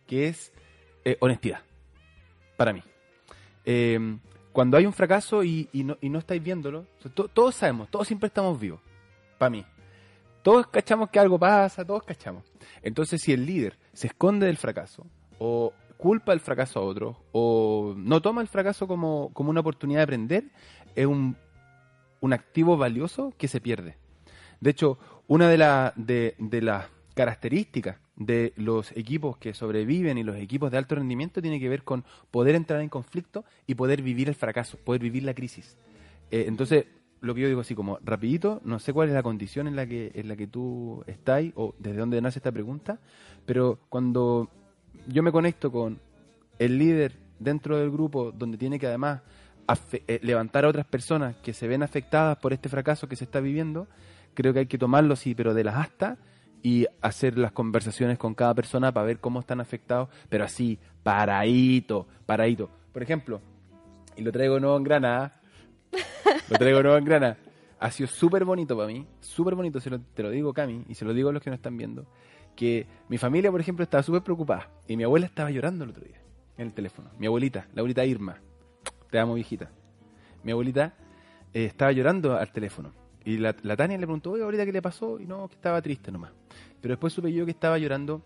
Que 0.07 0.29
es 0.29 0.51
eh, 1.05 1.15
honestidad. 1.19 1.59
Para 2.57 2.73
mí. 2.73 2.81
Eh, 3.65 4.17
cuando 4.51 4.77
hay 4.77 4.87
un 4.87 4.93
fracaso 4.93 5.43
y, 5.43 5.69
no, 5.73 6.17
estáis 6.17 6.41
viéndolo, 6.41 6.87
todos 7.31 7.53
sabemos, 7.53 7.87
todos 7.91 8.07
siempre 8.07 8.25
estamos 8.25 8.59
vivos. 8.59 8.81
Para 9.37 9.51
mí. 9.51 9.63
Todos 10.41 10.65
cachamos 10.69 11.11
que 11.11 11.19
algo 11.19 11.37
pasa, 11.37 11.85
todos 11.85 12.01
cachamos. 12.01 12.51
Entonces, 12.81 13.21
si 13.21 13.31
el 13.31 13.45
líder 13.45 13.77
se 13.93 14.07
esconde 14.07 14.47
del 14.47 14.57
fracaso, 14.57 15.05
o 15.37 15.71
culpa 16.03 16.33
el 16.33 16.41
fracaso 16.41 16.81
a 16.81 16.83
otros, 16.83 17.15
o 17.31 17.93
no 17.95 18.21
toma 18.21 18.41
el 18.41 18.49
fracaso 18.49 18.87
como, 18.87 19.31
como 19.31 19.49
una 19.51 19.61
oportunidad 19.61 19.99
de 19.99 20.03
aprender, 20.03 20.43
es 20.95 21.05
un, 21.05 21.37
un 22.19 22.33
activo 22.33 22.75
valioso 22.75 23.33
que 23.37 23.47
se 23.47 23.61
pierde. 23.61 23.95
De 24.59 24.71
hecho, 24.71 24.97
una 25.27 25.47
de, 25.47 25.57
la- 25.57 25.93
de, 25.95 26.35
de 26.39 26.61
las 26.61 26.87
características 27.13 27.95
de 28.17 28.51
los 28.57 28.91
equipos 28.97 29.37
que 29.37 29.53
sobreviven 29.53 30.17
y 30.17 30.23
los 30.23 30.35
equipos 30.35 30.69
de 30.71 30.77
alto 30.77 30.95
rendimiento 30.95 31.41
tiene 31.41 31.57
que 31.57 31.69
ver 31.69 31.83
con 31.83 32.03
poder 32.31 32.55
entrar 32.55 32.81
en 32.81 32.89
conflicto 32.89 33.45
y 33.65 33.75
poder 33.75 34.01
vivir 34.01 34.27
el 34.27 34.35
fracaso, 34.35 34.77
poder 34.83 35.01
vivir 35.01 35.23
la 35.23 35.33
crisis. 35.33 35.77
Eh, 36.31 36.43
entonces, 36.49 36.85
lo 37.21 37.33
que 37.33 37.41
yo 37.41 37.47
digo 37.47 37.61
así 37.61 37.75
como 37.75 37.97
rapidito, 38.03 38.59
no 38.65 38.79
sé 38.79 38.91
cuál 38.91 39.07
es 39.07 39.13
la 39.13 39.23
condición 39.23 39.69
en 39.69 39.77
la 39.77 39.87
que 39.87 40.11
en 40.15 40.27
la 40.27 40.35
que 40.35 40.47
tú 40.47 41.01
estás 41.07 41.45
o 41.55 41.73
desde 41.79 41.99
dónde 41.99 42.19
nace 42.21 42.39
esta 42.39 42.51
pregunta, 42.51 42.99
pero 43.45 43.79
cuando 43.87 44.49
yo 45.07 45.23
me 45.23 45.31
conecto 45.31 45.71
con 45.71 45.99
el 46.59 46.77
líder 46.77 47.13
dentro 47.39 47.77
del 47.77 47.91
grupo 47.91 48.31
donde 48.31 48.57
tiene 48.57 48.79
que 48.79 48.87
además 48.87 49.21
eh, 49.93 50.19
levantar 50.23 50.65
a 50.65 50.69
otras 50.69 50.85
personas 50.85 51.35
que 51.37 51.53
se 51.53 51.67
ven 51.67 51.83
afectadas 51.83 52.37
por 52.37 52.53
este 52.53 52.69
fracaso 52.69 53.07
que 53.07 53.15
se 53.15 53.23
está 53.23 53.39
viviendo, 53.39 53.87
creo 54.33 54.53
que 54.53 54.59
hay 54.59 54.65
que 54.67 54.77
tomarlo 54.77 55.15
sí, 55.15 55.35
pero 55.35 55.53
de 55.53 55.63
las 55.63 55.75
astas 55.75 56.17
y 56.61 56.85
hacer 57.01 57.37
las 57.37 57.51
conversaciones 57.51 58.17
con 58.17 58.33
cada 58.35 58.53
persona 58.53 58.91
para 58.93 59.05
ver 59.05 59.19
cómo 59.19 59.39
están 59.41 59.59
afectados, 59.59 60.09
pero 60.29 60.45
así, 60.45 60.79
paradito, 61.03 62.07
paradito. 62.25 62.69
Por 62.93 63.03
ejemplo, 63.03 63.41
y 64.15 64.21
lo 64.21 64.31
traigo 64.31 64.59
nuevo 64.59 64.77
en 64.77 64.83
Granada, 64.83 65.41
lo 66.49 66.57
traigo 66.57 66.81
nuevo 66.81 66.97
en 66.97 67.05
Granada. 67.05 67.37
Ha 67.79 67.91
sido 67.91 68.07
súper 68.07 68.45
bonito 68.45 68.77
para 68.77 68.87
mí, 68.87 69.05
súper 69.19 69.55
bonito, 69.55 69.79
se 69.81 69.89
lo- 69.89 69.99
te 69.99 70.23
lo 70.23 70.29
digo 70.29 70.53
Cami, 70.53 70.85
y 70.87 70.95
se 70.95 71.03
lo 71.03 71.13
digo 71.13 71.29
a 71.29 71.33
los 71.33 71.41
que 71.41 71.49
nos 71.49 71.57
están 71.57 71.75
viendo, 71.75 72.05
que 72.55 72.85
mi 73.09 73.17
familia, 73.17 73.51
por 73.51 73.61
ejemplo, 73.61 73.83
estaba 73.83 74.03
súper 74.03 74.21
preocupada, 74.21 74.69
y 74.87 74.97
mi 74.97 75.03
abuela 75.03 75.25
estaba 75.25 75.51
llorando 75.51 75.83
el 75.83 75.91
otro 75.91 76.03
día, 76.03 76.21
en 76.57 76.67
el 76.67 76.73
teléfono. 76.73 77.09
Mi 77.17 77.27
abuelita, 77.27 77.67
la 77.73 77.81
abuelita 77.81 78.05
Irma, 78.05 78.37
te 79.09 79.19
amo 79.19 79.33
viejita. 79.33 79.69
Mi 80.43 80.51
abuelita 80.51 80.93
eh, 81.53 81.65
estaba 81.65 81.91
llorando 81.91 82.37
al 82.37 82.51
teléfono, 82.51 82.91
y 83.25 83.37
la, 83.37 83.55
la 83.63 83.75
Tania 83.75 83.97
le 83.97 84.05
preguntó, 84.05 84.31
oye, 84.31 84.41
abuelita, 84.41 84.65
¿qué 84.65 84.71
le 84.71 84.81
pasó? 84.81 85.19
Y 85.19 85.25
no, 85.25 85.47
que 85.47 85.55
estaba 85.55 85.81
triste 85.81 86.11
nomás. 86.11 86.31
Pero 86.81 86.93
después 86.93 87.13
supe 87.13 87.31
yo 87.31 87.45
que 87.45 87.51
estaba 87.51 87.77
llorando 87.77 88.21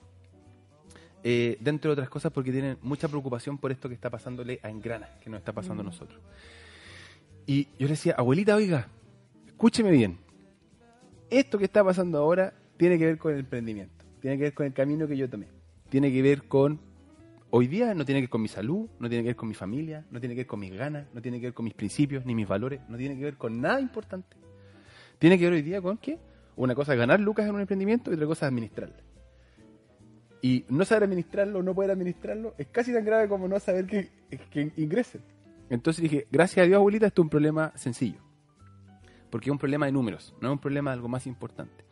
eh, 1.23 1.57
dentro 1.59 1.89
de 1.89 1.93
otras 1.93 2.09
cosas 2.09 2.31
porque 2.31 2.51
tienen 2.51 2.77
mucha 2.81 3.07
preocupación 3.07 3.57
por 3.57 3.71
esto 3.71 3.89
que 3.89 3.95
está 3.95 4.09
pasándole 4.09 4.59
a 4.63 4.69
Engrana, 4.69 5.09
que 5.21 5.29
nos 5.29 5.39
está 5.39 5.51
pasando 5.51 5.81
a 5.81 5.85
nosotros. 5.85 6.21
Y 7.45 7.65
yo 7.77 7.87
le 7.87 7.89
decía, 7.89 8.15
abuelita, 8.17 8.55
oiga, 8.55 8.87
escúcheme 9.45 9.91
bien. 9.91 10.17
Esto 11.29 11.57
que 11.57 11.65
está 11.65 11.83
pasando 11.83 12.17
ahora 12.17 12.53
tiene 12.77 12.97
que 12.97 13.05
ver 13.05 13.17
con 13.17 13.33
el 13.33 13.39
emprendimiento, 13.39 13.96
tiene 14.21 14.37
que 14.37 14.43
ver 14.43 14.53
con 14.53 14.65
el 14.65 14.73
camino 14.73 15.07
que 15.07 15.17
yo 15.17 15.29
tomé, 15.29 15.47
tiene 15.89 16.11
que 16.11 16.21
ver 16.21 16.43
con 16.43 16.79
hoy 17.49 17.67
día 17.67 17.93
no 17.93 18.05
tiene 18.05 18.19
que 18.19 18.23
ver 18.23 18.29
con 18.29 18.41
mi 18.41 18.47
salud, 18.47 18.89
no 18.99 19.09
tiene 19.09 19.23
que 19.23 19.29
ver 19.29 19.35
con 19.35 19.49
mi 19.49 19.55
familia, 19.55 20.05
no 20.11 20.19
tiene 20.19 20.35
que 20.35 20.41
ver 20.41 20.47
con 20.47 20.59
mis 20.59 20.73
ganas, 20.73 21.07
no 21.13 21.21
tiene 21.21 21.39
que 21.39 21.47
ver 21.47 21.53
con 21.53 21.65
mis 21.65 21.73
principios 21.73 22.25
ni 22.25 22.35
mis 22.35 22.47
valores, 22.47 22.81
no 22.89 22.97
tiene 22.97 23.17
que 23.17 23.23
ver 23.23 23.37
con 23.37 23.61
nada 23.61 23.79
importante. 23.79 24.35
Tiene 25.19 25.37
que 25.37 25.45
ver 25.45 25.53
hoy 25.53 25.61
día 25.61 25.81
con 25.81 25.97
que 25.97 26.19
una 26.55 26.75
cosa 26.75 26.93
es 26.93 26.99
ganar 26.99 27.19
lucas 27.19 27.47
en 27.47 27.55
un 27.55 27.61
emprendimiento 27.61 28.11
y 28.11 28.15
otra 28.15 28.27
cosa 28.27 28.45
es 28.45 28.51
administrarlo. 28.51 28.95
Y 30.41 30.65
no 30.69 30.85
saber 30.85 31.03
administrarlo, 31.03 31.63
no 31.63 31.73
poder 31.73 31.91
administrarlo, 31.91 32.53
es 32.57 32.67
casi 32.67 32.93
tan 32.93 33.03
grave 33.03 33.27
como 33.27 33.47
no 33.47 33.59
saber 33.59 33.87
que, 33.87 34.09
que 34.51 34.71
ingrese. 34.77 35.19
Entonces 35.69 36.03
dije, 36.03 36.27
gracias 36.31 36.63
a 36.63 36.67
Dios, 36.67 36.77
abuelita, 36.77 37.07
esto 37.07 37.21
es 37.21 37.25
un 37.25 37.29
problema 37.29 37.73
sencillo. 37.75 38.19
Porque 39.29 39.49
es 39.49 39.51
un 39.51 39.57
problema 39.57 39.87
de 39.87 39.91
números, 39.91 40.35
no 40.41 40.49
es 40.49 40.53
un 40.53 40.59
problema 40.59 40.91
de 40.91 40.95
algo 40.95 41.09
más 41.09 41.27
importante. 41.27 41.86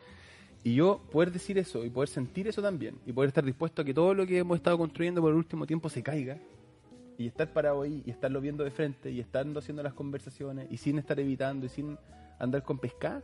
Y 0.66 0.74
yo 0.74 1.00
poder 1.12 1.30
decir 1.30 1.58
eso 1.58 1.84
y 1.84 1.90
poder 1.90 2.08
sentir 2.08 2.48
eso 2.48 2.60
también 2.60 2.98
y 3.06 3.12
poder 3.12 3.28
estar 3.28 3.44
dispuesto 3.44 3.82
a 3.82 3.84
que 3.84 3.94
todo 3.94 4.14
lo 4.14 4.26
que 4.26 4.38
hemos 4.38 4.56
estado 4.56 4.76
construyendo 4.76 5.20
por 5.20 5.30
el 5.30 5.36
último 5.36 5.64
tiempo 5.64 5.88
se 5.88 6.02
caiga 6.02 6.38
y 7.16 7.28
estar 7.28 7.52
parado 7.52 7.82
ahí 7.82 8.02
y 8.04 8.10
estarlo 8.10 8.40
viendo 8.40 8.64
de 8.64 8.72
frente 8.72 9.12
y 9.12 9.20
estando 9.20 9.60
haciendo 9.60 9.84
las 9.84 9.94
conversaciones 9.94 10.66
y 10.68 10.78
sin 10.78 10.98
estar 10.98 11.20
evitando 11.20 11.66
y 11.66 11.68
sin 11.68 11.96
andar 12.40 12.64
con 12.64 12.80
pescar, 12.80 13.22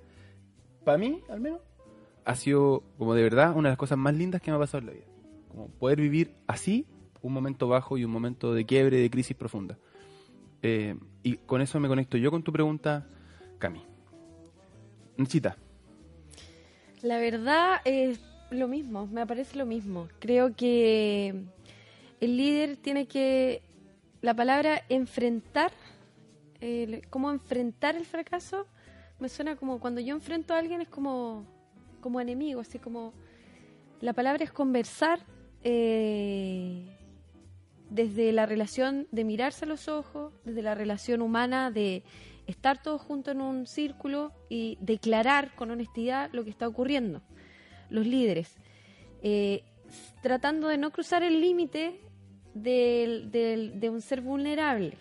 para 0.85 0.99
mí 0.99 1.21
al 1.29 1.41
menos, 1.41 1.61
ha 2.25 2.37
sido 2.37 2.85
como 2.97 3.13
de 3.13 3.25
verdad 3.25 3.57
una 3.57 3.71
de 3.71 3.73
las 3.73 3.79
cosas 3.79 3.99
más 3.99 4.15
lindas 4.15 4.41
que 4.41 4.53
me 4.53 4.57
ha 4.57 4.61
pasado 4.61 4.79
en 4.79 4.87
la 4.87 4.93
vida. 4.93 5.07
Como 5.49 5.67
poder 5.67 6.01
vivir 6.01 6.37
así 6.47 6.87
un 7.23 7.33
momento 7.33 7.67
bajo 7.67 7.99
y 7.99 8.05
un 8.05 8.13
momento 8.13 8.55
de 8.55 8.65
quiebre, 8.65 8.99
de 8.99 9.11
crisis 9.11 9.37
profunda. 9.37 9.77
Eh, 10.63 10.95
y 11.25 11.39
con 11.39 11.61
eso 11.61 11.81
me 11.81 11.89
conecto 11.89 12.17
yo 12.19 12.31
con 12.31 12.45
tu 12.45 12.53
pregunta, 12.53 13.05
Cami. 13.59 13.85
Necesita. 15.17 15.57
La 17.03 17.19
verdad 17.19 17.81
es 17.85 18.21
lo 18.51 18.69
mismo, 18.69 19.09
me 19.09 19.27
parece 19.27 19.59
lo 19.59 19.67
mismo. 19.67 20.09
Creo 20.21 20.55
que 20.55 21.35
el 22.21 22.37
líder 22.37 22.77
tiene 22.77 23.07
que, 23.07 23.63
la 24.21 24.35
palabra 24.35 24.83
enfrentar, 24.89 25.73
cómo 27.11 27.33
enfrentar 27.33 27.97
el 27.97 28.07
fracaso, 28.07 28.69
me 29.19 29.29
suena 29.29 29.57
como 29.57 29.81
cuando 29.81 30.01
yo 30.01 30.15
enfrento 30.15 30.55
a 30.55 30.59
alguien 30.59 30.81
es 30.81 30.89
como, 30.89 31.45
como 32.01 32.21
enemigo, 32.21 32.61
así 32.61 32.79
como 32.79 33.13
la 34.01 34.13
palabra 34.13 34.45
es 34.45 34.53
conversar 34.53 35.19
eh, 35.65 36.87
desde 37.91 38.31
la 38.33 38.47
relación 38.47 39.09
de 39.11 39.25
mirarse 39.25 39.65
a 39.65 39.69
los 39.69 39.89
ojos, 39.89 40.33
desde 40.45 40.63
la 40.63 40.77
relación 40.77 41.21
humana 41.21 41.73
de 41.73 42.05
estar 42.47 42.83
todos 42.83 43.01
juntos 43.01 43.35
en 43.35 43.41
un 43.41 43.67
círculo 43.67 44.33
y 44.49 44.79
declarar 44.81 45.55
con 45.55 45.71
honestidad 45.71 46.31
lo 46.33 46.45
que 46.45 46.51
está 46.51 46.69
ocurriendo. 46.69 47.23
Los 47.91 48.07
líderes, 48.07 48.57
eh, 49.23 49.65
tratando 50.23 50.69
de 50.69 50.79
no 50.79 50.91
cruzar 50.91 51.23
el 51.23 51.41
límite 51.41 52.01
de 52.55 53.89
un 53.91 54.01
ser 54.01 54.21
vulnerable. 54.21 54.97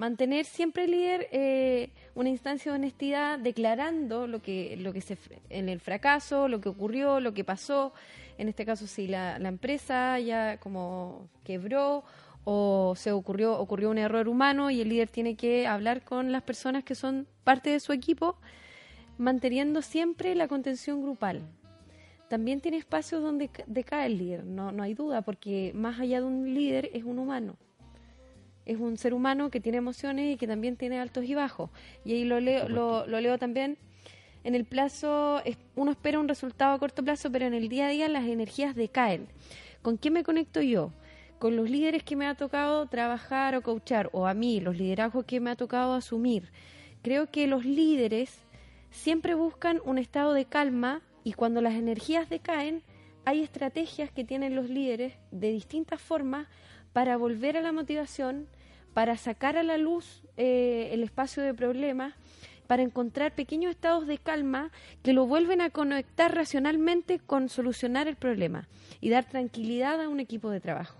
Mantener 0.00 0.46
siempre 0.46 0.84
el 0.84 0.92
líder 0.92 1.28
eh, 1.30 1.90
una 2.14 2.30
instancia 2.30 2.72
de 2.72 2.78
honestidad, 2.78 3.38
declarando 3.38 4.26
lo 4.26 4.40
que, 4.40 4.78
lo 4.78 4.94
que 4.94 5.02
se, 5.02 5.18
en 5.50 5.68
el 5.68 5.78
fracaso, 5.78 6.48
lo 6.48 6.58
que 6.62 6.70
ocurrió, 6.70 7.20
lo 7.20 7.34
que 7.34 7.44
pasó. 7.44 7.92
En 8.38 8.48
este 8.48 8.64
caso, 8.64 8.86
si 8.86 9.08
la, 9.08 9.38
la 9.38 9.50
empresa 9.50 10.18
ya 10.18 10.56
como 10.56 11.28
quebró 11.44 12.02
o 12.44 12.94
se 12.96 13.12
ocurrió, 13.12 13.58
ocurrió 13.58 13.90
un 13.90 13.98
error 13.98 14.28
humano 14.28 14.70
y 14.70 14.80
el 14.80 14.88
líder 14.88 15.08
tiene 15.08 15.36
que 15.36 15.66
hablar 15.66 16.02
con 16.02 16.32
las 16.32 16.42
personas 16.42 16.84
que 16.84 16.94
son 16.94 17.26
parte 17.44 17.70
de 17.70 17.80
su 17.80 17.92
equipo, 17.92 18.36
manteniendo 19.18 19.82
siempre 19.82 20.34
la 20.34 20.48
contención 20.48 21.02
grupal. 21.02 21.42
También 22.28 22.60
tiene 22.60 22.76
espacios 22.76 23.22
donde 23.22 23.50
decae 23.66 24.06
el 24.06 24.18
líder, 24.18 24.44
no, 24.44 24.72
no 24.72 24.82
hay 24.82 24.94
duda, 24.94 25.22
porque 25.22 25.72
más 25.74 25.98
allá 26.00 26.20
de 26.20 26.26
un 26.26 26.54
líder 26.54 26.90
es 26.94 27.04
un 27.04 27.18
humano. 27.18 27.56
Es 28.64 28.78
un 28.78 28.96
ser 28.96 29.14
humano 29.14 29.50
que 29.50 29.60
tiene 29.60 29.78
emociones 29.78 30.32
y 30.32 30.36
que 30.36 30.46
también 30.46 30.76
tiene 30.76 31.00
altos 31.00 31.24
y 31.24 31.34
bajos. 31.34 31.70
Y 32.04 32.12
ahí 32.12 32.24
lo 32.24 32.38
leo, 32.38 32.68
lo, 32.68 33.06
lo 33.06 33.20
leo 33.20 33.36
también 33.36 33.78
en 34.44 34.54
el 34.54 34.64
plazo, 34.64 35.42
uno 35.76 35.90
espera 35.90 36.18
un 36.18 36.28
resultado 36.28 36.72
a 36.72 36.78
corto 36.78 37.04
plazo, 37.04 37.30
pero 37.30 37.46
en 37.46 37.54
el 37.54 37.68
día 37.68 37.86
a 37.86 37.90
día 37.90 38.08
las 38.08 38.24
energías 38.24 38.74
decaen. 38.74 39.26
¿Con 39.82 39.98
qué 39.98 40.10
me 40.10 40.24
conecto 40.24 40.62
yo? 40.62 40.92
Con 41.40 41.56
los 41.56 41.70
líderes 41.70 42.02
que 42.02 42.16
me 42.16 42.26
ha 42.26 42.34
tocado 42.34 42.86
trabajar 42.86 43.56
o 43.56 43.62
coachar, 43.62 44.10
o 44.12 44.26
a 44.26 44.34
mí, 44.34 44.60
los 44.60 44.76
liderazgos 44.76 45.24
que 45.24 45.40
me 45.40 45.50
ha 45.50 45.56
tocado 45.56 45.94
asumir, 45.94 46.52
creo 47.00 47.30
que 47.30 47.46
los 47.46 47.64
líderes 47.64 48.44
siempre 48.90 49.34
buscan 49.34 49.80
un 49.86 49.96
estado 49.96 50.34
de 50.34 50.44
calma 50.44 51.00
y 51.24 51.32
cuando 51.32 51.62
las 51.62 51.72
energías 51.72 52.28
decaen, 52.28 52.82
hay 53.24 53.42
estrategias 53.42 54.10
que 54.10 54.22
tienen 54.22 54.54
los 54.54 54.68
líderes 54.68 55.14
de 55.30 55.50
distintas 55.50 55.98
formas 55.98 56.46
para 56.92 57.16
volver 57.16 57.56
a 57.56 57.62
la 57.62 57.72
motivación, 57.72 58.46
para 58.92 59.16
sacar 59.16 59.56
a 59.56 59.62
la 59.62 59.78
luz 59.78 60.22
eh, 60.36 60.90
el 60.92 61.02
espacio 61.02 61.42
de 61.42 61.54
problemas, 61.54 62.12
para 62.66 62.82
encontrar 62.82 63.34
pequeños 63.34 63.70
estados 63.70 64.06
de 64.06 64.18
calma 64.18 64.70
que 65.02 65.14
lo 65.14 65.24
vuelven 65.26 65.62
a 65.62 65.70
conectar 65.70 66.34
racionalmente 66.34 67.18
con 67.18 67.48
solucionar 67.48 68.08
el 68.08 68.16
problema 68.16 68.68
y 69.00 69.08
dar 69.08 69.24
tranquilidad 69.24 70.02
a 70.02 70.10
un 70.10 70.20
equipo 70.20 70.50
de 70.50 70.60
trabajo 70.60 70.99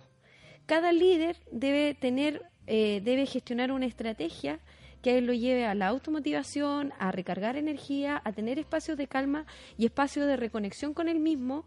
cada 0.70 0.92
líder 0.92 1.36
debe 1.50 1.94
tener, 1.94 2.48
eh, 2.68 3.00
debe 3.02 3.26
gestionar 3.26 3.72
una 3.72 3.86
estrategia 3.86 4.60
que 5.02 5.20
lo 5.20 5.32
lleve 5.32 5.66
a 5.66 5.74
la 5.74 5.88
automotivación, 5.88 6.92
a 7.00 7.10
recargar 7.10 7.56
energía, 7.56 8.22
a 8.24 8.30
tener 8.30 8.60
espacios 8.60 8.96
de 8.96 9.08
calma 9.08 9.46
y 9.76 9.86
espacios 9.86 10.28
de 10.28 10.36
reconexión 10.36 10.94
con 10.94 11.08
él 11.08 11.18
mismo 11.18 11.64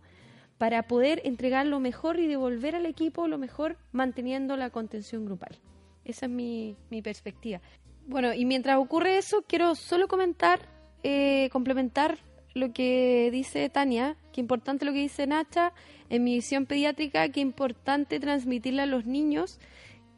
para 0.57 0.83
poder 0.83 1.21
entregar 1.25 1.65
lo 1.65 1.81
mejor 1.81 2.17
y 2.17 2.27
devolver 2.27 2.77
al 2.77 2.85
equipo 2.85 3.27
lo 3.27 3.37
mejor 3.37 3.75
manteniendo 3.91 4.55
la 4.55 4.69
contención 4.69 5.25
grupal. 5.25 5.59
Esa 6.05 6.27
es 6.27 6.31
mi, 6.31 6.77
mi 6.89 7.01
perspectiva. 7.01 7.59
Bueno, 8.07 8.33
y 8.33 8.45
mientras 8.45 8.77
ocurre 8.77 9.17
eso, 9.17 9.43
quiero 9.45 9.75
solo 9.75 10.07
comentar, 10.07 10.61
eh, 11.03 11.49
complementar 11.51 12.19
lo 12.53 12.71
que 12.71 13.29
dice 13.33 13.67
Tania, 13.69 14.15
que 14.31 14.39
importante 14.39 14.85
lo 14.85 14.93
que 14.93 14.99
dice 14.99 15.27
Nacha, 15.27 15.73
en 16.13 16.23
mi 16.23 16.35
visión 16.35 16.67
pediátrica, 16.67 17.27
que 17.29 17.39
importante 17.39 18.19
transmitirle 18.19 18.83
a 18.83 18.85
los 18.85 19.07
niños 19.07 19.59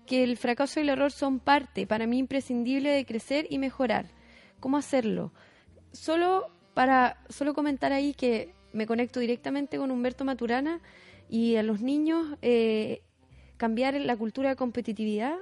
que 0.05 0.25
el 0.25 0.35
fracaso 0.35 0.79
y 0.79 0.83
el 0.83 0.89
error 0.89 1.11
son 1.11 1.39
parte, 1.39 1.87
para 1.87 2.05
mí 2.05 2.17
imprescindible 2.17 2.89
de 2.89 3.05
crecer 3.05 3.47
y 3.49 3.59
mejorar. 3.59 4.07
¿Cómo 4.59 4.75
hacerlo? 4.75 5.31
Solo 5.93 6.49
para 6.73 7.17
solo 7.29 7.53
comentar 7.53 7.93
ahí 7.93 8.13
que 8.13 8.53
me 8.73 8.85
conecto 8.85 9.21
directamente 9.21 9.77
con 9.77 9.89
Humberto 9.89 10.25
Maturana 10.25 10.81
y 11.29 11.55
a 11.55 11.63
los 11.63 11.79
niños 11.79 12.37
eh, 12.41 13.01
cambiar 13.55 13.93
la 13.93 14.17
cultura 14.17 14.49
de 14.49 14.57
competitividad 14.57 15.37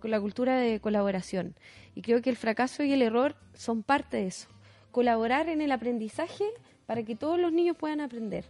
con 0.00 0.10
la 0.10 0.20
cultura 0.20 0.58
de 0.58 0.80
colaboración. 0.80 1.54
Y 1.94 2.02
creo 2.02 2.20
que 2.20 2.28
el 2.28 2.36
fracaso 2.36 2.82
y 2.82 2.92
el 2.92 3.00
error 3.00 3.36
son 3.54 3.82
parte 3.82 4.18
de 4.18 4.26
eso 4.26 4.48
colaborar 4.90 5.48
en 5.48 5.60
el 5.60 5.72
aprendizaje 5.72 6.44
para 6.86 7.02
que 7.02 7.16
todos 7.16 7.40
los 7.40 7.52
niños 7.52 7.76
puedan 7.76 8.00
aprender. 8.00 8.44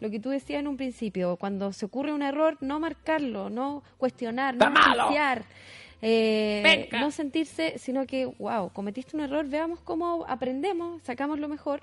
Lo 0.00 0.10
que 0.10 0.20
tú 0.20 0.30
decías 0.30 0.60
en 0.60 0.68
un 0.68 0.76
principio, 0.76 1.36
cuando 1.36 1.72
se 1.72 1.86
ocurre 1.86 2.12
un 2.12 2.22
error, 2.22 2.56
no 2.60 2.78
marcarlo, 2.80 3.50
no 3.50 3.82
cuestionar, 3.96 4.54
no 4.54 4.66
apreciar, 4.66 5.44
eh, 6.02 6.88
no 6.92 7.10
sentirse, 7.10 7.78
sino 7.78 8.06
que, 8.06 8.26
wow, 8.26 8.70
cometiste 8.72 9.16
un 9.16 9.22
error, 9.22 9.46
veamos 9.46 9.80
cómo 9.80 10.24
aprendemos, 10.28 11.02
sacamos 11.02 11.38
lo 11.38 11.48
mejor. 11.48 11.82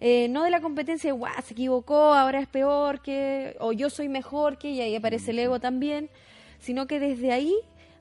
Eh, 0.00 0.28
no 0.28 0.44
de 0.44 0.50
la 0.50 0.60
competencia, 0.60 1.12
wow, 1.14 1.28
se 1.42 1.54
equivocó, 1.54 2.14
ahora 2.14 2.40
es 2.40 2.48
peor 2.48 3.00
que, 3.00 3.56
o 3.60 3.72
yo 3.72 3.88
soy 3.88 4.08
mejor 4.08 4.58
que, 4.58 4.70
y 4.70 4.80
ahí 4.80 4.94
aparece 4.94 5.30
el 5.30 5.38
ego 5.38 5.58
también, 5.60 6.10
sino 6.58 6.86
que 6.86 7.00
desde 7.00 7.32
ahí 7.32 7.54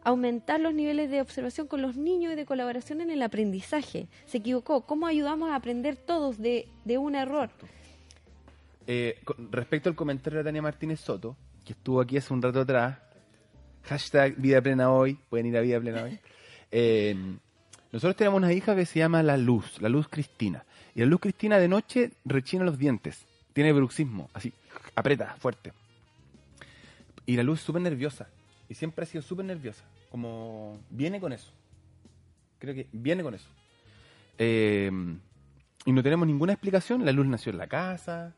aumentar 0.06 0.60
los 0.60 0.74
niveles 0.74 1.10
de 1.10 1.20
observación 1.20 1.68
con 1.68 1.82
los 1.82 1.98
niños 1.98 2.32
y 2.32 2.36
de 2.36 2.46
colaboración 2.46 3.02
en 3.02 3.10
el 3.10 3.24
aprendizaje. 3.24 4.08
Se 4.28 4.38
equivocó. 4.38 4.82
¿Cómo 4.82 5.08
ayudamos 5.08 5.50
a 5.50 5.56
aprender 5.56 5.98
todos 5.98 6.38
de, 6.38 6.68
un 6.98 7.16
error? 7.16 7.50
Eh, 8.88 9.22
respecto 9.52 9.90
al 9.90 9.96
comentario 9.96 10.40
de 10.40 10.46
Tania 10.46 10.62
Martínez 10.62 11.00
Soto, 11.00 11.36
que 11.64 11.74
estuvo 11.74 12.02
aquí 12.02 12.18
hace 12.18 12.34
un 12.34 12.42
rato 12.42 12.62
atrás, 12.62 12.98
hashtag 13.84 14.36
Vida 14.38 14.62
Plena 14.62 14.92
Hoy, 14.92 15.18
pueden 15.30 15.48
ir 15.48 15.58
a 15.58 15.62
Vida 15.62 15.80
Plena 15.80 16.04
Hoy. 16.04 16.20
Eh, 16.78 17.16
nosotros 17.94 18.18
tenemos 18.18 18.38
una 18.38 18.52
hija 18.52 18.76
que 18.76 18.86
se 18.86 19.00
llama 19.00 19.24
La 19.24 19.38
Luz, 19.38 19.80
La 19.82 19.88
Luz 19.88 20.10
Cristina. 20.10 20.66
Y 20.94 21.00
la 21.00 21.06
Luz 21.06 21.22
Cristina 21.22 21.58
de 21.58 21.70
noche 21.70 22.12
rechina 22.26 22.66
los 22.66 22.78
dientes, 22.78 23.24
tiene 23.54 23.72
bruxismo, 23.72 24.30
así, 24.34 24.52
aprieta, 24.94 25.36
fuerte. 25.40 25.72
Y 27.26 27.38
la 27.38 27.44
Luz 27.44 27.62
súper 27.62 27.82
nerviosa, 27.84 28.28
y 28.68 28.74
siempre 28.74 29.04
ha 29.04 29.06
sido 29.06 29.22
súper 29.22 29.46
nerviosa 29.46 29.86
como 30.16 30.80
viene 30.92 31.20
con 31.20 31.34
eso. 31.34 31.52
Creo 32.58 32.74
que 32.74 32.88
viene 32.94 33.22
con 33.22 33.34
eso. 33.34 33.50
Eh, 34.38 34.90
y 35.86 35.92
no 35.92 36.02
tenemos 36.02 36.26
ninguna 36.26 36.54
explicación. 36.54 37.04
La 37.04 37.12
luz 37.12 37.28
nació 37.28 37.52
en 37.52 37.58
la 37.58 37.68
casa, 37.68 38.34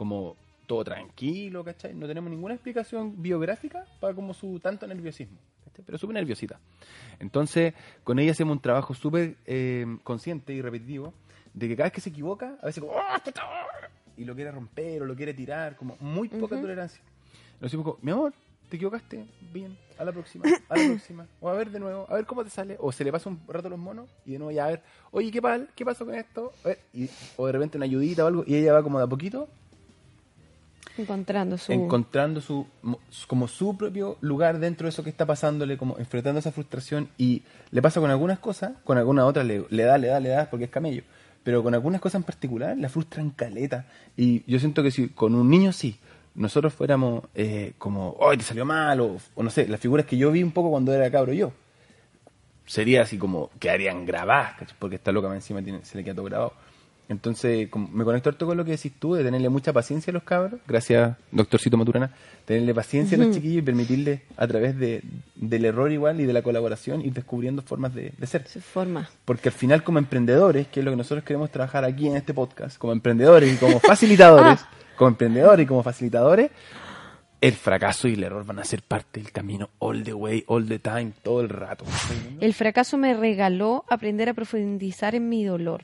como 0.00 0.34
todo 0.66 0.82
tranquilo, 0.82 1.62
¿cachai? 1.62 1.92
No 1.92 2.06
tenemos 2.06 2.30
ninguna 2.30 2.54
explicación 2.54 3.20
biográfica 3.20 3.84
para 4.00 4.14
como 4.14 4.32
su 4.32 4.58
tanto 4.58 4.86
nerviosismo, 4.86 5.36
Pero 5.84 5.98
súper 5.98 6.14
nerviosita. 6.14 6.58
Entonces, 7.18 7.74
con 8.02 8.18
ella 8.18 8.32
hacemos 8.32 8.56
un 8.56 8.62
trabajo 8.62 8.94
súper 8.94 9.36
eh, 9.44 9.84
consciente 10.02 10.54
y 10.54 10.62
repetitivo 10.62 11.12
de 11.52 11.68
que 11.68 11.76
cada 11.76 11.88
vez 11.88 11.92
que 11.92 12.00
se 12.00 12.08
equivoca, 12.08 12.56
a 12.62 12.64
veces 12.64 12.82
como, 12.82 12.94
¡Ah, 12.98 13.20
y 14.16 14.24
lo 14.24 14.34
quiere 14.34 14.50
romper 14.50 15.02
o 15.02 15.04
lo 15.04 15.14
quiere 15.14 15.34
tirar, 15.34 15.76
como 15.76 15.98
muy 16.00 16.28
poca 16.30 16.58
tolerancia. 16.58 17.02
Nos 17.60 17.70
decimos, 17.70 17.96
mi 18.00 18.10
amor, 18.12 18.32
te 18.70 18.76
equivocaste, 18.76 19.26
bien, 19.52 19.76
a 19.98 20.04
la 20.06 20.12
próxima, 20.12 20.46
a 20.70 20.78
la 20.78 20.86
próxima, 20.86 21.26
o 21.42 21.50
a 21.50 21.52
ver 21.52 21.70
de 21.70 21.78
nuevo, 21.78 22.06
a 22.08 22.14
ver 22.14 22.24
cómo 22.24 22.42
te 22.42 22.48
sale, 22.48 22.78
o 22.80 22.90
se 22.90 23.04
le 23.04 23.12
pasa 23.12 23.28
un 23.28 23.38
rato 23.48 23.66
a 23.66 23.70
los 23.70 23.78
monos 23.78 24.08
y 24.24 24.32
de 24.32 24.38
nuevo 24.38 24.50
ya 24.50 24.64
a 24.64 24.68
ver, 24.68 24.82
oye, 25.10 25.30
¿qué, 25.30 25.42
pal? 25.42 25.68
¿qué 25.76 25.84
pasó 25.84 26.06
con 26.06 26.14
esto? 26.14 26.54
A 26.64 26.68
ver, 26.68 26.78
y- 26.94 27.10
o 27.36 27.44
de 27.44 27.52
repente 27.52 27.76
una 27.76 27.84
ayudita 27.84 28.24
o 28.24 28.28
algo, 28.28 28.44
y 28.46 28.54
ella 28.54 28.72
va 28.72 28.82
como 28.82 28.96
de 28.96 29.04
a 29.04 29.08
poquito 29.08 29.46
Encontrando 31.00 31.58
su... 31.58 31.72
encontrando 31.72 32.40
su 32.40 32.66
mo- 32.82 33.00
su- 33.10 33.26
como 33.26 33.48
su 33.48 33.76
propio 33.76 34.16
lugar 34.20 34.58
dentro 34.58 34.86
de 34.86 34.90
eso 34.90 35.02
que 35.02 35.10
está 35.10 35.26
pasándole, 35.26 35.76
como 35.76 35.98
enfrentando 35.98 36.38
esa 36.38 36.52
frustración 36.52 37.08
y 37.18 37.42
le 37.70 37.82
pasa 37.82 38.00
con 38.00 38.10
algunas 38.10 38.38
cosas, 38.38 38.72
con 38.84 38.98
algunas 38.98 39.24
otras 39.24 39.46
le, 39.46 39.64
le 39.70 39.82
da, 39.84 39.98
le 39.98 40.08
da, 40.08 40.20
le 40.20 40.28
da 40.30 40.48
porque 40.50 40.64
es 40.66 40.70
camello, 40.70 41.02
pero 41.42 41.62
con 41.62 41.74
algunas 41.74 42.00
cosas 42.00 42.20
en 42.20 42.24
particular 42.24 42.76
la 42.76 42.88
frustran 42.88 43.30
caleta 43.30 43.86
y 44.16 44.42
yo 44.50 44.58
siento 44.58 44.82
que 44.82 44.90
si 44.90 45.08
con 45.08 45.34
un 45.34 45.48
niño 45.50 45.72
sí, 45.72 45.98
nosotros 46.34 46.72
fuéramos 46.72 47.24
eh, 47.34 47.72
como, 47.78 48.16
¡ay, 48.20 48.36
te 48.38 48.44
salió 48.44 48.64
mal! 48.64 49.00
O, 49.00 49.18
no 49.42 49.50
sé, 49.50 49.66
las 49.66 49.80
figuras 49.80 50.06
que 50.06 50.16
yo 50.16 50.30
vi 50.30 50.42
un 50.42 50.52
poco 50.52 50.70
cuando 50.70 50.92
era 50.94 51.10
cabro 51.10 51.32
yo, 51.32 51.52
sería 52.66 53.02
así 53.02 53.18
como, 53.18 53.50
quedarían 53.58 54.06
grabadas, 54.06 54.72
porque 54.78 54.96
esta 54.96 55.10
loca 55.12 55.34
encima 55.34 55.60
tiene, 55.62 55.84
se 55.84 55.98
le 55.98 56.04
queda 56.04 56.14
todo 56.14 56.26
grabado. 56.26 56.52
Entonces, 57.10 57.68
me 57.92 58.04
conecto 58.04 58.30
harto 58.30 58.46
con 58.46 58.56
lo 58.56 58.64
que 58.64 58.70
decís 58.70 58.92
tú, 58.96 59.14
de 59.14 59.24
tenerle 59.24 59.48
mucha 59.48 59.72
paciencia 59.72 60.12
a 60.12 60.14
los 60.14 60.22
cabros. 60.22 60.60
Gracias, 60.68 61.16
doctorcito 61.32 61.76
Maturana. 61.76 62.12
Tenerle 62.44 62.72
paciencia 62.72 63.18
a 63.18 63.20
los 63.20 63.34
chiquillos 63.34 63.58
y 63.58 63.62
permitirles, 63.62 64.20
a 64.36 64.46
través 64.46 64.78
de, 64.78 65.02
del 65.34 65.64
error 65.64 65.90
igual 65.90 66.20
y 66.20 66.24
de 66.24 66.32
la 66.32 66.42
colaboración, 66.42 67.04
ir 67.04 67.12
descubriendo 67.12 67.62
formas 67.62 67.96
de, 67.96 68.12
de 68.16 68.26
ser. 68.28 68.46
su 68.46 68.60
forma. 68.60 69.10
Porque 69.24 69.48
al 69.48 69.54
final, 69.54 69.82
como 69.82 69.98
emprendedores, 69.98 70.68
que 70.68 70.78
es 70.78 70.84
lo 70.84 70.92
que 70.92 70.98
nosotros 70.98 71.24
queremos 71.24 71.50
trabajar 71.50 71.84
aquí 71.84 72.06
en 72.06 72.14
este 72.14 72.32
podcast, 72.32 72.78
como 72.78 72.92
emprendedores 72.92 73.54
y 73.54 73.56
como 73.56 73.80
facilitadores, 73.80 74.64
como 74.96 75.08
emprendedores 75.08 75.64
y 75.64 75.66
como 75.66 75.82
facilitadores, 75.82 76.52
el 77.40 77.54
fracaso 77.54 78.06
y 78.06 78.14
el 78.14 78.22
error 78.22 78.46
van 78.46 78.60
a 78.60 78.64
ser 78.64 78.82
parte 78.82 79.18
del 79.18 79.32
camino 79.32 79.70
all 79.80 80.04
the 80.04 80.14
way, 80.14 80.44
all 80.46 80.64
the 80.68 80.78
time, 80.78 81.10
todo 81.24 81.40
el 81.40 81.48
rato. 81.48 81.84
El 82.40 82.54
fracaso 82.54 82.98
me 82.98 83.14
regaló 83.14 83.84
aprender 83.88 84.28
a 84.28 84.34
profundizar 84.34 85.16
en 85.16 85.28
mi 85.28 85.42
dolor. 85.42 85.82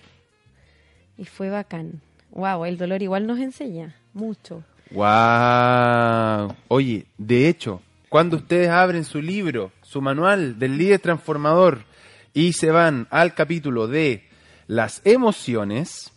Y 1.18 1.24
fue 1.24 1.50
bacán. 1.50 2.00
Wow, 2.30 2.64
el 2.64 2.76
dolor 2.76 3.02
igual 3.02 3.26
nos 3.26 3.38
enseña 3.38 3.96
mucho. 4.12 4.62
¡Wow! 4.90 6.54
Oye, 6.68 7.06
de 7.18 7.48
hecho, 7.48 7.80
cuando 8.08 8.36
ustedes 8.36 8.68
abren 8.68 9.04
su 9.04 9.20
libro, 9.20 9.72
su 9.82 10.00
manual 10.00 10.58
del 10.58 10.78
líder 10.78 11.00
transformador 11.00 11.84
y 12.32 12.52
se 12.52 12.70
van 12.70 13.08
al 13.10 13.34
capítulo 13.34 13.88
de 13.88 14.28
las 14.66 15.00
emociones, 15.04 16.12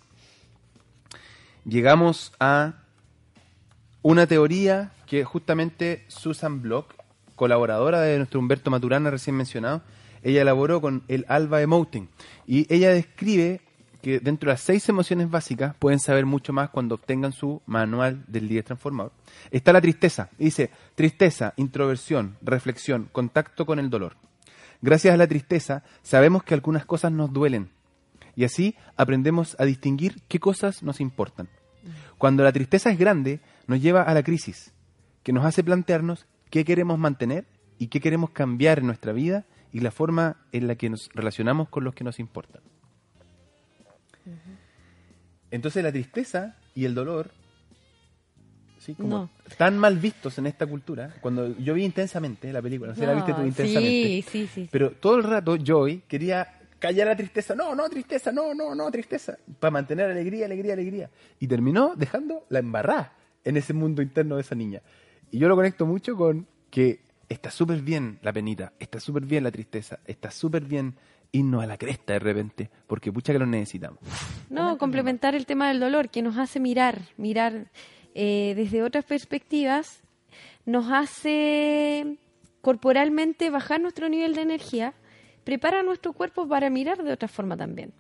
llegamos 1.66 2.34
a 2.40 2.84
una 4.02 4.28
teoría 4.28 4.92
que 5.08 5.24
justamente 5.24 6.06
Susan 6.08 6.62
Block, 6.62 6.94
colaboradora 7.36 8.02
de 8.02 8.18
nuestro 8.18 8.40
Humberto 8.40 8.70
Maturana 8.70 9.10
recién 9.10 9.36
mencionado, 9.36 9.82
ella 10.22 10.42
elaboró 10.42 10.82
con 10.82 11.04
el 11.08 11.26
Alba 11.30 11.62
Emoting. 11.62 12.10
Y 12.46 12.72
ella 12.74 12.92
describe 12.92 13.62
que 14.02 14.20
dentro 14.20 14.48
de 14.48 14.54
las 14.54 14.62
seis 14.62 14.88
emociones 14.90 15.30
básicas 15.30 15.76
pueden 15.78 16.00
saber 16.00 16.26
mucho 16.26 16.54
más 16.54 16.70
cuando 16.70 16.96
obtengan 16.96 17.32
su 17.32 17.62
manual 17.66 18.24
del 18.28 18.48
líder 18.48 18.64
transformador. 18.64 19.12
Está 19.52 19.74
la 19.74 19.82
tristeza. 19.82 20.30
y 20.38 20.46
Dice, 20.46 20.72
tristeza, 20.96 21.54
introversión, 21.58 22.38
reflexión, 22.42 23.10
contacto 23.12 23.66
con 23.66 23.80
el 23.80 23.90
dolor. 23.90 24.16
Gracias 24.82 25.14
a 25.14 25.18
la 25.18 25.28
tristeza 25.28 25.84
sabemos 26.02 26.44
que 26.44 26.54
algunas 26.54 26.86
cosas 26.86 27.12
nos 27.12 27.34
duelen 27.34 27.70
y 28.36 28.46
así 28.46 28.76
aprendemos 28.96 29.58
a 29.60 29.66
distinguir 29.66 30.22
qué 30.30 30.40
cosas 30.40 30.84
nos 30.84 31.02
importan. 31.02 31.50
Cuando 32.18 32.44
la 32.44 32.54
tristeza 32.54 32.90
es 32.90 32.98
grande, 32.98 33.42
nos 33.68 33.82
lleva 33.82 34.02
a 34.02 34.14
la 34.14 34.24
crisis, 34.24 34.74
que 35.24 35.34
nos 35.34 35.46
hace 35.46 35.64
plantearnos 35.64 36.26
qué 36.50 36.64
queremos 36.64 36.98
mantener 36.98 37.46
y 37.78 37.88
qué 37.88 38.00
queremos 38.00 38.30
cambiar 38.30 38.80
en 38.80 38.88
nuestra 38.88 39.12
vida 39.12 39.46
y 39.72 39.82
la 39.82 39.92
forma 39.92 40.38
en 40.52 40.68
la 40.68 40.76
que 40.76 40.90
nos 40.90 41.10
relacionamos 41.14 41.70
con 41.70 41.84
los 41.84 41.94
que 41.94 42.04
nos 42.04 42.20
importan. 42.20 42.62
Entonces 45.52 45.84
la 45.84 45.92
tristeza 45.92 46.56
y 46.76 46.86
el 46.86 46.94
dolor, 46.94 47.32
¿sí? 48.80 48.94
como 48.96 49.10
No. 49.18 49.30
tan 49.58 49.78
mal 49.78 49.98
vistos 49.98 50.38
en 50.38 50.48
esta 50.48 50.66
cultura, 50.68 51.14
cuando 51.22 51.58
yo 51.58 51.74
vi 51.74 51.84
intensamente 51.84 52.54
la 52.54 52.62
película, 52.62 52.90
no 52.90 52.96
sé 52.96 53.02
si 53.02 53.08
la 53.08 53.14
viste 53.14 53.34
tú 53.34 53.40
No, 53.40 53.48
intensamente. 53.48 54.08
Sí, 54.08 54.26
sí, 54.30 54.48
sí. 54.48 54.70
Pero 54.72 54.92
todo 54.92 55.18
el 55.18 55.24
rato 55.24 55.58
Joy 55.58 56.04
quería 56.08 56.48
callar 56.78 57.08
la 57.08 57.16
tristeza. 57.16 57.56
No, 57.56 57.76
no, 57.76 57.90
tristeza, 57.90 58.32
no, 58.32 58.54
no, 58.54 58.76
no, 58.76 58.90
tristeza. 58.92 59.38
Para 59.60 59.72
mantener 59.72 60.10
alegría, 60.10 60.46
alegría, 60.46 60.74
alegría. 60.74 61.10
Y 61.40 61.48
terminó 61.48 61.94
dejando 61.96 62.46
la 62.50 62.60
embarrada 62.60 63.14
en 63.44 63.58
ese 63.58 63.74
mundo 63.74 64.02
interno 64.02 64.36
de 64.36 64.42
esa 64.42 64.56
niña. 64.56 64.82
Y 65.32 65.40
yo 65.40 65.48
lo 65.48 65.56
conecto 65.56 65.86
mucho 65.86 66.16
con 66.16 66.48
que 66.70 67.02
está 67.28 67.52
súper 67.52 67.82
bien 67.82 68.20
la 68.22 68.32
penita, 68.34 68.74
está 68.80 69.00
súper 69.00 69.26
bien 69.26 69.44
la 69.44 69.52
tristeza, 69.52 70.00
está 70.06 70.32
súper 70.32 70.64
bien 70.64 70.96
irnos 71.32 71.64
a 71.64 71.68
la 71.68 71.78
cresta 71.78 72.14
de 72.14 72.20
repente, 72.20 72.70
porque 72.88 73.12
pucha 73.12 73.34
que 73.34 73.40
lo 73.40 73.46
necesitamos. 73.46 74.00
No, 74.50 74.78
complementar 74.78 75.36
el 75.36 75.46
tema 75.46 75.68
del 75.68 75.80
dolor, 75.80 76.10
que 76.10 76.22
nos 76.22 76.38
hace 76.38 76.60
mirar, 76.60 77.02
mirar 77.18 77.68
eh, 78.16 78.54
desde 78.56 78.84
otras 78.84 79.06
perspectivas, 79.06 80.02
nos 80.66 80.92
hace 80.92 82.18
corporalmente 82.62 83.50
bajar 83.50 83.80
nuestro 83.80 84.10
nivel 84.10 84.36
de 84.36 84.42
energía, 84.42 84.94
prepara 85.44 85.84
nuestro 85.84 86.14
cuerpo 86.14 86.48
para 86.48 86.70
mirar 86.70 87.04
de 87.04 87.14
otra 87.14 87.28
forma 87.28 87.56
también. 87.56 87.94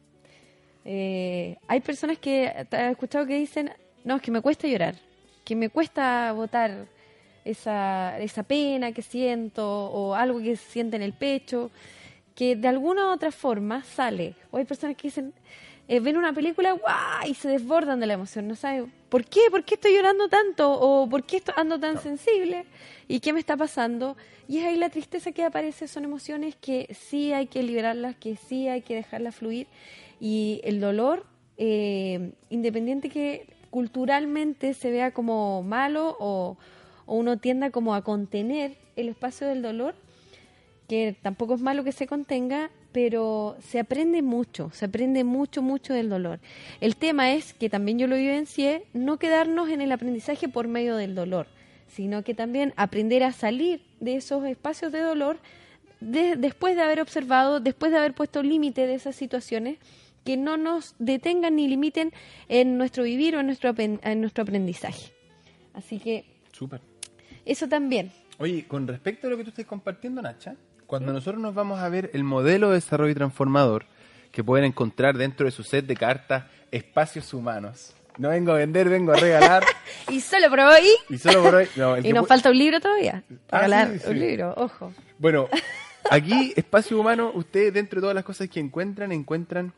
Eh, 0.85 1.57
hay 1.67 1.81
personas 1.81 2.17
que 2.17 2.67
te 2.69 2.77
he 2.77 2.91
escuchado 2.91 3.25
que 3.25 3.37
dicen, 3.37 3.71
no, 4.03 4.15
es 4.15 4.21
que 4.21 4.31
me 4.31 4.41
cuesta 4.41 4.67
llorar, 4.67 4.95
que 5.45 5.55
me 5.55 5.69
cuesta 5.69 6.31
botar 6.31 6.87
esa, 7.45 8.19
esa 8.19 8.43
pena 8.43 8.91
que 8.91 9.01
siento 9.01 9.65
o 9.65 10.15
algo 10.15 10.39
que 10.39 10.55
se 10.55 10.71
siente 10.71 10.95
en 10.95 11.03
el 11.03 11.13
pecho, 11.13 11.71
que 12.39 12.55
de 12.55 12.69
alguna 12.69 13.07
u 13.07 13.09
otra 13.09 13.33
forma 13.33 13.83
sale. 13.83 14.33
O 14.49 14.55
hay 14.55 14.63
personas 14.63 14.95
que 14.95 15.09
dicen, 15.09 15.33
eh, 15.89 15.99
ven 15.99 16.15
una 16.15 16.31
película 16.31 16.71
¡guau! 16.71 17.27
y 17.27 17.33
se 17.33 17.49
desbordan 17.49 17.99
de 17.99 18.07
la 18.07 18.13
emoción, 18.13 18.47
no 18.47 18.55
saben 18.55 18.93
por 19.09 19.25
qué, 19.25 19.41
por 19.51 19.65
qué 19.65 19.75
estoy 19.75 19.93
llorando 19.93 20.29
tanto 20.29 20.71
o 20.71 21.09
por 21.09 21.25
qué 21.25 21.37
estoy, 21.37 21.53
ando 21.57 21.77
tan 21.81 22.01
sensible 22.01 22.65
y 23.09 23.19
qué 23.19 23.33
me 23.33 23.41
está 23.41 23.57
pasando. 23.57 24.15
Y 24.47 24.59
es 24.59 24.67
ahí 24.67 24.77
la 24.77 24.89
tristeza 24.89 25.33
que 25.33 25.43
aparece, 25.43 25.89
son 25.89 26.05
emociones 26.05 26.55
que 26.55 26.95
sí 26.97 27.33
hay 27.33 27.47
que 27.47 27.61
liberarlas, 27.61 28.15
que 28.15 28.37
sí 28.37 28.69
hay 28.69 28.83
que 28.83 28.95
dejarlas 28.95 29.35
fluir. 29.35 29.67
Y 30.21 30.61
el 30.63 30.79
dolor, 30.79 31.25
eh, 31.57 32.31
independiente 32.49 33.09
que 33.09 33.47
culturalmente 33.69 34.73
se 34.73 34.91
vea 34.91 35.11
como 35.11 35.61
malo 35.61 36.15
o, 36.21 36.55
o 37.05 37.15
uno 37.15 37.35
tienda 37.35 37.69
como 37.69 37.95
a 37.95 38.01
contener 38.05 38.77
el 38.95 39.09
espacio 39.09 39.45
del 39.45 39.61
dolor, 39.61 39.93
que 40.89 41.15
tampoco 41.21 41.53
es 41.53 41.61
malo 41.61 41.83
que 41.85 41.91
se 41.93 42.07
contenga, 42.07 42.69
pero 42.91 43.55
se 43.61 43.79
aprende 43.79 44.21
mucho, 44.21 44.71
se 44.73 44.85
aprende 44.85 45.23
mucho, 45.23 45.61
mucho 45.61 45.93
del 45.93 46.09
dolor. 46.09 46.39
El 46.81 46.95
tema 46.97 47.31
es 47.33 47.53
que 47.53 47.69
también 47.69 47.99
yo 47.99 48.07
lo 48.07 48.15
vivencié, 48.17 48.83
no 48.93 49.17
quedarnos 49.17 49.69
en 49.69 49.79
el 49.81 49.91
aprendizaje 49.91 50.49
por 50.49 50.67
medio 50.67 50.97
del 50.97 51.13
dolor, 51.15 51.47
sino 51.87 52.23
que 52.23 52.33
también 52.33 52.73
aprender 52.75 53.23
a 53.23 53.31
salir 53.31 53.81
de 53.99 54.15
esos 54.15 54.43
espacios 54.45 54.91
de 54.91 54.99
dolor 54.99 55.37
de- 56.01 56.35
después 56.35 56.75
de 56.75 56.81
haber 56.81 57.01
observado, 57.01 57.59
después 57.59 57.91
de 57.91 57.99
haber 57.99 58.13
puesto 58.13 58.41
límite 58.41 58.87
de 58.87 58.95
esas 58.95 59.15
situaciones 59.15 59.77
que 60.25 60.37
no 60.37 60.57
nos 60.57 60.95
detengan 60.99 61.55
ni 61.55 61.67
limiten 61.67 62.11
en 62.47 62.77
nuestro 62.77 63.03
vivir 63.03 63.35
o 63.35 63.39
en 63.41 63.45
nuestro, 63.45 63.73
en 63.77 64.21
nuestro 64.21 64.41
aprendizaje. 64.43 65.11
Así 65.73 65.99
que 65.99 66.25
Súper. 66.51 66.81
eso 67.45 67.67
también. 67.69 68.11
Oye, 68.37 68.65
con 68.67 68.87
respecto 68.87 69.27
a 69.27 69.29
lo 69.29 69.37
que 69.37 69.43
tú 69.43 69.49
estás 69.49 69.65
compartiendo, 69.65 70.21
Nacha, 70.21 70.55
cuando 70.89 71.13
nosotros 71.13 71.39
nos 71.39 71.53
vamos 71.53 71.79
a 71.79 71.87
ver 71.87 72.09
el 72.15 72.23
modelo 72.23 72.69
de 72.69 72.75
desarrollo 72.75 73.13
transformador 73.13 73.85
que 74.31 74.43
pueden 74.43 74.65
encontrar 74.65 75.19
dentro 75.19 75.45
de 75.45 75.51
su 75.51 75.61
set 75.61 75.85
de 75.85 75.95
cartas 75.95 76.45
Espacios 76.71 77.31
Humanos. 77.31 77.93
No 78.17 78.29
vengo 78.29 78.53
a 78.53 78.55
vender, 78.55 78.89
vengo 78.89 79.11
a 79.11 79.15
regalar. 79.15 79.63
Y 80.09 80.19
solo 80.19 80.49
por 80.49 80.61
hoy. 80.61 80.87
y 81.07 81.19
solo 81.19 81.43
por 81.43 81.55
hoy. 81.55 81.67
no, 81.75 81.95
Y 82.03 82.11
nos 82.11 82.27
falta 82.27 82.49
un 82.49 82.57
libro 82.57 82.79
todavía. 82.79 83.23
Ah, 83.51 83.57
Regalar 83.59 83.91
sí, 83.93 83.99
sí. 83.99 84.09
un 84.09 84.19
libro, 84.19 84.53
ojo. 84.57 84.91
Bueno, 85.19 85.47
aquí, 86.09 86.53
Espacio 86.55 86.99
Humano, 86.99 87.33
ustedes 87.35 87.71
dentro 87.71 87.99
de 87.99 88.05
todas 88.05 88.15
las 88.15 88.23
cosas 88.23 88.49
que 88.49 88.59
encuentran, 88.59 89.11
encuentran 89.11 89.73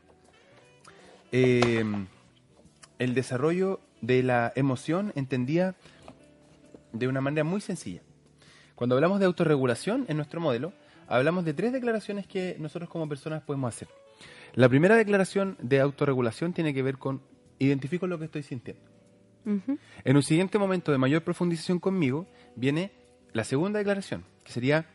eh, 1.34 1.84
el 3.00 3.14
desarrollo 3.14 3.82
de 4.00 4.24
la 4.24 4.54
emoción 4.56 5.12
entendida 5.18 5.76
de 6.94 7.10
una 7.10 7.20
manera 7.20 7.44
muy 7.44 7.60
sencilla. 7.60 8.00
Cuando 8.76 8.96
hablamos 8.96 9.20
de 9.20 9.26
autorregulación 9.26 10.06
en 10.08 10.16
nuestro 10.16 10.40
modelo, 10.40 10.72
hablamos 11.16 11.46
de 11.46 11.54
tres 11.54 11.72
declaraciones 11.74 12.26
que 12.28 12.56
nosotros 12.60 12.90
como 12.90 13.08
personas 13.08 13.44
podemos 13.44 13.74
hacer. 13.74 13.88
La 14.54 14.68
primera 14.70 14.96
declaración 14.96 15.58
de 15.62 15.80
autorregulación 15.80 16.54
tiene 16.54 16.74
que 16.74 16.82
ver 16.84 16.98
con 16.98 17.22
identifico 17.60 18.08
lo 18.08 18.18
que 18.20 18.26
estoy 18.26 18.44
sintiendo. 18.44 18.82
En 20.04 20.16
un 20.16 20.24
siguiente 20.24 20.60
momento 20.60 20.92
de 20.92 20.98
mayor 20.98 21.24
profundización 21.24 21.80
conmigo 21.80 22.28
viene 22.56 22.92
la 23.34 23.44
segunda 23.44 23.80
declaración, 23.80 24.24
que 24.44 24.52
sería, 24.52 24.86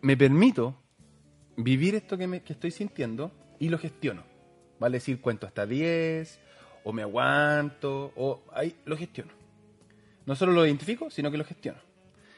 me 0.00 0.16
permito 0.16 0.76
vivir 1.56 1.94
esto 1.94 2.16
que, 2.16 2.26
me- 2.26 2.42
que 2.42 2.52
estoy 2.52 2.70
sintiendo 2.70 3.32
y 3.58 3.68
lo 3.68 3.78
gestiono. 3.78 4.22
Vale 4.78 4.96
decir, 4.98 5.20
cuento 5.20 5.46
hasta 5.46 5.66
10, 5.66 6.38
o 6.84 6.92
me 6.92 7.02
aguanto, 7.02 8.12
o 8.16 8.42
ahí 8.52 8.76
lo 8.84 8.96
gestiono. 8.96 9.32
No 10.26 10.34
solo 10.36 10.52
lo 10.52 10.64
identifico, 10.66 11.10
sino 11.10 11.30
que 11.30 11.38
lo 11.38 11.44
gestiono. 11.44 11.78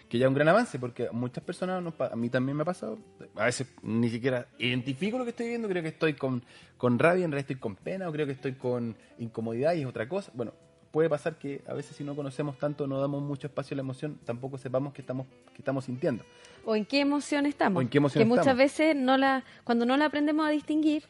Que 0.09 0.18
ya 0.18 0.24
es 0.24 0.28
un 0.28 0.34
gran 0.34 0.48
avance, 0.48 0.78
porque 0.78 1.09
muchas 1.12 1.44
personas, 1.44 1.82
nos 1.82 2.00
a 2.00 2.16
mí 2.16 2.30
también 2.30 2.56
me 2.56 2.62
ha 2.62 2.64
pasado, 2.64 2.98
a 3.36 3.44
veces 3.44 3.68
ni 3.82 4.09
siquiera 4.09 4.46
identifico 4.59 5.18
lo 5.18 5.24
que 5.24 5.30
estoy 5.30 5.46
viviendo, 5.46 5.68
creo 5.68 5.82
que 5.82 5.90
estoy 5.90 6.14
con, 6.14 6.42
con 6.78 6.98
rabia, 6.98 7.24
en 7.24 7.30
realidad 7.30 7.50
estoy 7.50 7.61
con 7.61 7.76
pena, 7.76 8.09
o 8.09 8.12
creo 8.12 8.24
que 8.24 8.32
estoy 8.32 8.52
con 8.52 8.96
incomodidad 9.18 9.74
y 9.74 9.82
es 9.82 9.86
otra 9.86 10.09
cosa. 10.09 10.32
Bueno, 10.34 10.54
puede 10.90 11.09
pasar 11.09 11.36
que 11.36 11.62
a 11.66 11.74
veces 11.74 11.96
si 11.96 12.04
no 12.04 12.16
conocemos 12.16 12.59
tanto, 12.59 12.86
no 12.86 13.00
damos 13.00 13.22
mucho 13.22 13.46
espacio 13.46 13.74
a 13.74 13.76
la 13.76 13.82
emoción, 13.82 14.18
tampoco 14.24 14.59
sepamos 14.59 14.92
qué 14.92 15.02
estamos, 15.02 15.26
qué 15.52 15.61
estamos 15.61 15.84
sintiendo. 15.84 16.24
o 16.64 16.74
en 16.74 16.84
qué 16.84 17.00
emoción 17.00 17.46
estamos. 17.46 17.78
O 17.78 17.82
en 17.82 17.88
qué 17.88 17.98
emoción 17.98 18.22
que 18.22 18.28
muchas 18.28 18.46
estamos. 18.46 18.59
veces 18.59 18.96
no 18.96 19.16
la, 19.16 19.44
cuando 19.64 19.84
no 19.84 19.96
la 19.96 20.06
aprendemos 20.06 20.46
a 20.46 20.50
distinguir 20.50 21.04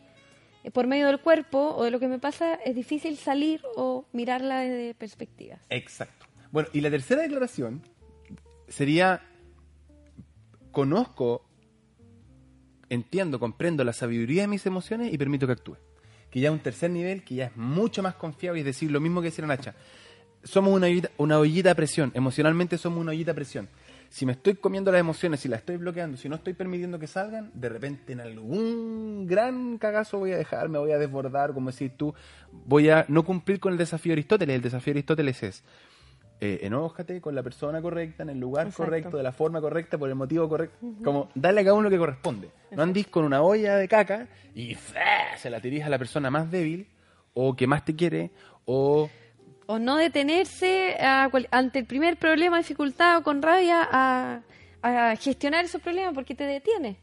eh, 0.65 0.71
por 0.71 0.87
medio 0.87 1.07
del 1.07 1.21
cuerpo 1.21 1.75
o 1.77 1.85
de 1.85 1.91
lo 1.91 2.01
que 2.01 2.09
me 2.09 2.19
pasa, 2.19 2.55
es 2.55 2.75
difícil 2.75 3.17
salir 3.17 3.63
o 3.77 4.05
mirarla 4.13 4.61
desde 4.61 4.95
perspectivas. 4.95 5.61
Exacto. 5.71 6.27
Bueno, 6.51 6.69
y 6.73 6.81
la 6.81 6.91
tercera 6.91 7.23
declaración 7.23 7.83
sería, 8.69 9.23
conozco, 10.71 11.45
entiendo, 12.89 13.39
comprendo 13.39 13.85
la 13.85 13.93
sabiduría 13.93 14.43
de 14.43 14.49
mis 14.49 14.67
emociones 14.67 15.13
y 15.13 15.19
permito 15.19 15.47
que 15.47 15.53
actúe. 15.53 15.77
Que 16.31 16.41
ya 16.41 16.49
es 16.49 16.53
un 16.53 16.61
tercer 16.61 16.91
nivel, 16.91 17.25
que 17.25 17.37
ya 17.37 17.47
es 17.47 17.57
mucho 17.57 18.03
más 18.03 18.15
confiable, 18.15 18.61
es 18.61 18.67
decir, 18.67 18.91
lo 18.91 19.01
mismo 19.01 19.21
que 19.21 19.27
decía 19.29 19.47
Nacha. 19.47 19.75
Somos 20.45 20.73
una 20.73 20.87
ollita, 20.87 21.11
una 21.17 21.39
ollita 21.39 21.73
a 21.73 21.75
presión, 21.75 22.13
emocionalmente 22.15 22.79
somos 22.79 23.01
una 23.01 23.11
ollita 23.11 23.33
a 23.33 23.35
presión. 23.35 23.69
Si 24.11 24.25
me 24.25 24.33
estoy 24.33 24.55
comiendo 24.55 24.91
las 24.91 25.01
emociones, 25.01 25.41
si 25.41 25.49
las 25.49 25.61
estoy 25.61 25.77
bloqueando, 25.77 26.17
si 26.17 26.29
no 26.29 26.37
estoy 26.37 26.55
permitiendo 26.55 26.99
que 26.99 27.07
salgan, 27.07 27.51
de 27.55 27.69
repente 27.69 28.13
en 28.13 28.21
algún 28.21 29.27
gran 29.27 29.77
cagazo 29.77 30.19
voy 30.19 30.33
a 30.33 30.39
dejar, 30.39 30.71
me 30.71 30.79
voy 30.79 30.93
a 30.93 30.99
desbordar, 30.99 31.53
como 31.53 31.71
decís 31.71 31.93
tú, 31.95 32.15
voy 32.51 32.89
a 32.89 33.05
no 33.09 33.23
cumplir 33.25 33.61
con 33.61 33.73
el 33.73 33.79
desafío 33.79 34.11
de 34.11 34.15
Aristóteles. 34.15 34.57
El 34.57 34.63
desafío 34.63 34.95
de 34.95 34.99
Aristóteles 35.01 35.43
es, 35.43 35.65
eh, 36.41 36.61
enójate 36.63 37.21
con 37.21 37.35
la 37.35 37.43
persona 37.43 37.81
correcta, 37.83 38.23
en 38.23 38.31
el 38.31 38.39
lugar 38.39 38.67
Exacto. 38.69 38.85
correcto, 38.85 39.17
de 39.17 39.23
la 39.23 39.33
forma 39.33 39.61
correcta, 39.61 39.99
por 39.99 40.09
el 40.09 40.15
motivo 40.15 40.49
correcto. 40.49 40.77
Como 41.03 41.29
darle 41.35 41.61
a 41.63 41.65
cada 41.65 41.75
uno 41.75 41.85
lo 41.85 41.91
que 41.91 41.99
corresponde. 41.99 42.51
No 42.71 42.83
andís 42.83 43.07
con 43.09 43.25
una 43.25 43.43
olla 43.43 43.77
de 43.77 43.89
caca 43.89 44.29
y 44.55 44.77
se 45.37 45.51
la 45.51 45.61
tirís 45.61 45.85
a 45.85 45.89
la 45.89 45.99
persona 45.99 46.31
más 46.31 46.51
débil 46.51 46.87
o 47.35 47.55
que 47.57 47.67
más 47.67 47.85
te 47.85 47.95
quiere 47.95 48.31
o... 48.65 49.09
O 49.67 49.79
no 49.79 49.97
detenerse 49.97 50.97
a 50.99 51.29
cual- 51.31 51.47
ante 51.51 51.81
el 51.81 51.85
primer 51.85 52.17
problema, 52.17 52.57
dificultad 52.57 53.19
o 53.19 53.23
con 53.23 53.43
rabia 53.43 53.87
a, 53.91 54.41
a 54.83 55.15
gestionar 55.17 55.65
esos 55.67 55.83
problemas 55.83 56.15
porque 56.15 56.35
te 56.35 56.45
detiene. 56.45 56.97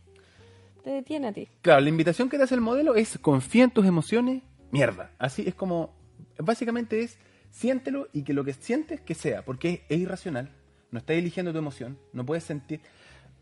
Te 0.83 0.89
detiene 0.89 1.27
a 1.27 1.31
ti. 1.31 1.47
Claro, 1.61 1.81
la 1.81 1.89
invitación 1.89 2.27
que 2.29 2.37
te 2.37 2.43
hace 2.43 2.55
el 2.55 2.61
modelo 2.61 2.95
es 2.95 3.17
confía 3.19 3.65
en 3.65 3.71
tus 3.71 3.85
emociones, 3.85 4.41
mierda. 4.71 5.11
Así 5.19 5.43
es 5.47 5.53
como, 5.53 5.93
básicamente 6.39 7.01
es 7.01 7.17
siéntelo 7.55 8.09
y 8.11 8.23
que 8.23 8.33
lo 8.33 8.43
que 8.43 8.53
sientes 8.53 8.99
que 8.99 9.15
sea, 9.15 9.43
porque 9.43 9.85
es, 9.87 9.97
irracional. 9.97 10.49
No 10.91 10.99
estás 10.99 11.15
eligiendo 11.15 11.51
tu 11.51 11.57
emoción, 11.57 11.97
no 12.13 12.25
puedes 12.25 12.43
sentir. 12.43 12.81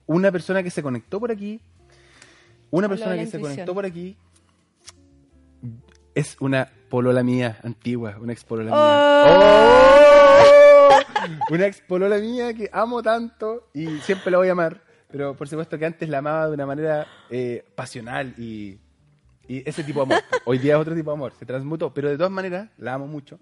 Una 0.05 0.31
persona 0.31 0.61
que 0.63 0.69
se 0.69 0.83
conectó 0.83 1.19
por 1.19 1.31
aquí, 1.31 1.59
una 2.69 2.87
persona 2.89 3.15
que 3.15 3.25
se 3.25 3.39
conectó 3.39 3.73
por 3.73 3.85
aquí, 3.85 4.15
es 6.15 6.37
una 6.39 6.69
polola 6.89 7.23
mía 7.23 7.57
antigua, 7.63 8.17
una 8.19 8.33
ex 8.33 8.43
polola 8.43 8.71
¡Oh! 8.71 9.25
mía. 9.25 10.23
¡Oh! 11.49 11.53
Una 11.53 11.67
ex 11.67 11.81
polola 11.81 12.17
mía 12.17 12.53
que 12.53 12.69
amo 12.71 13.01
tanto 13.01 13.69
y 13.73 13.97
siempre 13.99 14.31
la 14.31 14.37
voy 14.37 14.49
a 14.49 14.51
amar. 14.51 14.81
Pero 15.09 15.35
por 15.35 15.47
supuesto 15.47 15.77
que 15.77 15.85
antes 15.85 16.09
la 16.09 16.19
amaba 16.19 16.47
de 16.47 16.53
una 16.53 16.65
manera 16.65 17.07
eh, 17.29 17.65
pasional 17.75 18.33
y, 18.37 18.79
y 19.47 19.67
ese 19.67 19.83
tipo 19.83 20.05
de 20.05 20.13
amor. 20.13 20.23
Hoy 20.45 20.57
día 20.59 20.73
es 20.75 20.79
otro 20.79 20.95
tipo 20.95 21.11
de 21.11 21.15
amor, 21.15 21.33
se 21.37 21.45
transmutó. 21.45 21.93
Pero 21.93 22.09
de 22.09 22.17
todas 22.17 22.31
maneras 22.31 22.69
la 22.77 22.93
amo 22.93 23.07
mucho. 23.07 23.39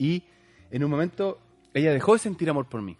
Y 0.00 0.24
en 0.70 0.82
un 0.82 0.90
momento 0.90 1.38
ella 1.74 1.92
dejó 1.92 2.14
de 2.14 2.20
sentir 2.20 2.48
amor 2.48 2.66
por 2.66 2.80
mí. 2.80 2.96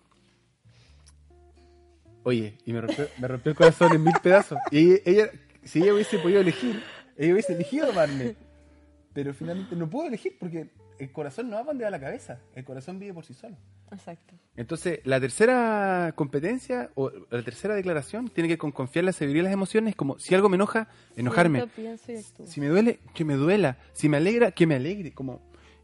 Oye, 2.22 2.59
y 2.66 2.72
me 2.74 2.82
rompió, 2.82 3.09
me 3.18 3.26
rompió 3.26 3.51
el 3.51 3.57
corazón 3.57 3.94
en 3.94 4.05
mil 4.05 4.14
pedazos. 4.22 4.59
Y 4.70 5.01
ella, 5.09 5.30
si 5.64 5.82
ella 5.82 5.94
hubiese 5.94 6.18
podido 6.18 6.42
elegir, 6.42 6.82
ella 7.16 7.32
hubiese 7.32 7.55
elegido 7.55 7.90
amarme. 7.90 8.36
Pero 9.14 9.32
finalmente 9.32 9.74
no 9.74 9.88
pudo 9.88 10.09
elegir 10.09 10.36
porque 10.38 10.68
el 10.98 11.11
corazón 11.11 11.48
no 11.48 11.57
va 11.57 11.62
donde 11.64 11.84
va 11.84 11.90
la 11.90 11.98
cabeza. 11.98 12.38
El 12.55 12.64
corazón 12.66 12.98
vive 12.98 13.14
por 13.14 13.24
sí 13.24 13.32
solo. 13.32 13.57
Exacto. 13.90 14.34
Entonces, 14.55 15.01
la 15.05 15.18
tercera 15.18 16.12
competencia 16.14 16.90
o 16.96 17.11
la 17.30 17.42
tercera 17.42 17.74
declaración 17.74 18.28
tiene 18.28 18.46
que 18.46 18.53
ver 18.53 18.59
con 18.59 18.72
confiar 18.72 19.05
en 19.05 19.07
la 19.07 19.12
sabiduría 19.12 19.40
de 19.40 19.44
las 19.44 19.55
emociones, 19.55 19.96
como 19.96 20.18
si 20.18 20.34
algo 20.34 20.51
me 20.51 20.57
enoja, 20.57 20.88
enojarme. 21.16 21.61
Siento, 21.61 21.74
pienso 21.74 22.12
y 22.12 22.16
actúo. 22.16 22.46
Si 22.46 22.61
me 22.61 22.68
duele, 22.68 23.01
que 23.14 23.24
me 23.24 23.34
duela. 23.34 23.78
Si 23.94 24.11
me 24.11 24.18
alegra, 24.18 24.53
que 24.53 24.66
me 24.66 24.74
alegre. 24.74 25.12
Como, 25.12 25.40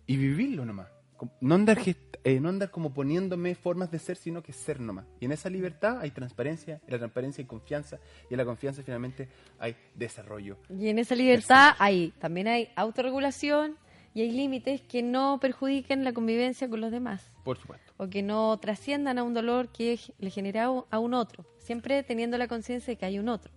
y 0.06 0.18
vivirlo 0.18 0.66
nomás. 0.66 0.95
No 1.40 1.54
andar, 1.54 1.78
eh, 2.24 2.40
no 2.40 2.48
andar 2.48 2.70
como 2.70 2.92
poniéndome 2.92 3.54
formas 3.54 3.90
de 3.90 3.98
ser, 3.98 4.16
sino 4.16 4.42
que 4.42 4.52
ser 4.52 4.80
nomás. 4.80 5.06
Y 5.20 5.26
en 5.26 5.32
esa 5.32 5.48
libertad 5.50 6.00
hay 6.00 6.10
transparencia, 6.10 6.80
en 6.86 6.92
la 6.92 6.98
transparencia 6.98 7.42
hay 7.42 7.46
confianza, 7.46 7.98
y 8.30 8.34
en 8.34 8.38
la 8.38 8.44
confianza 8.44 8.82
finalmente 8.82 9.28
hay 9.58 9.76
desarrollo. 9.94 10.58
Y 10.68 10.88
en 10.88 10.98
esa 10.98 11.14
libertad 11.14 11.74
hay, 11.78 12.12
también 12.18 12.48
hay 12.48 12.68
autorregulación 12.76 13.76
y 14.14 14.22
hay 14.22 14.30
límites 14.30 14.80
que 14.80 15.02
no 15.02 15.38
perjudiquen 15.40 16.02
la 16.02 16.14
convivencia 16.14 16.70
con 16.70 16.80
los 16.80 16.90
demás 16.90 17.30
Por 17.44 17.58
supuesto. 17.58 17.92
o 17.98 18.08
que 18.08 18.22
no 18.22 18.56
trasciendan 18.58 19.18
a 19.18 19.22
un 19.22 19.34
dolor 19.34 19.68
que 19.68 20.00
le 20.18 20.30
genera 20.30 20.64
a 20.90 20.98
un 20.98 21.14
otro, 21.14 21.44
siempre 21.58 22.02
teniendo 22.02 22.38
la 22.38 22.48
conciencia 22.48 22.92
de 22.92 22.96
que 22.96 23.04
hay 23.04 23.18
un 23.18 23.28
otro. 23.28 23.52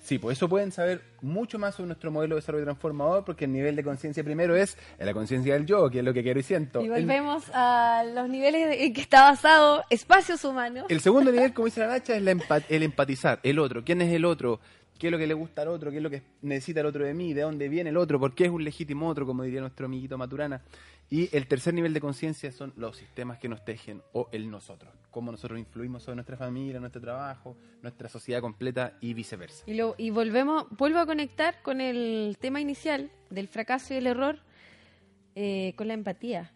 Sí, 0.00 0.18
por 0.18 0.32
eso 0.32 0.48
pueden 0.48 0.72
saber 0.72 1.02
mucho 1.20 1.58
más 1.58 1.74
sobre 1.74 1.88
nuestro 1.88 2.10
modelo 2.10 2.36
de 2.36 2.40
desarrollo 2.40 2.64
transformador, 2.64 3.24
porque 3.24 3.44
el 3.44 3.52
nivel 3.52 3.76
de 3.76 3.84
conciencia 3.84 4.24
primero 4.24 4.56
es 4.56 4.78
la 4.98 5.12
conciencia 5.12 5.54
del 5.54 5.66
yo, 5.66 5.90
que 5.90 5.98
es 5.98 6.04
lo 6.04 6.14
que 6.14 6.22
quiero 6.22 6.40
y 6.40 6.42
siento. 6.42 6.80
Y 6.80 6.84
El- 6.84 6.90
volvemos 6.90 7.44
a 7.52 8.04
los 8.14 8.28
niveles 8.28 8.76
en 8.80 8.92
que 8.94 9.00
está 9.00 9.22
basado 9.22 9.84
espacios 9.90 10.44
humanos. 10.44 10.86
El 10.88 11.00
segundo 11.00 11.30
nivel, 11.32 11.52
como 11.52 11.66
dice 11.66 11.80
la 11.80 11.88
Nacha, 11.88 12.16
es 12.16 12.22
la 12.22 12.32
empa- 12.32 12.64
el 12.68 12.82
empatizar. 12.84 13.40
El 13.42 13.58
otro. 13.58 13.84
¿Quién 13.84 14.00
es 14.00 14.12
el 14.12 14.24
otro? 14.24 14.60
¿Qué 14.98 15.08
es 15.08 15.12
lo 15.12 15.18
que 15.18 15.26
le 15.28 15.34
gusta 15.34 15.62
al 15.62 15.68
otro? 15.68 15.90
¿Qué 15.90 15.98
es 15.98 16.02
lo 16.02 16.10
que 16.10 16.22
necesita 16.42 16.80
el 16.80 16.86
otro 16.86 17.04
de 17.04 17.14
mí? 17.14 17.32
¿De 17.34 17.42
dónde 17.42 17.68
viene 17.68 17.90
el 17.90 17.96
otro? 17.96 18.18
¿Por 18.18 18.34
qué 18.34 18.46
es 18.46 18.50
un 18.50 18.64
legítimo 18.64 19.08
otro? 19.08 19.26
Como 19.26 19.42
diría 19.44 19.60
nuestro 19.60 19.86
amiguito 19.86 20.18
Maturana. 20.18 20.60
Y 21.10 21.34
el 21.34 21.46
tercer 21.46 21.72
nivel 21.72 21.94
de 21.94 22.00
conciencia 22.00 22.52
son 22.52 22.74
los 22.76 22.98
sistemas 22.98 23.38
que 23.38 23.48
nos 23.48 23.64
tejen 23.64 24.02
o 24.12 24.28
el 24.30 24.50
nosotros. 24.50 24.92
Cómo 25.10 25.32
nosotros 25.32 25.58
influimos 25.58 26.02
sobre 26.02 26.16
nuestra 26.16 26.36
familia, 26.36 26.80
nuestro 26.80 27.00
trabajo, 27.00 27.56
nuestra 27.80 28.10
sociedad 28.10 28.42
completa 28.42 28.98
y 29.00 29.14
viceversa. 29.14 29.64
Y, 29.66 29.74
lo, 29.74 29.94
y 29.96 30.10
volvemos, 30.10 30.66
vuelvo 30.70 30.98
a 30.98 31.06
conectar 31.06 31.62
con 31.62 31.80
el 31.80 32.36
tema 32.38 32.60
inicial 32.60 33.10
del 33.30 33.48
fracaso 33.48 33.94
y 33.94 33.96
el 33.96 34.06
error 34.06 34.40
eh, 35.34 35.72
con 35.76 35.88
la 35.88 35.94
empatía. 35.94 36.52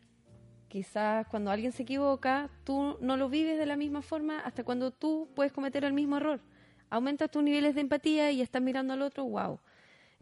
Quizás 0.69 1.27
cuando 1.29 1.51
alguien 1.51 1.73
se 1.73 1.85
equivoca, 1.85 2.51
tú 2.65 2.99
no 3.01 3.17
lo 3.17 3.31
vives 3.31 3.59
de 3.59 3.67
la 3.67 3.77
misma 3.77 4.03
forma 4.03 4.41
hasta 4.41 4.65
cuando 4.65 4.91
tú 4.91 5.31
puedes 5.35 5.53
cometer 5.53 5.85
el 5.85 5.95
mismo 5.95 6.19
error. 6.19 6.41
Aumentas 6.91 7.31
tus 7.31 7.43
niveles 7.43 7.75
de 7.75 7.81
empatía 7.81 8.31
y 8.33 8.43
estás 8.43 8.61
mirando 8.61 8.93
al 8.93 9.01
otro, 9.01 9.25
wow. 9.25 9.61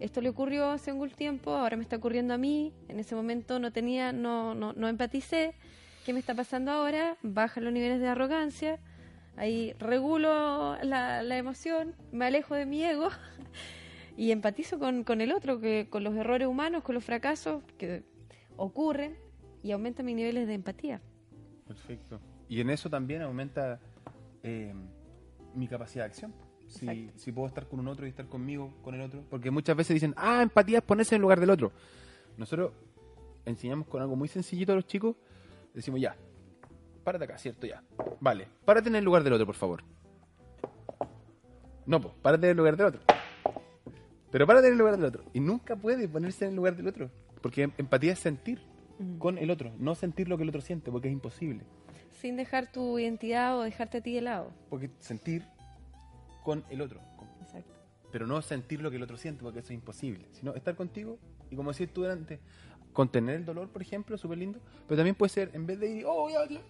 Esto 0.00 0.22
le 0.22 0.30
ocurrió 0.30 0.70
hace 0.70 0.90
algún 0.90 1.10
tiempo, 1.10 1.52
ahora 1.52 1.76
me 1.76 1.82
está 1.82 1.96
ocurriendo 1.96 2.32
a 2.32 2.38
mí. 2.38 2.72
En 2.88 2.98
ese 2.98 3.14
momento 3.14 3.58
no 3.58 3.70
tenía, 3.70 4.12
no, 4.12 4.54
no, 4.54 4.72
no 4.72 4.88
empaticé. 4.88 5.54
¿Qué 6.06 6.14
me 6.14 6.18
está 6.18 6.34
pasando 6.34 6.70
ahora? 6.70 7.18
Baja 7.22 7.60
los 7.60 7.72
niveles 7.72 8.00
de 8.00 8.08
arrogancia. 8.08 8.78
Ahí 9.36 9.74
regulo 9.78 10.76
la, 10.82 11.22
la 11.22 11.36
emoción, 11.36 11.94
me 12.12 12.26
alejo 12.26 12.54
de 12.54 12.66
mi 12.66 12.82
ego 12.82 13.08
y 14.16 14.32
empatizo 14.32 14.78
con, 14.78 15.04
con 15.04 15.20
el 15.20 15.32
otro, 15.32 15.60
que 15.60 15.88
con 15.88 16.02
los 16.02 16.16
errores 16.16 16.48
humanos, 16.48 16.82
con 16.82 16.94
los 16.94 17.04
fracasos 17.04 17.62
que 17.78 18.02
ocurren 18.56 19.16
y 19.62 19.72
aumenta 19.72 20.02
mis 20.02 20.16
niveles 20.16 20.46
de 20.46 20.54
empatía. 20.54 21.00
Perfecto. 21.66 22.20
Y 22.48 22.60
en 22.60 22.70
eso 22.70 22.90
también 22.90 23.22
aumenta 23.22 23.78
eh, 24.42 24.74
mi 25.54 25.68
capacidad 25.68 26.04
de 26.04 26.10
acción. 26.10 26.34
Si, 26.70 27.32
puedo 27.32 27.48
estar 27.48 27.66
con 27.66 27.80
un 27.80 27.88
otro 27.88 28.06
y 28.06 28.10
estar 28.10 28.26
conmigo, 28.26 28.72
con 28.82 28.94
el 28.94 29.00
otro. 29.00 29.24
Porque 29.28 29.50
muchas 29.50 29.76
veces 29.76 29.94
dicen, 29.94 30.14
ah, 30.16 30.42
empatía 30.42 30.78
es 30.78 30.84
ponerse 30.84 31.14
en 31.14 31.18
el 31.18 31.22
lugar 31.22 31.40
del 31.40 31.50
otro. 31.50 31.72
Nosotros 32.36 32.72
enseñamos 33.44 33.88
con 33.88 34.00
algo 34.00 34.16
muy 34.16 34.28
sencillito 34.28 34.72
a 34.72 34.76
los 34.76 34.86
chicos. 34.86 35.16
Decimos, 35.74 36.00
ya, 36.00 36.16
párate 37.02 37.24
acá, 37.24 37.38
¿cierto? 37.38 37.66
Ya. 37.66 37.82
Vale, 38.20 38.46
párate 38.64 38.88
en 38.88 38.96
el 38.96 39.04
lugar 39.04 39.24
del 39.24 39.32
otro, 39.32 39.46
por 39.46 39.56
favor. 39.56 39.82
No, 41.86 42.00
pues, 42.00 42.14
párate 42.22 42.46
en 42.46 42.50
el 42.52 42.56
lugar 42.56 42.76
del 42.76 42.86
otro. 42.86 43.00
Pero 44.30 44.46
párate 44.46 44.68
en 44.68 44.74
el 44.74 44.78
lugar 44.78 44.96
del 44.96 45.06
otro. 45.06 45.24
Y 45.32 45.40
nunca 45.40 45.74
puede 45.74 46.06
ponerse 46.08 46.44
en 46.44 46.50
el 46.50 46.56
lugar 46.56 46.76
del 46.76 46.86
otro. 46.86 47.10
Porque 47.42 47.62
em- 47.62 47.72
empatía 47.78 48.12
es 48.12 48.20
sentir 48.20 48.60
con 49.18 49.38
el 49.38 49.50
otro, 49.50 49.72
no 49.78 49.94
sentir 49.94 50.28
lo 50.28 50.36
que 50.36 50.44
el 50.44 50.50
otro 50.50 50.60
siente, 50.60 50.90
porque 50.92 51.08
es 51.08 51.12
imposible. 51.12 51.64
Sin 52.20 52.36
dejar 52.36 52.70
tu 52.70 52.98
identidad 52.98 53.58
o 53.58 53.62
dejarte 53.62 53.98
a 53.98 54.00
ti 54.02 54.14
de 54.14 54.20
lado. 54.20 54.52
Porque 54.68 54.90
sentir 54.98 55.44
con 56.42 56.64
el 56.70 56.80
otro. 56.80 57.00
con- 57.16 57.28
Exacto. 57.42 57.72
Pero 58.12 58.26
no 58.26 58.40
sentir 58.42 58.80
lo 58.82 58.90
que 58.90 58.96
el 58.96 59.02
otro 59.02 59.16
siente, 59.16 59.42
porque 59.42 59.60
eso 59.60 59.68
es 59.68 59.74
imposible. 59.78 60.26
Sino 60.32 60.54
estar 60.54 60.74
contigo 60.74 61.18
y, 61.50 61.56
como 61.56 61.70
decías 61.70 61.90
tú 61.92 62.02
delante, 62.02 62.40
contener 62.92 63.36
el 63.36 63.44
dolor, 63.44 63.68
por 63.68 63.82
ejemplo, 63.82 64.18
súper 64.18 64.38
lindo. 64.38 64.58
Pero 64.88 64.96
también 64.98 65.14
puede 65.14 65.30
ser, 65.30 65.50
en 65.54 65.66
vez 65.66 65.78
de 65.78 65.88
ir, 65.90 66.04
oh, 66.06 66.28
ya, 66.28 66.46
ya", 66.48 66.60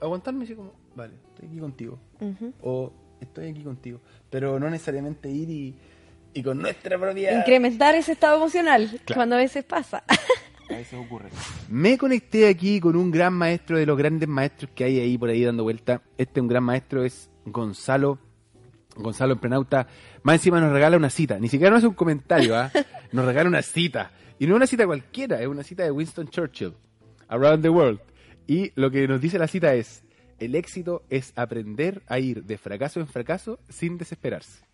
aguantarme 0.00 0.44
así 0.44 0.54
como, 0.54 0.72
vale, 0.94 1.14
estoy 1.34 1.48
aquí 1.48 1.58
contigo. 1.58 1.98
O 2.62 2.92
estoy 3.20 3.48
aquí 3.48 3.62
contigo. 3.64 4.00
Pero 4.30 4.58
no 4.60 4.70
necesariamente 4.70 5.28
ir 5.30 5.50
y, 5.50 5.74
y 6.34 6.42
con 6.42 6.58
nuestra 6.58 6.98
propia. 6.98 7.38
Incrementar 7.40 7.94
ese 7.96 8.12
estado 8.12 8.36
emocional, 8.36 8.88
Claro. 9.04 9.14
cuando 9.18 9.34
a 9.36 9.38
veces 9.38 9.64
pasa. 9.64 10.04
A 10.70 10.74
veces 10.76 10.98
ocurre. 11.04 11.30
Me 11.68 11.96
conecté 11.98 12.46
aquí 12.46 12.78
con 12.78 12.94
un 12.94 13.10
gran 13.10 13.32
maestro 13.32 13.78
de 13.78 13.86
los 13.86 13.96
grandes 13.98 14.28
maestros 14.28 14.70
que 14.74 14.84
hay 14.84 15.00
ahí 15.00 15.16
por 15.18 15.30
ahí 15.30 15.42
dando 15.42 15.62
vuelta. 15.64 16.02
Este 16.18 16.40
un 16.40 16.46
gran 16.48 16.62
maestro 16.62 17.02
es 17.04 17.30
Gonzalo. 17.46 18.18
Gonzalo 18.98 19.32
Emprenauta. 19.32 19.86
Más 20.22 20.36
encima 20.36 20.60
nos 20.60 20.72
regala 20.72 20.96
una 20.96 21.10
cita. 21.10 21.38
Ni 21.38 21.48
siquiera 21.48 21.70
nos 21.70 21.78
hace 21.78 21.88
un 21.88 21.94
comentario, 21.94 22.56
¿ah? 22.56 22.70
Nos 23.12 23.24
regala 23.24 23.48
una 23.48 23.62
cita. 23.62 24.10
Y 24.38 24.46
no 24.46 24.54
una 24.54 24.66
cita 24.66 24.86
cualquiera, 24.86 25.40
es 25.40 25.48
una 25.48 25.62
cita 25.62 25.82
de 25.82 25.90
Winston 25.90 26.28
Churchill. 26.28 26.74
Around 27.28 27.62
the 27.62 27.70
World. 27.70 28.00
Y 28.46 28.72
lo 28.74 28.90
que 28.90 29.08
nos 29.08 29.20
dice 29.20 29.38
la 29.38 29.48
cita 29.48 29.74
es, 29.74 30.02
el 30.38 30.54
éxito 30.54 31.02
es 31.10 31.32
aprender 31.36 32.02
a 32.06 32.18
ir 32.18 32.44
de 32.44 32.58
fracaso 32.58 33.00
en 33.00 33.06
fracaso 33.06 33.58
sin 33.68 33.98
desesperarse. 33.98 34.67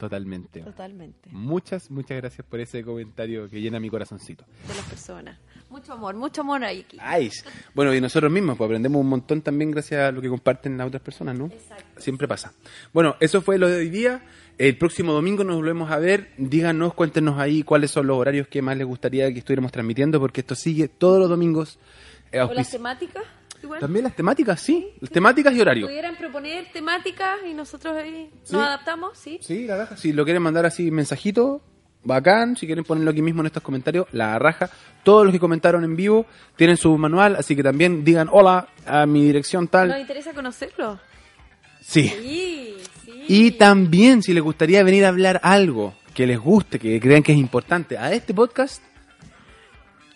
Totalmente. 0.00 0.60
Totalmente. 0.60 1.28
Muchas, 1.30 1.90
muchas 1.90 2.16
gracias 2.16 2.46
por 2.48 2.58
ese 2.58 2.82
comentario 2.82 3.48
que 3.48 3.60
llena 3.60 3.78
mi 3.78 3.90
corazoncito. 3.90 4.44
De 4.66 4.74
las 4.74 4.84
personas. 4.86 5.38
Mucho 5.68 5.92
amor, 5.92 6.16
mucho 6.16 6.40
amor 6.40 6.64
ahí 6.64 6.80
aquí. 6.80 6.96
Ay, 7.00 7.30
bueno, 7.74 7.94
y 7.94 8.00
nosotros 8.00 8.32
mismos 8.32 8.56
pues, 8.56 8.66
aprendemos 8.66 9.00
un 9.00 9.08
montón 9.08 9.42
también 9.42 9.70
gracias 9.70 10.00
a 10.00 10.10
lo 10.10 10.20
que 10.20 10.28
comparten 10.28 10.76
las 10.76 10.88
otras 10.88 11.02
personas, 11.02 11.38
¿no? 11.38 11.46
Exacto. 11.46 12.00
Siempre 12.00 12.26
pasa. 12.26 12.52
Bueno, 12.92 13.14
eso 13.20 13.40
fue 13.42 13.58
lo 13.58 13.68
de 13.68 13.76
hoy 13.76 13.90
día. 13.90 14.24
El 14.58 14.76
próximo 14.76 15.12
domingo 15.12 15.44
nos 15.44 15.56
volvemos 15.56 15.90
a 15.90 15.98
ver. 15.98 16.32
Díganos, 16.38 16.94
cuéntenos 16.94 17.38
ahí 17.38 17.62
cuáles 17.62 17.90
son 17.92 18.06
los 18.08 18.16
horarios 18.16 18.48
que 18.48 18.62
más 18.62 18.76
les 18.76 18.86
gustaría 18.86 19.32
que 19.32 19.38
estuviéramos 19.38 19.70
transmitiendo, 19.70 20.18
porque 20.18 20.40
esto 20.40 20.54
sigue 20.54 20.88
todos 20.88 21.20
los 21.20 21.28
domingos. 21.28 21.78
eh, 22.32 22.40
¿O 22.40 22.52
las 22.52 22.70
temáticas? 22.70 23.22
Igual. 23.62 23.80
También 23.80 24.04
las 24.04 24.16
temáticas, 24.16 24.60
sí. 24.60 24.88
Las 25.00 25.10
temáticas 25.10 25.54
y 25.54 25.60
horario. 25.60 25.86
Pudieran 25.86 26.16
proponer 26.16 26.66
temáticas 26.72 27.38
y 27.48 27.52
nosotros 27.54 27.96
ahí 27.96 28.30
Sí. 28.42 28.54
nos 28.54 28.62
adaptamos, 28.66 29.18
¿sí? 29.18 29.38
Sí, 29.42 29.66
la 29.66 29.76
raja. 29.78 29.96
Si 29.96 30.12
lo 30.12 30.24
quieren 30.24 30.42
mandar 30.42 30.64
así 30.66 30.90
mensajito, 30.90 31.62
bacán. 32.02 32.56
Si 32.56 32.66
quieren 32.66 32.84
ponerlo 32.84 33.10
aquí 33.10 33.20
mismo 33.22 33.40
en 33.42 33.46
estos 33.46 33.62
comentarios, 33.62 34.06
la 34.12 34.38
raja. 34.38 34.70
Todos 35.02 35.24
los 35.24 35.32
que 35.32 35.38
comentaron 35.40 35.84
en 35.84 35.96
vivo 35.96 36.26
tienen 36.56 36.76
su 36.76 36.96
manual, 36.96 37.36
así 37.36 37.54
que 37.54 37.62
también 37.62 38.04
digan 38.04 38.28
hola 38.32 38.68
a 38.86 39.04
mi 39.06 39.24
dirección 39.24 39.64
Nos 39.64 39.70
tal. 39.70 40.00
interesa 40.00 40.32
conocerlo. 40.32 40.98
Sí. 41.80 42.08
Sí, 42.08 42.76
sí. 43.04 43.24
Y 43.28 43.50
también 43.52 44.22
si 44.22 44.32
les 44.32 44.42
gustaría 44.42 44.82
venir 44.82 45.04
a 45.04 45.08
hablar 45.08 45.40
algo 45.42 45.94
que 46.14 46.26
les 46.26 46.38
guste, 46.38 46.78
que 46.78 46.98
crean 47.00 47.22
que 47.22 47.32
es 47.32 47.38
importante 47.38 47.96
a 47.96 48.12
este 48.12 48.34
podcast, 48.34 48.82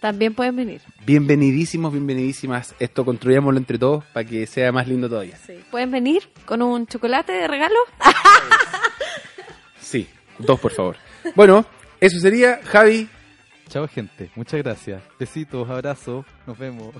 También 0.04 0.34
pueden 0.34 0.54
venir. 0.54 0.82
bienvenidísimos, 1.06 1.90
bienvenidísimas. 1.90 2.74
Esto 2.78 3.06
construyámoslo 3.06 3.58
entre 3.58 3.78
todos 3.78 4.04
para 4.12 4.26
que 4.26 4.46
sea 4.46 4.70
más 4.70 4.86
lindo 4.86 5.08
todavía. 5.08 5.38
Sí. 5.38 5.54
Pueden 5.70 5.90
venir 5.90 6.28
con 6.44 6.60
un 6.60 6.86
chocolate 6.86 7.32
de 7.32 7.48
regalo. 7.48 7.74
Sí, 9.80 10.06
dos 10.38 10.60
por 10.60 10.72
favor. 10.72 10.96
Bueno, 11.34 11.64
eso 12.00 12.18
sería, 12.18 12.60
Javi. 12.64 13.08
Chao 13.70 13.88
gente, 13.88 14.30
muchas 14.34 14.62
gracias. 14.62 15.02
Besitos, 15.18 15.70
abrazos, 15.70 16.26
nos 16.46 16.58
vemos. 16.58 16.94